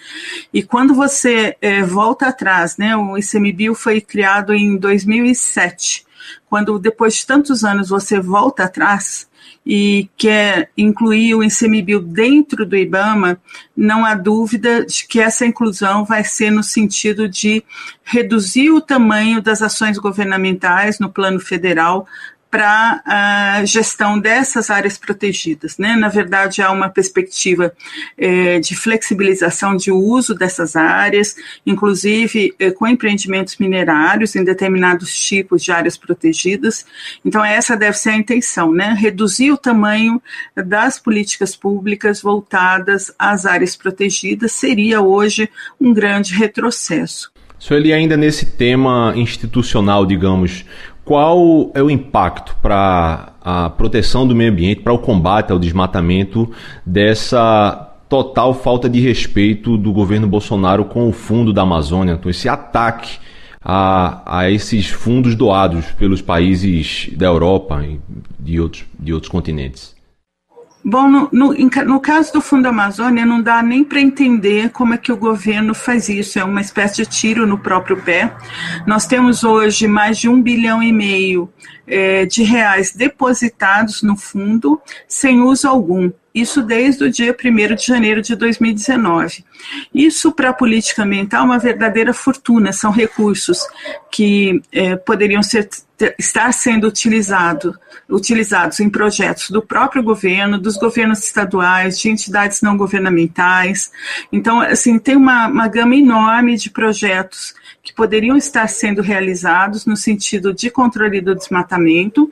E 0.52 0.62
quando 0.62 0.94
você 0.94 1.56
é, 1.62 1.80
volta 1.82 2.26
atrás, 2.26 2.76
né, 2.76 2.96
o 2.96 3.16
ICMBio 3.16 3.74
foi 3.74 4.00
criado 4.00 4.52
em 4.52 4.76
2007. 4.76 6.04
Quando 6.50 6.76
depois 6.78 7.14
de 7.14 7.26
tantos 7.26 7.64
anos 7.64 7.88
você 7.88 8.20
volta 8.20 8.64
atrás, 8.64 9.28
e 9.64 10.10
quer 10.16 10.70
incluir 10.76 11.34
o 11.34 11.42
ICMBio 11.42 12.00
dentro 12.00 12.66
do 12.66 12.76
IBAMA, 12.76 13.40
não 13.76 14.04
há 14.04 14.14
dúvida 14.14 14.84
de 14.84 15.06
que 15.06 15.20
essa 15.20 15.46
inclusão 15.46 16.04
vai 16.04 16.24
ser 16.24 16.50
no 16.50 16.64
sentido 16.64 17.28
de 17.28 17.62
reduzir 18.02 18.70
o 18.70 18.80
tamanho 18.80 19.40
das 19.40 19.62
ações 19.62 19.98
governamentais 19.98 20.98
no 20.98 21.08
plano 21.08 21.38
federal 21.38 22.06
para 22.52 23.00
a 23.06 23.64
gestão 23.64 24.18
dessas 24.18 24.68
áreas 24.68 24.98
protegidas. 24.98 25.78
Né? 25.78 25.96
Na 25.96 26.10
verdade, 26.10 26.60
há 26.60 26.70
uma 26.70 26.90
perspectiva 26.90 27.72
é, 28.18 28.60
de 28.60 28.76
flexibilização 28.76 29.74
de 29.74 29.90
uso 29.90 30.34
dessas 30.34 30.76
áreas, 30.76 31.34
inclusive 31.66 32.54
é, 32.58 32.70
com 32.70 32.86
empreendimentos 32.86 33.56
minerários 33.56 34.36
em 34.36 34.44
determinados 34.44 35.18
tipos 35.18 35.64
de 35.64 35.72
áreas 35.72 35.96
protegidas. 35.96 36.84
Então, 37.24 37.42
essa 37.42 37.74
deve 37.74 37.96
ser 37.96 38.10
a 38.10 38.16
intenção, 38.18 38.70
né? 38.70 38.94
reduzir 38.98 39.50
o 39.50 39.56
tamanho 39.56 40.20
das 40.54 40.98
políticas 40.98 41.56
públicas 41.56 42.20
voltadas 42.20 43.10
às 43.18 43.46
áreas 43.46 43.74
protegidas 43.74 44.52
seria 44.52 45.00
hoje 45.00 45.48
um 45.80 45.94
grande 45.94 46.34
retrocesso. 46.34 47.32
Sueli, 47.62 47.92
ainda 47.92 48.16
nesse 48.16 48.44
tema 48.44 49.12
institucional, 49.14 50.04
digamos, 50.04 50.64
qual 51.04 51.70
é 51.74 51.82
o 51.82 51.90
impacto 51.90 52.56
para 52.62 53.32
a 53.40 53.70
proteção 53.70 54.26
do 54.26 54.34
meio 54.34 54.52
ambiente, 54.52 54.82
para 54.82 54.92
o 54.92 54.98
combate 54.98 55.50
ao 55.50 55.58
desmatamento 55.58 56.50
dessa 56.86 57.88
total 58.08 58.54
falta 58.54 58.88
de 58.88 59.00
respeito 59.00 59.76
do 59.76 59.92
governo 59.92 60.26
Bolsonaro 60.26 60.84
com 60.84 61.08
o 61.08 61.12
fundo 61.12 61.52
da 61.52 61.62
Amazônia, 61.62 62.12
então 62.12 62.30
esse 62.30 62.48
ataque 62.48 63.18
a, 63.64 64.40
a 64.40 64.50
esses 64.50 64.88
fundos 64.88 65.34
doados 65.34 65.86
pelos 65.92 66.20
países 66.20 67.08
da 67.16 67.26
Europa 67.26 67.82
e 67.84 68.00
de 68.38 68.60
outros, 68.60 68.84
de 68.98 69.14
outros 69.14 69.30
continentes? 69.30 69.94
Bom, 70.84 71.08
no, 71.08 71.28
no, 71.32 71.54
no, 71.54 72.00
caso 72.00 72.32
do 72.32 72.40
Fundo 72.40 72.66
Amazônia, 72.66 73.24
não 73.24 73.40
dá 73.40 73.62
nem 73.62 73.84
para 73.84 74.00
entender 74.00 74.70
como 74.70 74.94
é 74.94 74.98
que 74.98 75.12
o 75.12 75.16
governo 75.16 75.74
faz 75.74 76.08
isso, 76.08 76.38
é 76.38 76.44
uma 76.44 76.60
espécie 76.60 76.96
de 76.96 77.06
tiro 77.06 77.46
no 77.46 77.56
próprio 77.56 77.96
pé. 78.02 78.34
Nós 78.84 79.06
temos 79.06 79.44
hoje 79.44 79.86
mais 79.86 80.18
de 80.18 80.28
um 80.28 80.42
bilhão 80.42 80.82
e 80.82 80.92
meio 80.92 81.48
é, 81.86 82.26
de 82.26 82.42
reais 82.42 82.92
depositados 82.92 84.02
no 84.02 84.16
fundo, 84.16 84.80
sem 85.06 85.40
uso 85.40 85.68
algum. 85.68 86.10
Isso 86.34 86.62
desde 86.62 87.04
o 87.04 87.10
dia 87.10 87.36
1 87.38 87.74
de 87.74 87.86
janeiro 87.86 88.22
de 88.22 88.34
2019. 88.34 89.44
Isso, 89.94 90.32
para 90.32 90.48
a 90.48 90.54
política 90.54 91.02
ambiental, 91.02 91.42
é 91.42 91.44
uma 91.44 91.58
verdadeira 91.58 92.14
fortuna. 92.14 92.72
São 92.72 92.90
recursos 92.90 93.60
que 94.10 94.62
é, 94.72 94.96
poderiam 94.96 95.42
ser, 95.42 95.68
estar 96.18 96.52
sendo 96.52 96.86
utilizado, 96.86 97.78
utilizados 98.08 98.80
em 98.80 98.90
projetos 98.90 99.50
do 99.50 99.62
próprio 99.62 100.02
governo, 100.02 100.58
dos 100.58 100.76
governos 100.76 101.22
estaduais, 101.24 101.98
de 101.98 102.10
entidades 102.10 102.62
não 102.62 102.76
governamentais. 102.76 103.90
Então, 104.32 104.60
assim, 104.60 104.98
tem 104.98 105.16
uma, 105.16 105.46
uma 105.46 105.68
gama 105.68 105.96
enorme 105.96 106.56
de 106.56 106.70
projetos 106.70 107.54
que 107.82 107.92
poderiam 107.92 108.36
estar 108.36 108.68
sendo 108.68 109.02
realizados 109.02 109.86
no 109.86 109.96
sentido 109.96 110.54
de 110.54 110.70
controle 110.70 111.20
do 111.20 111.34
desmatamento 111.34 112.30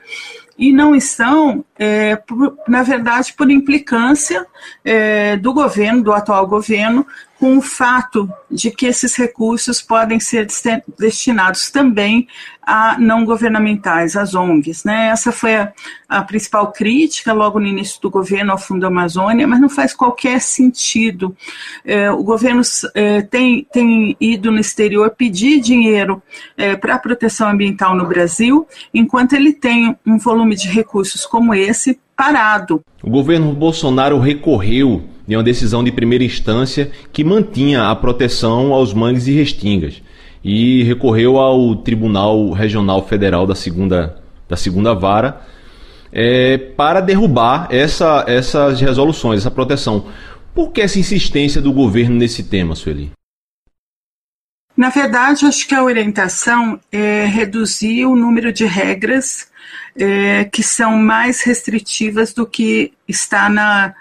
e 0.57 0.71
não 0.71 0.95
estão, 0.95 1.65
é, 1.77 2.15
por, 2.15 2.55
na 2.67 2.83
verdade, 2.83 3.33
por 3.33 3.49
implicância 3.49 4.45
é, 4.85 5.35
do 5.35 5.53
governo, 5.53 6.03
do 6.03 6.13
atual 6.13 6.45
governo, 6.45 7.05
com 7.41 7.57
o 7.57 7.61
fato 7.61 8.31
de 8.51 8.69
que 8.69 8.85
esses 8.85 9.15
recursos 9.15 9.81
podem 9.81 10.19
ser 10.19 10.45
destinados 10.99 11.71
também 11.71 12.27
a 12.61 12.99
não 12.99 13.25
governamentais, 13.25 14.15
às 14.15 14.35
ONGs. 14.35 14.83
Né? 14.83 15.07
Essa 15.07 15.31
foi 15.31 15.55
a, 15.55 15.73
a, 16.07 16.21
principal 16.21 16.71
crítica 16.71 17.33
logo 17.33 17.59
no 17.59 17.65
início 17.65 17.99
do 17.99 18.11
governo 18.11 18.51
ao 18.51 18.59
Fundo 18.59 18.85
Amazônia, 18.85 19.47
mas 19.47 19.59
não 19.59 19.69
faz 19.69 19.91
qualquer 19.91 20.39
sentido. 20.39 21.35
É, 21.83 22.11
o 22.11 22.21
governo 22.21 22.61
é, 22.93 23.23
tem, 23.23 23.65
tem 23.73 24.15
ido 24.21 24.51
no 24.51 24.59
exterior 24.59 25.09
pedir 25.09 25.59
dinheiro 25.61 26.21
é, 26.55 26.75
para 26.75 26.93
a 26.93 26.99
proteção 26.99 27.49
ambiental 27.49 27.95
no 27.95 28.05
Brasil, 28.05 28.67
enquanto 28.93 29.33
ele 29.33 29.51
tem 29.51 29.97
um 30.05 30.19
volume 30.19 30.55
de 30.55 30.67
recursos 30.67 31.25
como 31.25 31.55
esse 31.55 31.99
parado. 32.15 32.83
O 33.01 33.09
governo 33.09 33.51
Bolsonaro 33.51 34.19
recorreu 34.19 35.09
de 35.31 35.37
uma 35.37 35.43
decisão 35.43 35.81
de 35.81 35.93
primeira 35.93 36.25
instância 36.25 36.91
que 37.13 37.23
mantinha 37.23 37.89
a 37.89 37.95
proteção 37.95 38.73
aos 38.73 38.93
mangues 38.93 39.27
e 39.27 39.31
restingas 39.31 40.01
e 40.43 40.83
recorreu 40.83 41.37
ao 41.37 41.73
Tribunal 41.77 42.51
Regional 42.51 43.07
Federal 43.07 43.47
da 43.47 43.55
segunda, 43.55 44.21
da 44.49 44.57
segunda 44.57 44.93
Vara 44.93 45.41
é, 46.11 46.57
para 46.57 46.99
derrubar 46.99 47.69
essa, 47.71 48.25
essas 48.27 48.81
resoluções, 48.81 49.39
essa 49.39 49.49
proteção. 49.49 50.07
Por 50.53 50.73
que 50.73 50.81
essa 50.81 50.99
insistência 50.99 51.61
do 51.61 51.71
governo 51.71 52.17
nesse 52.17 52.43
tema, 52.43 52.75
Sueli? 52.75 53.11
Na 54.75 54.89
verdade, 54.89 55.45
acho 55.45 55.65
que 55.65 55.73
a 55.73 55.81
orientação 55.81 56.77
é 56.91 57.23
reduzir 57.23 58.03
o 58.05 58.17
número 58.17 58.51
de 58.51 58.65
regras 58.65 59.47
é, 59.95 60.43
que 60.43 60.61
são 60.61 60.97
mais 60.97 61.41
restritivas 61.41 62.33
do 62.33 62.45
que 62.45 62.91
está 63.07 63.47
na 63.47 63.95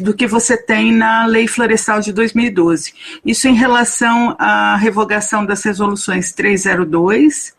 do 0.00 0.14
que 0.14 0.26
você 0.26 0.56
tem 0.56 0.92
na 0.92 1.26
Lei 1.26 1.46
Florestal 1.46 2.00
de 2.00 2.12
2012. 2.12 2.94
Isso 3.24 3.48
em 3.48 3.54
relação 3.54 4.36
à 4.38 4.76
revogação 4.76 5.44
das 5.44 5.62
resoluções 5.62 6.32
302, 6.32 7.54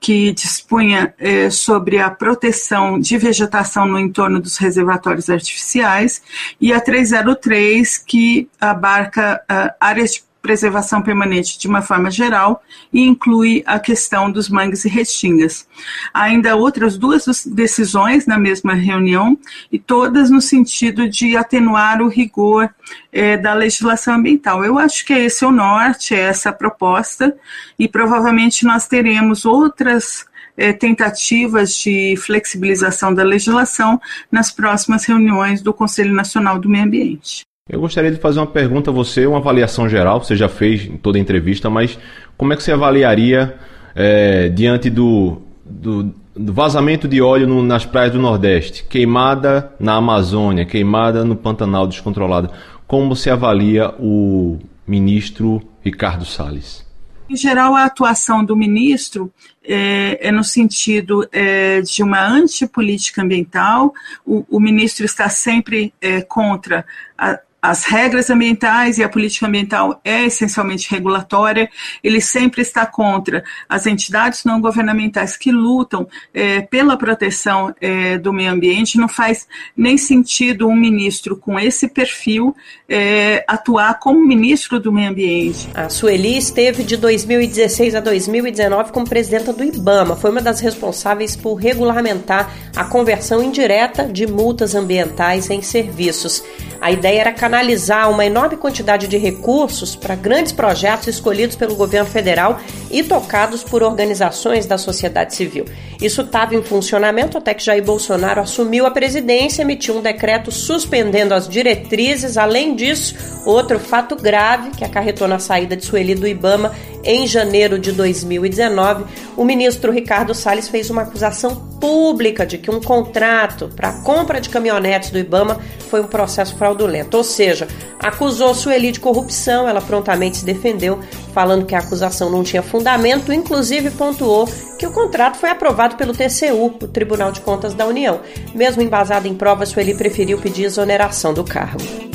que 0.00 0.32
dispunha 0.32 1.14
é, 1.16 1.48
sobre 1.48 2.00
a 2.00 2.10
proteção 2.10 2.98
de 2.98 3.16
vegetação 3.16 3.86
no 3.86 4.00
entorno 4.00 4.40
dos 4.40 4.56
reservatórios 4.56 5.30
artificiais, 5.30 6.20
e 6.60 6.72
a 6.72 6.80
303, 6.80 7.98
que 7.98 8.48
abarca 8.60 9.40
uh, 9.48 9.74
áreas 9.80 10.14
de 10.14 10.24
preservação 10.42 11.00
permanente 11.00 11.56
de 11.56 11.68
uma 11.68 11.80
forma 11.80 12.10
geral 12.10 12.62
e 12.92 13.00
inclui 13.00 13.62
a 13.64 13.78
questão 13.78 14.30
dos 14.30 14.48
mangues 14.48 14.84
e 14.84 14.88
restingas. 14.88 15.66
Ainda 16.12 16.56
outras 16.56 16.98
duas 16.98 17.46
decisões 17.46 18.26
na 18.26 18.36
mesma 18.36 18.74
reunião 18.74 19.38
e 19.70 19.78
todas 19.78 20.28
no 20.28 20.40
sentido 20.40 21.08
de 21.08 21.36
atenuar 21.36 22.02
o 22.02 22.08
rigor 22.08 22.68
é, 23.12 23.36
da 23.36 23.54
legislação 23.54 24.14
ambiental. 24.14 24.64
Eu 24.64 24.78
acho 24.78 25.06
que 25.06 25.12
esse 25.12 25.44
é 25.44 25.46
o 25.46 25.52
norte, 25.52 26.14
é 26.14 26.18
essa 26.18 26.52
proposta 26.52 27.34
e 27.78 27.88
provavelmente 27.88 28.66
nós 28.66 28.88
teremos 28.88 29.44
outras 29.44 30.26
é, 30.56 30.72
tentativas 30.72 31.74
de 31.76 32.16
flexibilização 32.16 33.14
da 33.14 33.22
legislação 33.22 34.00
nas 34.30 34.50
próximas 34.50 35.04
reuniões 35.04 35.62
do 35.62 35.72
Conselho 35.72 36.12
Nacional 36.12 36.58
do 36.58 36.68
Meio 36.68 36.84
Ambiente. 36.84 37.42
Eu 37.68 37.78
gostaria 37.78 38.10
de 38.10 38.18
fazer 38.18 38.40
uma 38.40 38.46
pergunta 38.46 38.90
a 38.90 38.92
você, 38.92 39.24
uma 39.24 39.38
avaliação 39.38 39.88
geral, 39.88 40.20
você 40.20 40.34
já 40.34 40.48
fez 40.48 40.84
em 40.84 40.96
toda 40.96 41.16
a 41.16 41.20
entrevista, 41.20 41.70
mas 41.70 41.96
como 42.36 42.52
é 42.52 42.56
que 42.56 42.62
você 42.62 42.72
avaliaria 42.72 43.56
é, 43.94 44.48
diante 44.48 44.90
do, 44.90 45.40
do, 45.64 46.12
do, 46.34 46.52
vazamento 46.52 47.06
de 47.06 47.22
óleo 47.22 47.46
no, 47.46 47.62
nas 47.62 47.86
praias 47.86 48.12
do 48.12 48.18
Nordeste, 48.18 48.82
queimada 48.82 49.72
na 49.78 49.94
Amazônia, 49.94 50.66
queimada 50.66 51.24
no 51.24 51.36
Pantanal 51.36 51.86
descontrolado, 51.86 52.50
como 52.84 53.14
você 53.14 53.30
avalia 53.30 53.94
o 53.96 54.58
ministro 54.84 55.62
Ricardo 55.84 56.24
Salles? 56.24 56.84
Em 57.30 57.36
geral, 57.36 57.76
a 57.76 57.84
atuação 57.84 58.44
do 58.44 58.56
ministro 58.56 59.32
é, 59.64 60.18
é 60.28 60.32
no 60.32 60.42
sentido 60.42 61.26
é, 61.30 61.80
de 61.80 62.02
uma 62.02 62.26
antipolítica 62.26 63.22
ambiental. 63.22 63.94
O, 64.26 64.44
o 64.50 64.60
ministro 64.60 65.06
está 65.06 65.28
sempre 65.28 65.94
é, 66.00 66.20
contra 66.20 66.84
a, 67.16 67.38
as 67.62 67.84
regras 67.84 68.28
ambientais 68.28 68.98
e 68.98 69.04
a 69.04 69.08
política 69.08 69.46
ambiental 69.46 70.00
é 70.04 70.24
essencialmente 70.24 70.90
regulatória, 70.90 71.70
ele 72.02 72.20
sempre 72.20 72.60
está 72.60 72.84
contra 72.84 73.44
as 73.68 73.86
entidades 73.86 74.42
não 74.44 74.60
governamentais 74.60 75.36
que 75.36 75.52
lutam 75.52 76.08
é, 76.34 76.62
pela 76.62 76.96
proteção 76.96 77.72
é, 77.80 78.18
do 78.18 78.32
meio 78.32 78.50
ambiente. 78.50 78.98
Não 78.98 79.08
faz 79.08 79.46
nem 79.76 79.96
sentido 79.96 80.66
um 80.66 80.74
ministro 80.74 81.36
com 81.36 81.56
esse 81.56 81.86
perfil 81.86 82.56
é, 82.88 83.44
atuar 83.46 84.00
como 84.00 84.26
ministro 84.26 84.80
do 84.80 84.90
meio 84.90 85.10
ambiente. 85.10 85.68
A 85.72 85.88
Sueli 85.88 86.36
esteve 86.36 86.82
de 86.82 86.96
2016 86.96 87.94
a 87.94 88.00
2019 88.00 88.90
como 88.90 89.08
presidenta 89.08 89.52
do 89.52 89.62
IBAMA. 89.62 90.16
Foi 90.16 90.32
uma 90.32 90.42
das 90.42 90.58
responsáveis 90.58 91.36
por 91.36 91.54
regulamentar 91.54 92.52
a 92.74 92.84
conversão 92.84 93.40
indireta 93.40 94.04
de 94.08 94.26
multas 94.26 94.74
ambientais 94.74 95.48
em 95.48 95.62
serviços. 95.62 96.42
A 96.82 96.90
ideia 96.90 97.20
era 97.20 97.32
canalizar 97.52 98.10
uma 98.10 98.24
enorme 98.24 98.56
quantidade 98.56 99.06
de 99.06 99.18
recursos 99.18 99.94
para 99.94 100.14
grandes 100.14 100.52
projetos 100.52 101.08
escolhidos 101.08 101.54
pelo 101.54 101.74
governo 101.74 102.08
federal 102.08 102.58
e 102.90 103.02
tocados 103.02 103.62
por 103.62 103.82
organizações 103.82 104.64
da 104.64 104.78
sociedade 104.78 105.34
civil. 105.34 105.66
Isso 106.00 106.22
estava 106.22 106.54
em 106.54 106.62
funcionamento 106.62 107.36
até 107.36 107.52
que 107.52 107.62
Jair 107.62 107.84
Bolsonaro 107.84 108.40
assumiu 108.40 108.86
a 108.86 108.90
presidência, 108.90 109.60
emitiu 109.60 109.98
um 109.98 110.00
decreto 110.00 110.50
suspendendo 110.50 111.34
as 111.34 111.46
diretrizes. 111.46 112.38
Além 112.38 112.74
disso, 112.74 113.14
outro 113.44 113.78
fato 113.78 114.16
grave 114.16 114.70
que 114.70 114.82
acarretou 114.82 115.28
na 115.28 115.38
saída 115.38 115.76
de 115.76 115.84
Sueli 115.84 116.14
do 116.14 116.26
Ibama 116.26 116.72
em 117.04 117.26
janeiro 117.26 117.78
de 117.78 117.92
2019, 117.92 119.04
o 119.36 119.44
ministro 119.44 119.90
Ricardo 119.90 120.34
Salles 120.34 120.68
fez 120.68 120.88
uma 120.90 121.02
acusação 121.02 121.56
pública 121.80 122.46
de 122.46 122.58
que 122.58 122.70
um 122.70 122.80
contrato 122.80 123.68
para 123.74 123.88
a 123.88 124.02
compra 124.02 124.40
de 124.40 124.48
caminhonetes 124.48 125.10
do 125.10 125.18
Ibama 125.18 125.58
foi 125.90 126.00
um 126.00 126.06
processo 126.06 126.54
fraudulento. 126.56 127.16
Ou 127.16 127.24
seja, 127.24 127.66
acusou 127.98 128.54
Sueli 128.54 128.92
de 128.92 129.00
corrupção, 129.00 129.68
ela 129.68 129.80
prontamente 129.80 130.38
se 130.38 130.44
defendeu, 130.44 131.00
falando 131.34 131.66
que 131.66 131.74
a 131.74 131.80
acusação 131.80 132.30
não 132.30 132.44
tinha 132.44 132.62
fundamento, 132.62 133.32
inclusive 133.32 133.90
pontuou 133.90 134.48
que 134.78 134.86
o 134.86 134.92
contrato 134.92 135.38
foi 135.38 135.50
aprovado 135.50 135.96
pelo 135.96 136.12
TCU, 136.12 136.66
o 136.66 136.88
Tribunal 136.88 137.32
de 137.32 137.40
Contas 137.40 137.74
da 137.74 137.86
União. 137.86 138.20
Mesmo 138.54 138.82
embasado 138.82 139.26
em 139.26 139.34
provas, 139.34 139.70
Sueli 139.70 139.94
preferiu 139.94 140.38
pedir 140.38 140.64
exoneração 140.64 141.34
do 141.34 141.42
cargo. 141.42 142.11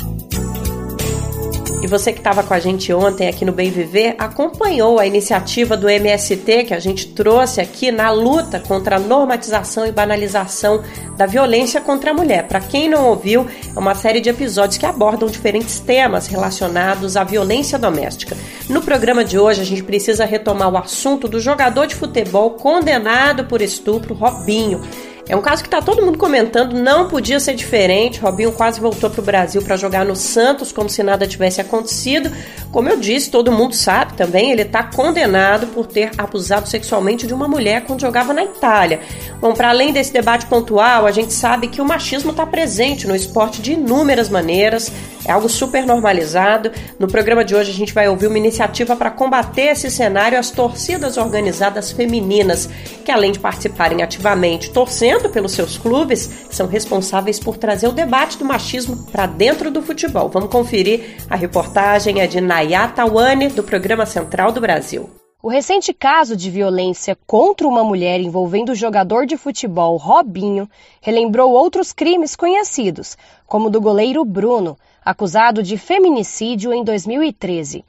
E 1.88 1.90
você 1.90 2.12
que 2.12 2.18
estava 2.18 2.42
com 2.42 2.52
a 2.52 2.58
gente 2.58 2.92
ontem 2.92 3.28
aqui 3.28 3.46
no 3.46 3.52
Bem 3.52 3.70
Viver 3.70 4.14
acompanhou 4.18 4.98
a 4.98 5.06
iniciativa 5.06 5.74
do 5.74 5.88
MST 5.88 6.64
que 6.64 6.74
a 6.74 6.78
gente 6.78 7.08
trouxe 7.14 7.62
aqui 7.62 7.90
na 7.90 8.10
luta 8.10 8.60
contra 8.60 8.96
a 8.96 8.98
normatização 8.98 9.86
e 9.86 9.90
banalização 9.90 10.82
da 11.16 11.24
violência 11.24 11.80
contra 11.80 12.10
a 12.10 12.14
mulher. 12.14 12.46
Para 12.46 12.60
quem 12.60 12.90
não 12.90 13.06
ouviu, 13.06 13.46
é 13.74 13.78
uma 13.78 13.94
série 13.94 14.20
de 14.20 14.28
episódios 14.28 14.76
que 14.76 14.84
abordam 14.84 15.30
diferentes 15.30 15.80
temas 15.80 16.26
relacionados 16.26 17.16
à 17.16 17.24
violência 17.24 17.78
doméstica. 17.78 18.36
No 18.68 18.82
programa 18.82 19.24
de 19.24 19.38
hoje, 19.38 19.62
a 19.62 19.64
gente 19.64 19.82
precisa 19.82 20.26
retomar 20.26 20.70
o 20.70 20.76
assunto 20.76 21.26
do 21.26 21.40
jogador 21.40 21.86
de 21.86 21.94
futebol 21.94 22.50
condenado 22.50 23.46
por 23.46 23.62
estupro, 23.62 24.12
Robinho. 24.14 24.82
É 25.28 25.36
um 25.36 25.42
caso 25.42 25.62
que 25.62 25.68
tá 25.68 25.82
todo 25.82 26.00
mundo 26.00 26.16
comentando, 26.16 26.72
não 26.72 27.06
podia 27.06 27.38
ser 27.38 27.54
diferente. 27.54 28.18
Robinho 28.18 28.50
quase 28.50 28.80
voltou 28.80 29.10
pro 29.10 29.20
Brasil 29.20 29.60
para 29.60 29.76
jogar 29.76 30.06
no 30.06 30.16
Santos 30.16 30.72
como 30.72 30.88
se 30.88 31.02
nada 31.02 31.26
tivesse 31.26 31.60
acontecido. 31.60 32.32
Como 32.72 32.88
eu 32.88 32.98
disse, 32.98 33.30
todo 33.30 33.52
mundo 33.52 33.74
sabe 33.74 34.14
também, 34.14 34.50
ele 34.50 34.64
tá 34.64 34.82
condenado 34.82 35.66
por 35.66 35.86
ter 35.86 36.10
abusado 36.16 36.66
sexualmente 36.66 37.26
de 37.26 37.34
uma 37.34 37.46
mulher 37.46 37.84
quando 37.84 38.00
jogava 38.00 38.32
na 38.32 38.42
Itália. 38.42 39.00
Bom, 39.38 39.52
para 39.52 39.68
além 39.68 39.92
desse 39.92 40.12
debate 40.12 40.46
pontual, 40.46 41.04
a 41.04 41.12
gente 41.12 41.32
sabe 41.34 41.68
que 41.68 41.80
o 41.80 41.84
machismo 41.84 42.30
está 42.30 42.46
presente 42.46 43.06
no 43.06 43.14
esporte 43.14 43.60
de 43.60 43.72
inúmeras 43.72 44.30
maneiras, 44.30 44.90
é 45.26 45.32
algo 45.32 45.48
super 45.48 45.84
normalizado. 45.84 46.70
No 46.98 47.06
programa 47.06 47.44
de 47.44 47.54
hoje 47.54 47.70
a 47.70 47.74
gente 47.74 47.92
vai 47.92 48.08
ouvir 48.08 48.28
uma 48.28 48.38
iniciativa 48.38 48.96
para 48.96 49.10
combater 49.10 49.72
esse 49.72 49.90
cenário, 49.90 50.38
as 50.38 50.50
torcidas 50.50 51.18
organizadas 51.18 51.92
femininas, 51.92 52.68
que 53.04 53.10
além 53.10 53.32
de 53.32 53.38
participarem 53.38 54.02
ativamente 54.02 54.70
torcendo 54.70 55.17
pelos 55.26 55.52
seus 55.52 55.78
clubes, 55.78 56.28
são 56.50 56.66
responsáveis 56.66 57.40
por 57.40 57.56
trazer 57.56 57.88
o 57.88 57.92
debate 57.92 58.36
do 58.36 58.44
machismo 58.44 59.06
para 59.10 59.24
dentro 59.24 59.70
do 59.70 59.80
futebol. 59.80 60.28
Vamos 60.28 60.50
conferir 60.50 61.16
a 61.30 61.36
reportagem 61.36 62.20
é 62.20 62.26
de 62.26 62.42
Nayata 62.42 63.06
Wane, 63.06 63.48
do 63.48 63.62
Programa 63.62 64.04
Central 64.04 64.52
do 64.52 64.60
Brasil. 64.60 65.08
O 65.40 65.48
recente 65.48 65.94
caso 65.94 66.36
de 66.36 66.50
violência 66.50 67.16
contra 67.24 67.66
uma 67.66 67.84
mulher 67.84 68.20
envolvendo 68.20 68.72
o 68.72 68.74
jogador 68.74 69.24
de 69.24 69.36
futebol 69.36 69.96
Robinho 69.96 70.68
relembrou 71.00 71.52
outros 71.52 71.92
crimes 71.92 72.34
conhecidos, 72.34 73.16
como 73.46 73.68
o 73.68 73.70
do 73.70 73.80
goleiro 73.80 74.24
Bruno, 74.24 74.76
acusado 75.04 75.62
de 75.62 75.78
feminicídio 75.78 76.72
em 76.72 76.82
2013. 76.82 77.84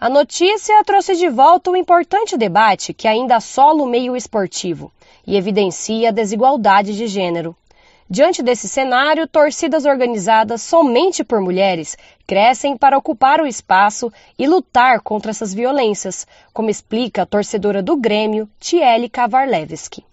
A 0.00 0.08
notícia 0.08 0.80
trouxe 0.84 1.16
de 1.16 1.28
volta 1.28 1.72
um 1.72 1.76
importante 1.76 2.36
debate 2.36 2.94
que 2.94 3.08
ainda 3.08 3.34
assola 3.34 3.82
o 3.82 3.86
meio 3.86 4.16
esportivo 4.16 4.92
e 5.26 5.36
evidencia 5.36 6.10
a 6.10 6.12
desigualdade 6.12 6.96
de 6.96 7.08
gênero. 7.08 7.56
Diante 8.08 8.40
desse 8.40 8.68
cenário, 8.68 9.26
torcidas 9.26 9.84
organizadas 9.84 10.62
somente 10.62 11.24
por 11.24 11.40
mulheres 11.40 11.98
crescem 12.28 12.76
para 12.76 12.96
ocupar 12.96 13.40
o 13.40 13.46
espaço 13.46 14.12
e 14.38 14.46
lutar 14.46 15.00
contra 15.00 15.32
essas 15.32 15.52
violências, 15.52 16.28
como 16.52 16.70
explica 16.70 17.22
a 17.22 17.26
torcedora 17.26 17.82
do 17.82 17.96
Grêmio, 17.96 18.48
Tiele 18.60 19.08
Kavarlevski. 19.08 20.04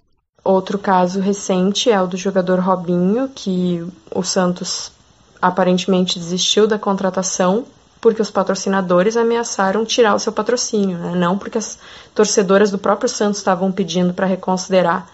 Outro 0.43 0.79
caso 0.79 1.19
recente 1.19 1.91
é 1.91 2.01
o 2.01 2.07
do 2.07 2.17
jogador 2.17 2.59
Robinho, 2.59 3.29
que 3.29 3.85
o 4.09 4.23
Santos 4.23 4.91
aparentemente 5.39 6.17
desistiu 6.17 6.65
da 6.65 6.79
contratação 6.79 7.65
porque 8.05 8.21
os 8.21 8.29
patrocinadores 8.29 9.17
ameaçaram 9.17 9.83
tirar 9.83 10.13
o 10.13 10.19
seu 10.19 10.31
patrocínio, 10.31 10.95
né? 10.95 11.15
não 11.15 11.39
porque 11.39 11.57
as 11.57 11.79
torcedoras 12.13 12.69
do 12.69 12.77
próprio 12.77 13.09
Santos 13.09 13.39
estavam 13.39 13.71
pedindo 13.71 14.13
para 14.13 14.27
reconsiderar, 14.27 15.09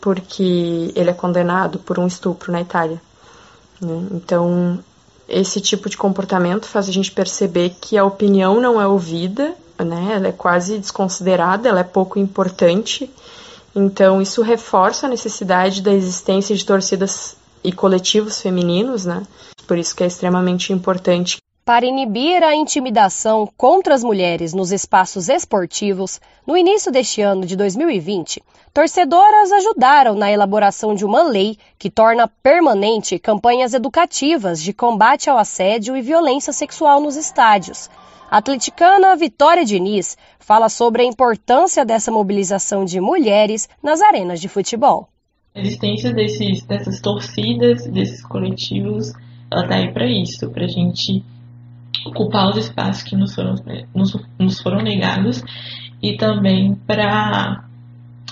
porque 0.00 0.90
ele 0.96 1.08
é 1.08 1.12
condenado 1.12 1.78
por 1.78 2.00
um 2.00 2.06
estupro 2.08 2.50
na 2.50 2.60
Itália. 2.60 3.00
Né? 3.80 4.08
Então, 4.10 4.76
esse 5.28 5.60
tipo 5.60 5.88
de 5.88 5.96
comportamento 5.96 6.66
faz 6.66 6.88
a 6.88 6.92
gente 6.92 7.12
perceber 7.12 7.76
que 7.80 7.96
a 7.96 8.04
opinião 8.04 8.60
não 8.60 8.80
é 8.80 8.88
ouvida, 8.88 9.54
né? 9.78 10.14
ela 10.14 10.26
é 10.26 10.32
quase 10.32 10.80
desconsiderada, 10.80 11.68
ela 11.68 11.78
é 11.78 11.84
pouco 11.84 12.18
importante 12.18 13.08
Então, 13.72 14.20
isso 14.20 14.42
reforça 14.42 15.06
a 15.06 15.08
necessidade 15.08 15.80
da 15.80 15.92
existência 15.92 16.56
de 16.56 16.64
torcidas 16.64 17.36
e 17.62 17.70
coletivos 17.70 18.40
femininos, 18.40 19.04
né? 19.04 19.22
Por 19.64 19.78
isso 19.78 19.94
que 19.94 20.02
é 20.02 20.08
extremamente 20.08 20.72
importante 20.72 21.38
para 21.66 21.84
inibir 21.84 22.44
a 22.44 22.54
intimidação 22.54 23.44
contra 23.56 23.92
as 23.92 24.04
mulheres 24.04 24.54
nos 24.54 24.70
espaços 24.70 25.28
esportivos, 25.28 26.20
no 26.46 26.56
início 26.56 26.92
deste 26.92 27.20
ano 27.20 27.44
de 27.44 27.56
2020, 27.56 28.40
torcedoras 28.72 29.50
ajudaram 29.50 30.14
na 30.14 30.30
elaboração 30.30 30.94
de 30.94 31.04
uma 31.04 31.24
lei 31.24 31.58
que 31.76 31.90
torna 31.90 32.28
permanente 32.28 33.18
campanhas 33.18 33.74
educativas 33.74 34.62
de 34.62 34.72
combate 34.72 35.28
ao 35.28 35.36
assédio 35.36 35.96
e 35.96 36.02
violência 36.02 36.52
sexual 36.52 37.00
nos 37.00 37.16
estádios. 37.16 37.90
A 38.30 38.36
atleticana 38.36 39.16
Vitória 39.16 39.64
Diniz 39.64 40.16
fala 40.38 40.68
sobre 40.68 41.02
a 41.02 41.04
importância 41.04 41.84
dessa 41.84 42.12
mobilização 42.12 42.84
de 42.84 43.00
mulheres 43.00 43.68
nas 43.82 44.00
arenas 44.00 44.40
de 44.40 44.48
futebol. 44.48 45.08
A 45.52 45.58
existência 45.58 46.12
desses, 46.12 46.62
dessas 46.62 47.00
torcidas, 47.00 47.84
desses 47.88 48.24
coletivos, 48.24 49.12
ela 49.50 49.64
está 49.64 49.74
aí 49.74 49.92
para 49.92 50.06
isso, 50.06 50.48
para 50.50 50.64
a 50.64 50.68
gente 50.68 51.24
ocupar 52.04 52.50
os 52.50 52.56
espaços 52.56 53.02
que 53.02 53.16
nos 53.16 53.34
foram, 53.34 53.54
nos, 53.94 54.16
nos 54.38 54.60
foram 54.60 54.82
negados 54.82 55.42
e 56.02 56.16
também 56.16 56.74
para 56.86 57.64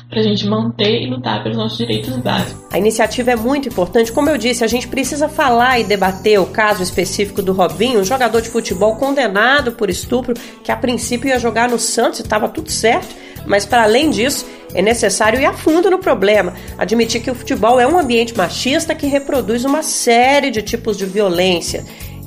para 0.09 0.21
a 0.21 0.23
gente 0.23 0.47
manter 0.47 1.03
e 1.03 1.11
lutar 1.11 1.43
pelos 1.43 1.59
nossos 1.59 1.77
direitos 1.77 2.15
básicos. 2.17 2.63
A 2.73 2.79
iniciativa 2.79 3.33
é 3.33 3.37
muito 3.37 3.69
importante. 3.69 4.13
Como 4.13 4.31
eu 4.31 4.39
disse, 4.39 4.63
a 4.63 4.67
gente 4.67 4.87
precisa 4.87 5.29
falar 5.29 5.81
e 5.81 5.85
debater 5.85 6.39
o 6.39 6.47
caso 6.47 6.85
específico 6.85 7.43
do 7.43 7.53
Robinho, 7.53 8.01
um 8.01 8.05
jogador 8.05 8.41
de 8.41 8.49
futebol 8.49 8.95
condenado 8.95 9.73
por 9.73 9.91
estupro, 9.91 10.35
que 10.63 10.71
a 10.71 10.77
princípio 10.77 11.29
ia 11.29 11.39
jogar 11.39 11.69
no 11.69 11.81
Santos 11.81 12.21
e 12.21 12.23
estava 12.23 12.49
tudo 12.49 12.71
certo, 12.71 13.13
mas 13.45 13.67
para 13.67 13.83
além 13.83 14.11
disso, 14.11 14.47
é 14.73 14.81
necessário 14.81 15.41
ir 15.41 15.47
a 15.47 15.53
fundo 15.53 15.91
no 15.91 15.99
problema, 15.99 16.55
admitir 16.79 17.21
que 17.21 17.31
o 17.31 17.35
futebol 17.35 17.81
é 17.81 17.87
um 17.87 17.99
ambiente 17.99 18.37
machista 18.37 18.95
que 18.95 19.07
reproduz 19.07 19.65
uma 19.65 19.83
série 19.83 20.51
de 20.51 20.63
tipos 20.63 20.97
de 20.97 21.07
violência 21.07 21.85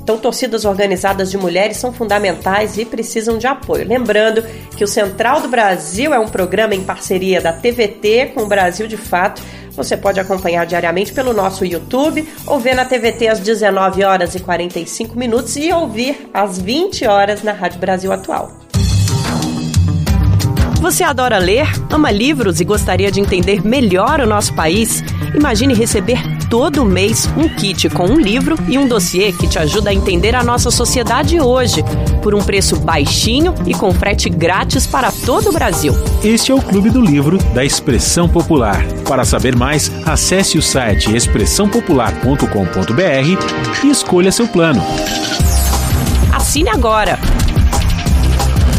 então, 0.08 0.16
torcidas 0.16 0.64
organizadas 0.64 1.30
de 1.30 1.36
mulheres 1.36 1.76
são 1.76 1.92
fundamentais 1.92 2.78
e 2.78 2.86
precisam 2.86 3.36
de 3.36 3.46
apoio. 3.46 3.86
Lembrando 3.86 4.42
que 4.74 4.82
o 4.82 4.88
Central 4.88 5.42
do 5.42 5.48
Brasil 5.48 6.14
é 6.14 6.18
um 6.18 6.28
programa 6.28 6.74
em 6.74 6.82
parceria 6.82 7.42
da 7.42 7.52
TVT 7.52 8.32
com 8.32 8.44
o 8.44 8.46
Brasil 8.46 8.86
de 8.86 8.96
Fato. 8.96 9.42
Você 9.72 9.98
pode 9.98 10.18
acompanhar 10.18 10.64
diariamente 10.64 11.12
pelo 11.12 11.34
nosso 11.34 11.62
YouTube 11.62 12.26
ou 12.46 12.58
ver 12.58 12.74
na 12.74 12.86
TVT 12.86 13.28
às 13.28 13.38
19 13.38 14.02
horas 14.02 14.34
e 14.34 14.40
45 14.40 15.14
minutos 15.18 15.56
e 15.56 15.70
ouvir 15.70 16.30
às 16.32 16.58
20 16.58 17.06
horas 17.06 17.42
na 17.42 17.52
Rádio 17.52 17.78
Brasil 17.78 18.10
Atual. 18.10 18.50
Você 20.80 21.04
adora 21.04 21.36
ler, 21.36 21.66
ama 21.90 22.10
livros 22.10 22.60
e 22.60 22.64
gostaria 22.64 23.10
de 23.10 23.20
entender 23.20 23.62
melhor 23.62 24.20
o 24.20 24.26
nosso 24.26 24.54
país? 24.54 25.04
Imagine 25.34 25.74
receber 25.74 26.18
todo 26.48 26.84
mês 26.84 27.28
um 27.36 27.48
kit 27.48 27.88
com 27.90 28.06
um 28.06 28.18
livro 28.18 28.56
e 28.68 28.78
um 28.78 28.88
dossiê 28.88 29.32
que 29.32 29.46
te 29.46 29.58
ajuda 29.58 29.90
a 29.90 29.94
entender 29.94 30.34
a 30.34 30.42
nossa 30.42 30.70
sociedade 30.70 31.38
hoje, 31.40 31.84
por 32.22 32.34
um 32.34 32.42
preço 32.42 32.80
baixinho 32.80 33.54
e 33.66 33.74
com 33.74 33.92
frete 33.92 34.28
grátis 34.28 34.86
para 34.86 35.12
todo 35.12 35.50
o 35.50 35.52
Brasil. 35.52 35.94
Este 36.24 36.50
é 36.50 36.54
o 36.54 36.60
Clube 36.60 36.90
do 36.90 37.00
Livro 37.00 37.38
da 37.54 37.64
Expressão 37.64 38.28
Popular. 38.28 38.84
Para 39.06 39.24
saber 39.24 39.56
mais, 39.56 39.92
acesse 40.06 40.58
o 40.58 40.62
site 40.62 41.14
expressãopopular.com.br 41.14 43.84
e 43.84 43.90
escolha 43.90 44.32
seu 44.32 44.48
plano. 44.48 44.82
Assine 46.32 46.70
agora! 46.70 47.18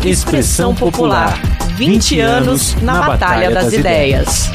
Expressão 0.03 0.73
Popular. 0.73 1.39
20 1.75 2.19
anos 2.19 2.75
na 2.81 3.01
Batalha 3.01 3.51
das 3.51 3.73
Ideias. 3.73 4.49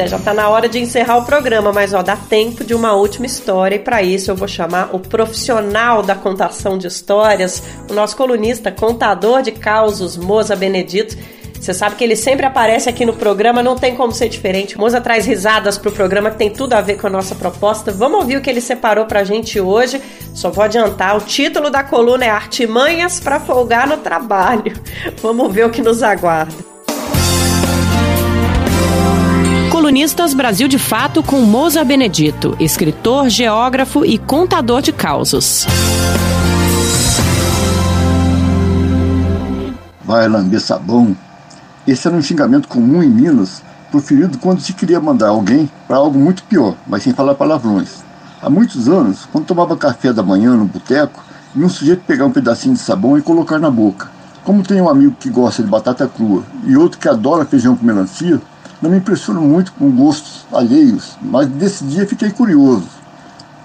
É, 0.00 0.06
já 0.06 0.16
está 0.16 0.32
na 0.32 0.48
hora 0.48 0.68
de 0.68 0.78
encerrar 0.78 1.18
o 1.18 1.24
programa, 1.24 1.72
mas 1.72 1.92
ó, 1.92 2.02
dá 2.02 2.16
tempo 2.16 2.64
de 2.64 2.74
uma 2.74 2.94
última 2.94 3.26
história 3.26 3.76
e 3.76 3.78
para 3.78 4.02
isso 4.02 4.30
eu 4.30 4.34
vou 4.34 4.48
chamar 4.48 4.94
o 4.94 4.98
profissional 4.98 6.02
da 6.02 6.14
contação 6.14 6.78
de 6.78 6.86
histórias, 6.86 7.62
o 7.88 7.92
nosso 7.92 8.16
colunista, 8.16 8.72
contador 8.72 9.42
de 9.42 9.52
causos, 9.52 10.16
Moza 10.16 10.56
Benedito. 10.56 11.16
Você 11.60 11.74
sabe 11.74 11.96
que 11.96 12.02
ele 12.02 12.16
sempre 12.16 12.46
aparece 12.46 12.88
aqui 12.88 13.04
no 13.04 13.12
programa, 13.12 13.62
não 13.62 13.76
tem 13.76 13.94
como 13.94 14.12
ser 14.12 14.30
diferente. 14.30 14.78
Moza 14.78 14.98
traz 14.98 15.26
risadas 15.26 15.76
pro 15.76 15.92
programa 15.92 16.30
que 16.30 16.38
tem 16.38 16.48
tudo 16.48 16.72
a 16.72 16.80
ver 16.80 16.96
com 16.96 17.06
a 17.06 17.10
nossa 17.10 17.34
proposta. 17.34 17.92
Vamos 17.92 18.20
ouvir 18.20 18.38
o 18.38 18.40
que 18.40 18.48
ele 18.48 18.62
separou 18.62 19.04
pra 19.04 19.24
gente 19.24 19.60
hoje. 19.60 20.00
Só 20.32 20.50
vou 20.50 20.64
adiantar, 20.64 21.14
o 21.18 21.20
título 21.20 21.68
da 21.68 21.84
coluna 21.84 22.24
é 22.24 22.30
Artimanhas 22.30 23.20
para 23.20 23.38
folgar 23.38 23.86
no 23.86 23.98
trabalho. 23.98 24.72
Vamos 25.20 25.52
ver 25.52 25.66
o 25.66 25.70
que 25.70 25.82
nos 25.82 26.02
aguarda. 26.02 26.69
Colunistas 29.90 30.34
Brasil 30.34 30.68
de 30.68 30.78
Fato 30.78 31.20
com 31.20 31.40
Moza 31.40 31.82
Benedito, 31.82 32.56
escritor, 32.60 33.28
geógrafo 33.28 34.04
e 34.04 34.18
contador 34.18 34.80
de 34.80 34.92
causos. 34.92 35.66
Vai 40.04 40.28
lamber 40.28 40.60
sabão. 40.60 41.16
Esse 41.88 42.06
era 42.06 42.16
um 42.16 42.22
xingamento 42.22 42.68
comum 42.68 43.02
em 43.02 43.08
Minas, 43.08 43.64
proferido 43.90 44.38
quando 44.38 44.60
se 44.60 44.74
queria 44.74 45.00
mandar 45.00 45.30
alguém 45.30 45.68
para 45.88 45.96
algo 45.96 46.16
muito 46.16 46.44
pior, 46.44 46.76
mas 46.86 47.02
sem 47.02 47.12
falar 47.12 47.34
palavrões. 47.34 48.04
Há 48.40 48.48
muitos 48.48 48.88
anos, 48.88 49.26
quando 49.32 49.46
tomava 49.46 49.76
café 49.76 50.12
da 50.12 50.22
manhã 50.22 50.54
no 50.54 50.66
boteco, 50.66 51.20
vi 51.52 51.64
um 51.64 51.68
sujeito 51.68 52.04
pegar 52.06 52.26
um 52.26 52.32
pedacinho 52.32 52.74
de 52.74 52.80
sabão 52.80 53.18
e 53.18 53.22
colocar 53.22 53.58
na 53.58 53.72
boca. 53.72 54.08
Como 54.44 54.62
tem 54.62 54.80
um 54.80 54.88
amigo 54.88 55.16
que 55.18 55.28
gosta 55.28 55.64
de 55.64 55.68
batata 55.68 56.06
crua 56.06 56.44
e 56.64 56.76
outro 56.76 57.00
que 57.00 57.08
adora 57.08 57.44
feijão 57.44 57.74
com 57.74 57.84
melancia, 57.84 58.40
não 58.80 58.90
me 58.90 58.96
impressiono 58.96 59.42
muito 59.42 59.72
com 59.72 59.90
gostos 59.90 60.46
alheios, 60.52 61.16
mas 61.20 61.46
desse 61.46 61.84
dia 61.84 62.06
fiquei 62.06 62.30
curioso. 62.30 62.88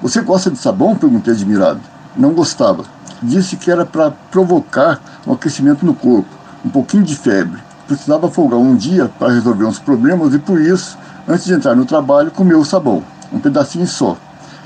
Você 0.02 0.22
gosta 0.22 0.52
de 0.52 0.58
sabão? 0.58 0.96
Perguntei 0.96 1.34
admirado. 1.34 1.80
Não 2.18 2.34
gostava. 2.34 2.84
Disse 3.24 3.56
que 3.56 3.72
era 3.72 3.86
para 3.86 4.12
provocar 4.12 5.00
um 5.26 5.32
aquecimento 5.32 5.86
no 5.86 5.94
corpo, 5.94 6.28
um 6.66 6.70
pouquinho 6.70 7.04
de 7.04 7.16
febre. 7.16 7.60
Precisava 7.88 8.30
folgar 8.30 8.60
um 8.60 8.76
dia 8.76 9.10
para 9.18 9.32
resolver 9.32 9.64
uns 9.64 9.80
problemas 9.80 10.34
e 10.34 10.40
por 10.40 10.60
isso, 10.60 10.98
antes 11.28 11.46
de 11.46 11.54
entrar 11.54 11.76
no 11.76 11.86
trabalho, 11.86 12.30
comeu 12.32 12.60
o 12.60 12.66
sabão, 12.66 13.02
um 13.32 13.40
pedacinho 13.40 13.88
só. 13.88 14.18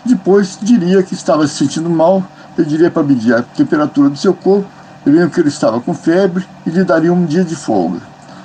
Depois 0.04 0.58
diria 0.60 1.04
que 1.04 1.14
estava 1.14 1.48
se 1.48 1.56
sentindo 1.56 1.90
mal, 1.90 2.24
pediria 2.56 2.90
para 2.90 3.04
medir 3.04 3.36
a 3.36 3.44
temperatura 3.44 4.10
do 4.10 4.18
seu 4.18 4.34
corpo, 4.34 4.68
veriam 5.06 5.30
que 5.30 5.40
ele 5.40 5.50
estava 5.50 5.80
com 5.80 5.94
febre 5.94 6.46
e 6.66 6.70
lhe 6.72 6.84
daria 6.84 7.14
um 7.14 7.26
dia 7.26 7.44
de 7.44 7.56
folga. 7.56 8.00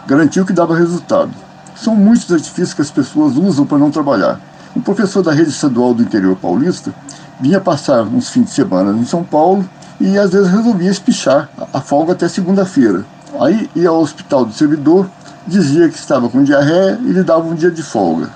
Garantiu 0.06 0.44
que 0.44 0.52
dava 0.52 0.76
resultado. 0.76 1.43
São 1.76 1.96
muitos 1.96 2.30
artifícios 2.32 2.74
que 2.74 2.82
as 2.82 2.90
pessoas 2.90 3.36
usam 3.36 3.66
para 3.66 3.78
não 3.78 3.90
trabalhar. 3.90 4.40
Um 4.76 4.80
professor 4.80 5.22
da 5.22 5.32
rede 5.32 5.50
estadual 5.50 5.92
do 5.94 6.02
interior 6.02 6.36
paulista 6.36 6.94
vinha 7.40 7.60
passar 7.60 8.02
uns 8.02 8.28
fins 8.28 8.44
de 8.44 8.50
semana 8.50 8.96
em 8.98 9.04
São 9.04 9.24
Paulo 9.24 9.68
e 10.00 10.18
às 10.18 10.30
vezes 10.30 10.50
resolvia 10.50 10.90
espichar 10.90 11.48
a 11.72 11.80
folga 11.80 12.12
até 12.12 12.28
segunda-feira. 12.28 13.04
Aí 13.40 13.68
ia 13.74 13.88
ao 13.88 14.00
hospital 14.00 14.44
do 14.44 14.52
servidor, 14.52 15.08
dizia 15.46 15.88
que 15.88 15.98
estava 15.98 16.28
com 16.28 16.42
diarreia 16.44 16.98
e 17.02 17.12
lhe 17.12 17.22
dava 17.22 17.46
um 17.46 17.54
dia 17.54 17.70
de 17.70 17.82
folga. 17.82 18.30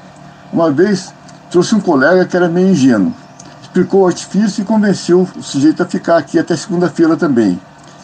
Uma 0.52 0.70
vez 0.70 1.12
trouxe 1.50 1.74
um 1.74 1.80
colega 1.80 2.24
que 2.26 2.36
era 2.36 2.48
meio 2.48 2.68
ingênuo, 2.68 3.12
explicou 3.62 4.02
o 4.02 4.06
artifício 4.06 4.62
e 4.62 4.64
convenceu 4.64 5.28
o 5.36 5.42
sujeito 5.42 5.82
a 5.82 5.86
ficar 5.86 6.16
aqui 6.16 6.38
até 6.38 6.56
segunda-feira 6.56 7.16
também 7.16 7.58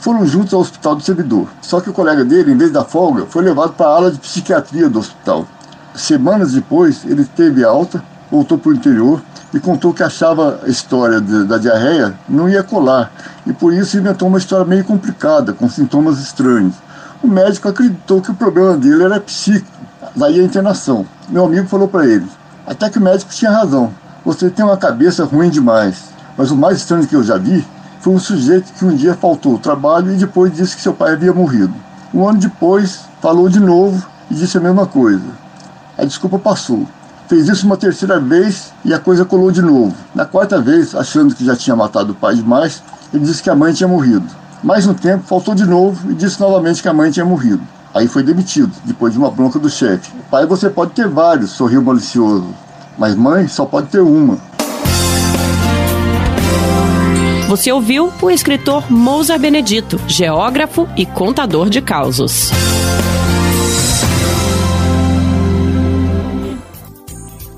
foram 0.04 0.26
juntos 0.26 0.52
ao 0.52 0.60
hospital 0.60 0.96
do 0.96 1.02
servidor. 1.02 1.48
Só 1.62 1.80
que 1.80 1.88
o 1.88 1.92
colega 1.94 2.26
dele, 2.26 2.52
em 2.52 2.56
vez 2.58 2.70
da 2.70 2.84
folga, 2.84 3.24
foi 3.24 3.42
levado 3.42 3.72
para 3.72 3.86
a 3.86 3.94
ala 3.94 4.10
de 4.12 4.18
psiquiatria 4.18 4.86
do 4.86 4.98
hospital. 4.98 5.46
Semanas 5.94 6.52
depois, 6.52 7.06
ele 7.06 7.24
teve 7.24 7.64
alta, 7.64 8.04
voltou 8.30 8.58
para 8.58 8.68
o 8.68 8.74
interior 8.74 9.22
e 9.54 9.58
contou 9.58 9.94
que 9.94 10.02
achava 10.02 10.60
a 10.62 10.68
história 10.68 11.22
de, 11.22 11.44
da 11.44 11.56
diarreia 11.56 12.14
não 12.28 12.50
ia 12.50 12.62
colar 12.62 13.10
e 13.46 13.52
por 13.54 13.72
isso 13.72 13.96
inventou 13.96 14.28
uma 14.28 14.36
história 14.36 14.66
meio 14.66 14.84
complicada, 14.84 15.54
com 15.54 15.70
sintomas 15.70 16.18
estranhos. 16.18 16.74
O 17.22 17.26
médico 17.26 17.66
acreditou 17.66 18.20
que 18.20 18.30
o 18.30 18.34
problema 18.34 18.76
dele 18.76 19.04
era 19.04 19.18
psíquico, 19.18 19.72
daí 20.14 20.38
a 20.38 20.44
internação. 20.44 21.06
Meu 21.30 21.46
amigo 21.46 21.66
falou 21.66 21.88
para 21.88 22.04
ele, 22.04 22.26
até 22.66 22.90
que 22.90 22.98
o 22.98 23.02
médico 23.02 23.32
tinha 23.32 23.50
razão, 23.50 23.90
você 24.22 24.50
tem 24.50 24.66
uma 24.66 24.76
cabeça 24.76 25.24
ruim 25.24 25.48
demais. 25.48 26.12
Mas 26.36 26.50
o 26.50 26.56
mais 26.56 26.76
estranho 26.76 27.06
que 27.06 27.16
eu 27.16 27.24
já 27.24 27.38
vi 27.38 27.64
foi 28.04 28.12
um 28.12 28.18
sujeito 28.18 28.70
que 28.74 28.84
um 28.84 28.94
dia 28.94 29.14
faltou 29.14 29.58
trabalho 29.58 30.12
e 30.12 30.16
depois 30.16 30.52
disse 30.52 30.76
que 30.76 30.82
seu 30.82 30.92
pai 30.92 31.14
havia 31.14 31.32
morrido. 31.32 31.72
Um 32.12 32.28
ano 32.28 32.38
depois, 32.38 33.00
falou 33.22 33.48
de 33.48 33.58
novo 33.58 34.06
e 34.30 34.34
disse 34.34 34.58
a 34.58 34.60
mesma 34.60 34.86
coisa. 34.86 35.24
A 35.96 36.04
desculpa 36.04 36.38
passou. 36.38 36.86
Fez 37.28 37.48
isso 37.48 37.64
uma 37.64 37.78
terceira 37.78 38.20
vez 38.20 38.74
e 38.84 38.92
a 38.92 38.98
coisa 38.98 39.24
colou 39.24 39.50
de 39.50 39.62
novo. 39.62 39.96
Na 40.14 40.26
quarta 40.26 40.60
vez, 40.60 40.94
achando 40.94 41.34
que 41.34 41.46
já 41.46 41.56
tinha 41.56 41.74
matado 41.74 42.12
o 42.12 42.14
pai 42.14 42.34
demais, 42.34 42.82
ele 43.10 43.24
disse 43.24 43.42
que 43.42 43.48
a 43.48 43.54
mãe 43.54 43.72
tinha 43.72 43.88
morrido. 43.88 44.26
Mais 44.62 44.86
um 44.86 44.92
tempo, 44.92 45.24
faltou 45.24 45.54
de 45.54 45.64
novo 45.64 46.10
e 46.10 46.14
disse 46.14 46.38
novamente 46.38 46.82
que 46.82 46.88
a 46.90 46.92
mãe 46.92 47.10
tinha 47.10 47.24
morrido. 47.24 47.62
Aí 47.94 48.06
foi 48.06 48.22
demitido, 48.22 48.70
depois 48.84 49.14
de 49.14 49.18
uma 49.18 49.30
bronca 49.30 49.58
do 49.58 49.70
chefe. 49.70 50.12
Pai 50.30 50.44
você 50.44 50.68
pode 50.68 50.90
ter 50.90 51.08
vários, 51.08 51.52
sorriu 51.52 51.80
malicioso. 51.80 52.48
Mas 52.98 53.14
mãe 53.14 53.48
só 53.48 53.64
pode 53.64 53.86
ter 53.86 54.00
uma. 54.00 54.36
Você 57.54 57.70
ouviu 57.70 58.12
o 58.20 58.30
escritor 58.32 58.90
Mousa 58.90 59.38
Benedito, 59.38 59.96
geógrafo 60.08 60.88
e 60.96 61.06
contador 61.06 61.70
de 61.70 61.80
causos. 61.80 62.50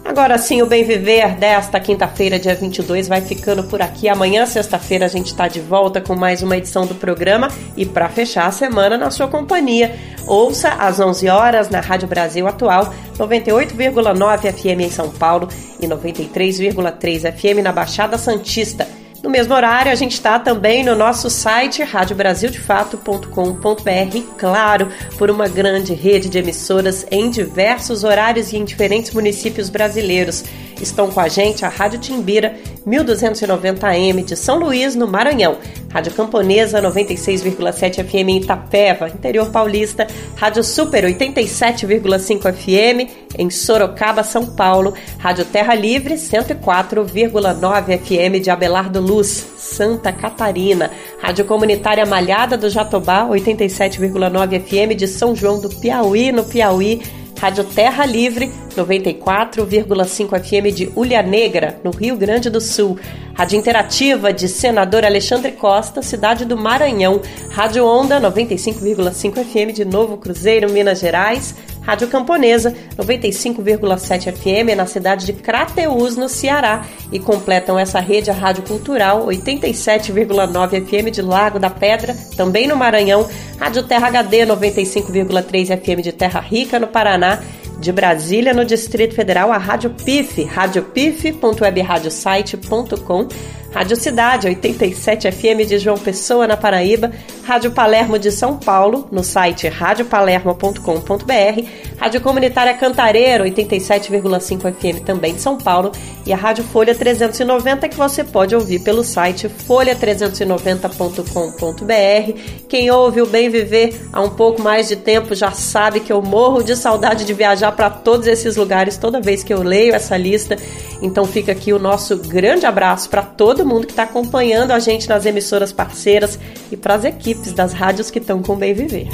Agora 0.04 0.36
sim, 0.36 0.60
o 0.60 0.66
Bem 0.66 0.84
Viver 0.84 1.36
desta 1.36 1.80
quinta-feira, 1.80 2.38
dia 2.38 2.54
22, 2.54 3.08
vai 3.08 3.22
ficando 3.22 3.64
por 3.64 3.80
aqui. 3.80 4.06
Amanhã, 4.06 4.44
sexta-feira, 4.44 5.06
a 5.06 5.08
gente 5.08 5.28
está 5.28 5.48
de 5.48 5.60
volta 5.60 5.98
com 5.98 6.14
mais 6.14 6.42
uma 6.42 6.58
edição 6.58 6.84
do 6.84 6.94
programa 6.94 7.48
e 7.74 7.86
para 7.86 8.10
fechar 8.10 8.46
a 8.46 8.52
semana 8.52 8.98
na 8.98 9.10
sua 9.10 9.28
companhia. 9.28 9.96
Ouça 10.26 10.68
às 10.74 11.00
11 11.00 11.26
horas 11.30 11.70
na 11.70 11.80
Rádio 11.80 12.06
Brasil 12.06 12.46
Atual, 12.46 12.92
98,9 13.16 14.52
FM 14.52 14.80
em 14.82 14.90
São 14.90 15.08
Paulo 15.08 15.48
e 15.80 15.86
93,3 15.86 17.32
FM 17.32 17.62
na 17.62 17.72
Baixada 17.72 18.18
Santista. 18.18 18.86
No 19.26 19.32
mesmo 19.32 19.54
horário, 19.54 19.90
a 19.90 19.94
gente 19.96 20.12
está 20.12 20.38
também 20.38 20.84
no 20.84 20.94
nosso 20.94 21.28
site 21.28 21.82
radiobrasildefato.com.br, 21.82 24.20
claro, 24.38 24.86
por 25.18 25.32
uma 25.32 25.48
grande 25.48 25.92
rede 25.94 26.28
de 26.28 26.38
emissoras 26.38 27.04
em 27.10 27.28
diversos 27.28 28.04
horários 28.04 28.52
e 28.52 28.56
em 28.56 28.64
diferentes 28.64 29.12
municípios 29.12 29.68
brasileiros. 29.68 30.44
Estão 30.80 31.10
com 31.10 31.20
a 31.20 31.28
gente 31.28 31.64
a 31.64 31.68
Rádio 31.68 31.98
Timbira 31.98 32.54
1290AM 32.86 34.24
de 34.24 34.36
São 34.36 34.58
Luís, 34.58 34.94
no 34.94 35.08
Maranhão, 35.08 35.56
Rádio 35.92 36.12
Camponesa 36.12 36.80
96,7 36.80 38.04
FM 38.04 38.28
em 38.28 38.36
Itapeva, 38.38 39.08
interior 39.08 39.50
paulista, 39.50 40.06
Rádio 40.36 40.62
Super 40.62 41.04
87,5 41.04 42.52
FM 42.52 43.10
em 43.38 43.50
Sorocaba, 43.50 44.22
São 44.22 44.46
Paulo, 44.46 44.94
Rádio 45.18 45.44
Terra 45.46 45.74
Livre 45.74 46.14
104,9 46.14 47.98
FM 47.98 48.42
de 48.42 48.50
Abelardo 48.50 49.00
Luz, 49.00 49.46
Santa 49.56 50.12
Catarina, 50.12 50.90
Rádio 51.20 51.44
Comunitária 51.44 52.06
Malhada 52.06 52.56
do 52.56 52.70
Jatobá 52.70 53.26
87,9 53.28 54.60
FM 54.60 54.96
de 54.96 55.08
São 55.08 55.34
João 55.34 55.58
do 55.58 55.68
Piauí, 55.68 56.30
no 56.30 56.44
Piauí, 56.44 57.02
Rádio 57.38 57.64
Terra 57.64 58.06
Livre, 58.06 58.50
94,5 58.74 60.38
FM 60.38 60.74
de 60.74 60.90
Ulha 60.96 61.22
Negra, 61.22 61.78
no 61.84 61.90
Rio 61.90 62.16
Grande 62.16 62.48
do 62.48 62.60
Sul. 62.60 62.98
Rádio 63.34 63.58
Interativa 63.58 64.32
de 64.32 64.48
Senador 64.48 65.04
Alexandre 65.04 65.52
Costa, 65.52 66.00
cidade 66.00 66.46
do 66.46 66.56
Maranhão. 66.56 67.20
Rádio 67.50 67.84
Onda, 67.84 68.18
95,5 68.18 69.44
FM 69.44 69.74
de 69.74 69.84
Novo 69.84 70.16
Cruzeiro, 70.16 70.70
Minas 70.70 71.00
Gerais. 71.00 71.54
Rádio 71.86 72.08
Camponesa, 72.08 72.74
95,7 72.98 74.32
FM 74.32 74.74
na 74.76 74.86
cidade 74.86 75.24
de 75.24 75.32
Crateús, 75.32 76.16
no 76.16 76.28
Ceará. 76.28 76.84
E 77.12 77.20
completam 77.20 77.78
essa 77.78 78.00
rede 78.00 78.28
a 78.28 78.34
Rádio 78.34 78.64
Cultural, 78.64 79.26
87,9 79.26 80.84
FM 80.84 81.12
de 81.12 81.22
Lago 81.22 81.60
da 81.60 81.70
Pedra, 81.70 82.16
também 82.36 82.66
no 82.66 82.74
Maranhão. 82.74 83.28
Rádio 83.60 83.84
Terra 83.84 84.08
HD, 84.08 84.44
95,3 84.44 85.80
FM 85.80 86.00
de 86.02 86.10
Terra 86.10 86.40
Rica, 86.40 86.80
no 86.80 86.88
Paraná. 86.88 87.38
De 87.78 87.92
Brasília, 87.92 88.54
no 88.54 88.64
Distrito 88.64 89.14
Federal, 89.14 89.52
a 89.52 89.58
Rádio 89.58 89.90
PIF, 89.90 90.42
radiopif.webradiosite.com 90.44 93.28
Rádio 93.76 93.94
Cidade 93.94 94.46
87 94.46 95.30
FM 95.30 95.68
de 95.68 95.78
João 95.78 95.98
Pessoa, 95.98 96.46
na 96.46 96.56
Paraíba, 96.56 97.12
Rádio 97.44 97.72
Palermo 97.72 98.18
de 98.18 98.32
São 98.32 98.56
Paulo, 98.56 99.06
no 99.12 99.22
site 99.22 99.68
radiopalermo.com.br, 99.68 101.68
Rádio 101.98 102.22
Comunitária 102.22 102.72
Cantareira 102.72 103.44
87,5 103.44 104.72
FM 104.72 105.04
também 105.04 105.34
de 105.34 105.42
São 105.42 105.58
Paulo 105.58 105.92
e 106.24 106.32
a 106.32 106.36
Rádio 106.36 106.64
Folha 106.64 106.94
390 106.94 107.86
que 107.90 107.96
você 107.96 108.24
pode 108.24 108.54
ouvir 108.54 108.78
pelo 108.78 109.04
site 109.04 109.46
folha390.com.br. 109.46 112.40
Quem 112.70 112.90
ouve 112.90 113.20
o 113.20 113.26
Bem 113.26 113.50
Viver 113.50 114.08
há 114.10 114.22
um 114.22 114.30
pouco 114.30 114.62
mais 114.62 114.88
de 114.88 114.96
tempo 114.96 115.34
já 115.34 115.50
sabe 115.50 116.00
que 116.00 116.12
eu 116.12 116.22
morro 116.22 116.62
de 116.62 116.74
saudade 116.76 117.26
de 117.26 117.34
viajar 117.34 117.72
para 117.72 117.90
todos 117.90 118.26
esses 118.26 118.56
lugares 118.56 118.96
toda 118.96 119.20
vez 119.20 119.44
que 119.44 119.52
eu 119.52 119.62
leio 119.62 119.94
essa 119.94 120.16
lista. 120.16 120.56
Então 121.02 121.26
fica 121.26 121.52
aqui 121.52 121.74
o 121.74 121.78
nosso 121.78 122.16
grande 122.16 122.64
abraço 122.64 123.10
para 123.10 123.20
todo 123.22 123.65
mundo 123.66 123.86
que 123.86 123.92
está 123.92 124.04
acompanhando 124.04 124.70
a 124.70 124.78
gente 124.78 125.08
nas 125.08 125.26
emissoras 125.26 125.72
parceiras 125.72 126.38
e 126.70 126.76
para 126.76 126.94
as 126.94 127.04
equipes 127.04 127.52
das 127.52 127.72
rádios 127.72 128.10
que 128.10 128.18
estão 128.18 128.42
com 128.42 128.54
o 128.54 128.56
Bem 128.56 128.72
Viver. 128.72 129.08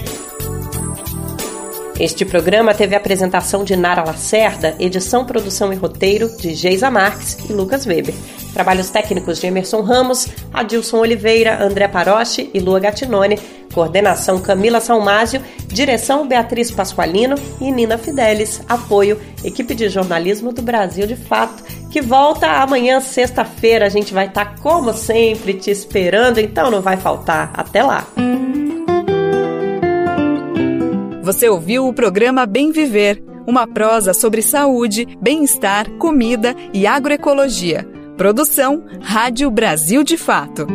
Este 2.01 2.25
programa 2.25 2.75
teve 2.75 2.95
a 2.95 2.99
apresentação 2.99 3.63
de 3.63 3.77
Nara 3.77 4.03
Lacerda, 4.03 4.75
edição, 4.79 5.25
produção 5.25 5.73
e 5.73 5.77
roteiro 5.77 6.29
de 6.37 6.55
Geisa 6.55 6.91
Marques 6.91 7.37
e 7.49 7.53
Lucas 7.53 7.87
Weber. 7.87 8.15
Trabalhos 8.53 8.91
técnicos 8.91 9.39
de 9.39 9.47
Emerson 9.47 9.83
Ramos, 9.83 10.27
Adilson 10.53 10.99
Oliveira, 10.99 11.63
André 11.63 11.87
Paroche 11.87 12.51
e 12.53 12.59
Lua 12.61 12.81
Gattinone. 12.81 13.39
Coordenação 13.73 14.41
Camila 14.41 14.81
Salmásio, 14.81 15.41
direção 15.67 16.27
Beatriz 16.27 16.71
Pasqualino 16.71 17.37
e 17.61 17.71
Nina 17.71 17.99
Fidelis. 17.99 18.61
Apoio, 18.69 19.21
equipe 19.43 19.75
de 19.75 19.89
jornalismo 19.89 20.53
do 20.53 20.63
Brasil 20.63 21.07
de 21.07 21.17
Fato, 21.17 21.63
que 21.91 22.01
volta 22.01 22.47
amanhã, 22.47 23.01
sexta-feira. 23.01 23.87
A 23.87 23.89
gente 23.89 24.15
vai 24.15 24.27
estar, 24.27 24.61
como 24.61 24.93
sempre, 24.93 25.55
te 25.55 25.71
esperando, 25.71 26.39
então 26.39 26.71
não 26.71 26.81
vai 26.81 26.97
faltar. 26.97 27.51
Até 27.55 27.83
lá! 27.83 28.07
Você 31.23 31.49
ouviu 31.49 31.87
o 31.87 31.95
programa 31.95 32.45
Bem 32.47 32.73
Viver, 32.73 33.23
uma 33.47 33.67
prosa 33.67 34.13
sobre 34.13 34.43
saúde, 34.43 35.07
bem-estar, 35.21 35.89
comida 35.93 36.55
e 36.73 36.87
agroecologia. 36.87 37.87
Produção 38.17 38.85
Rádio 39.01 39.51
Brasil 39.51 40.03
de 40.05 40.17
Fato. 40.17 40.67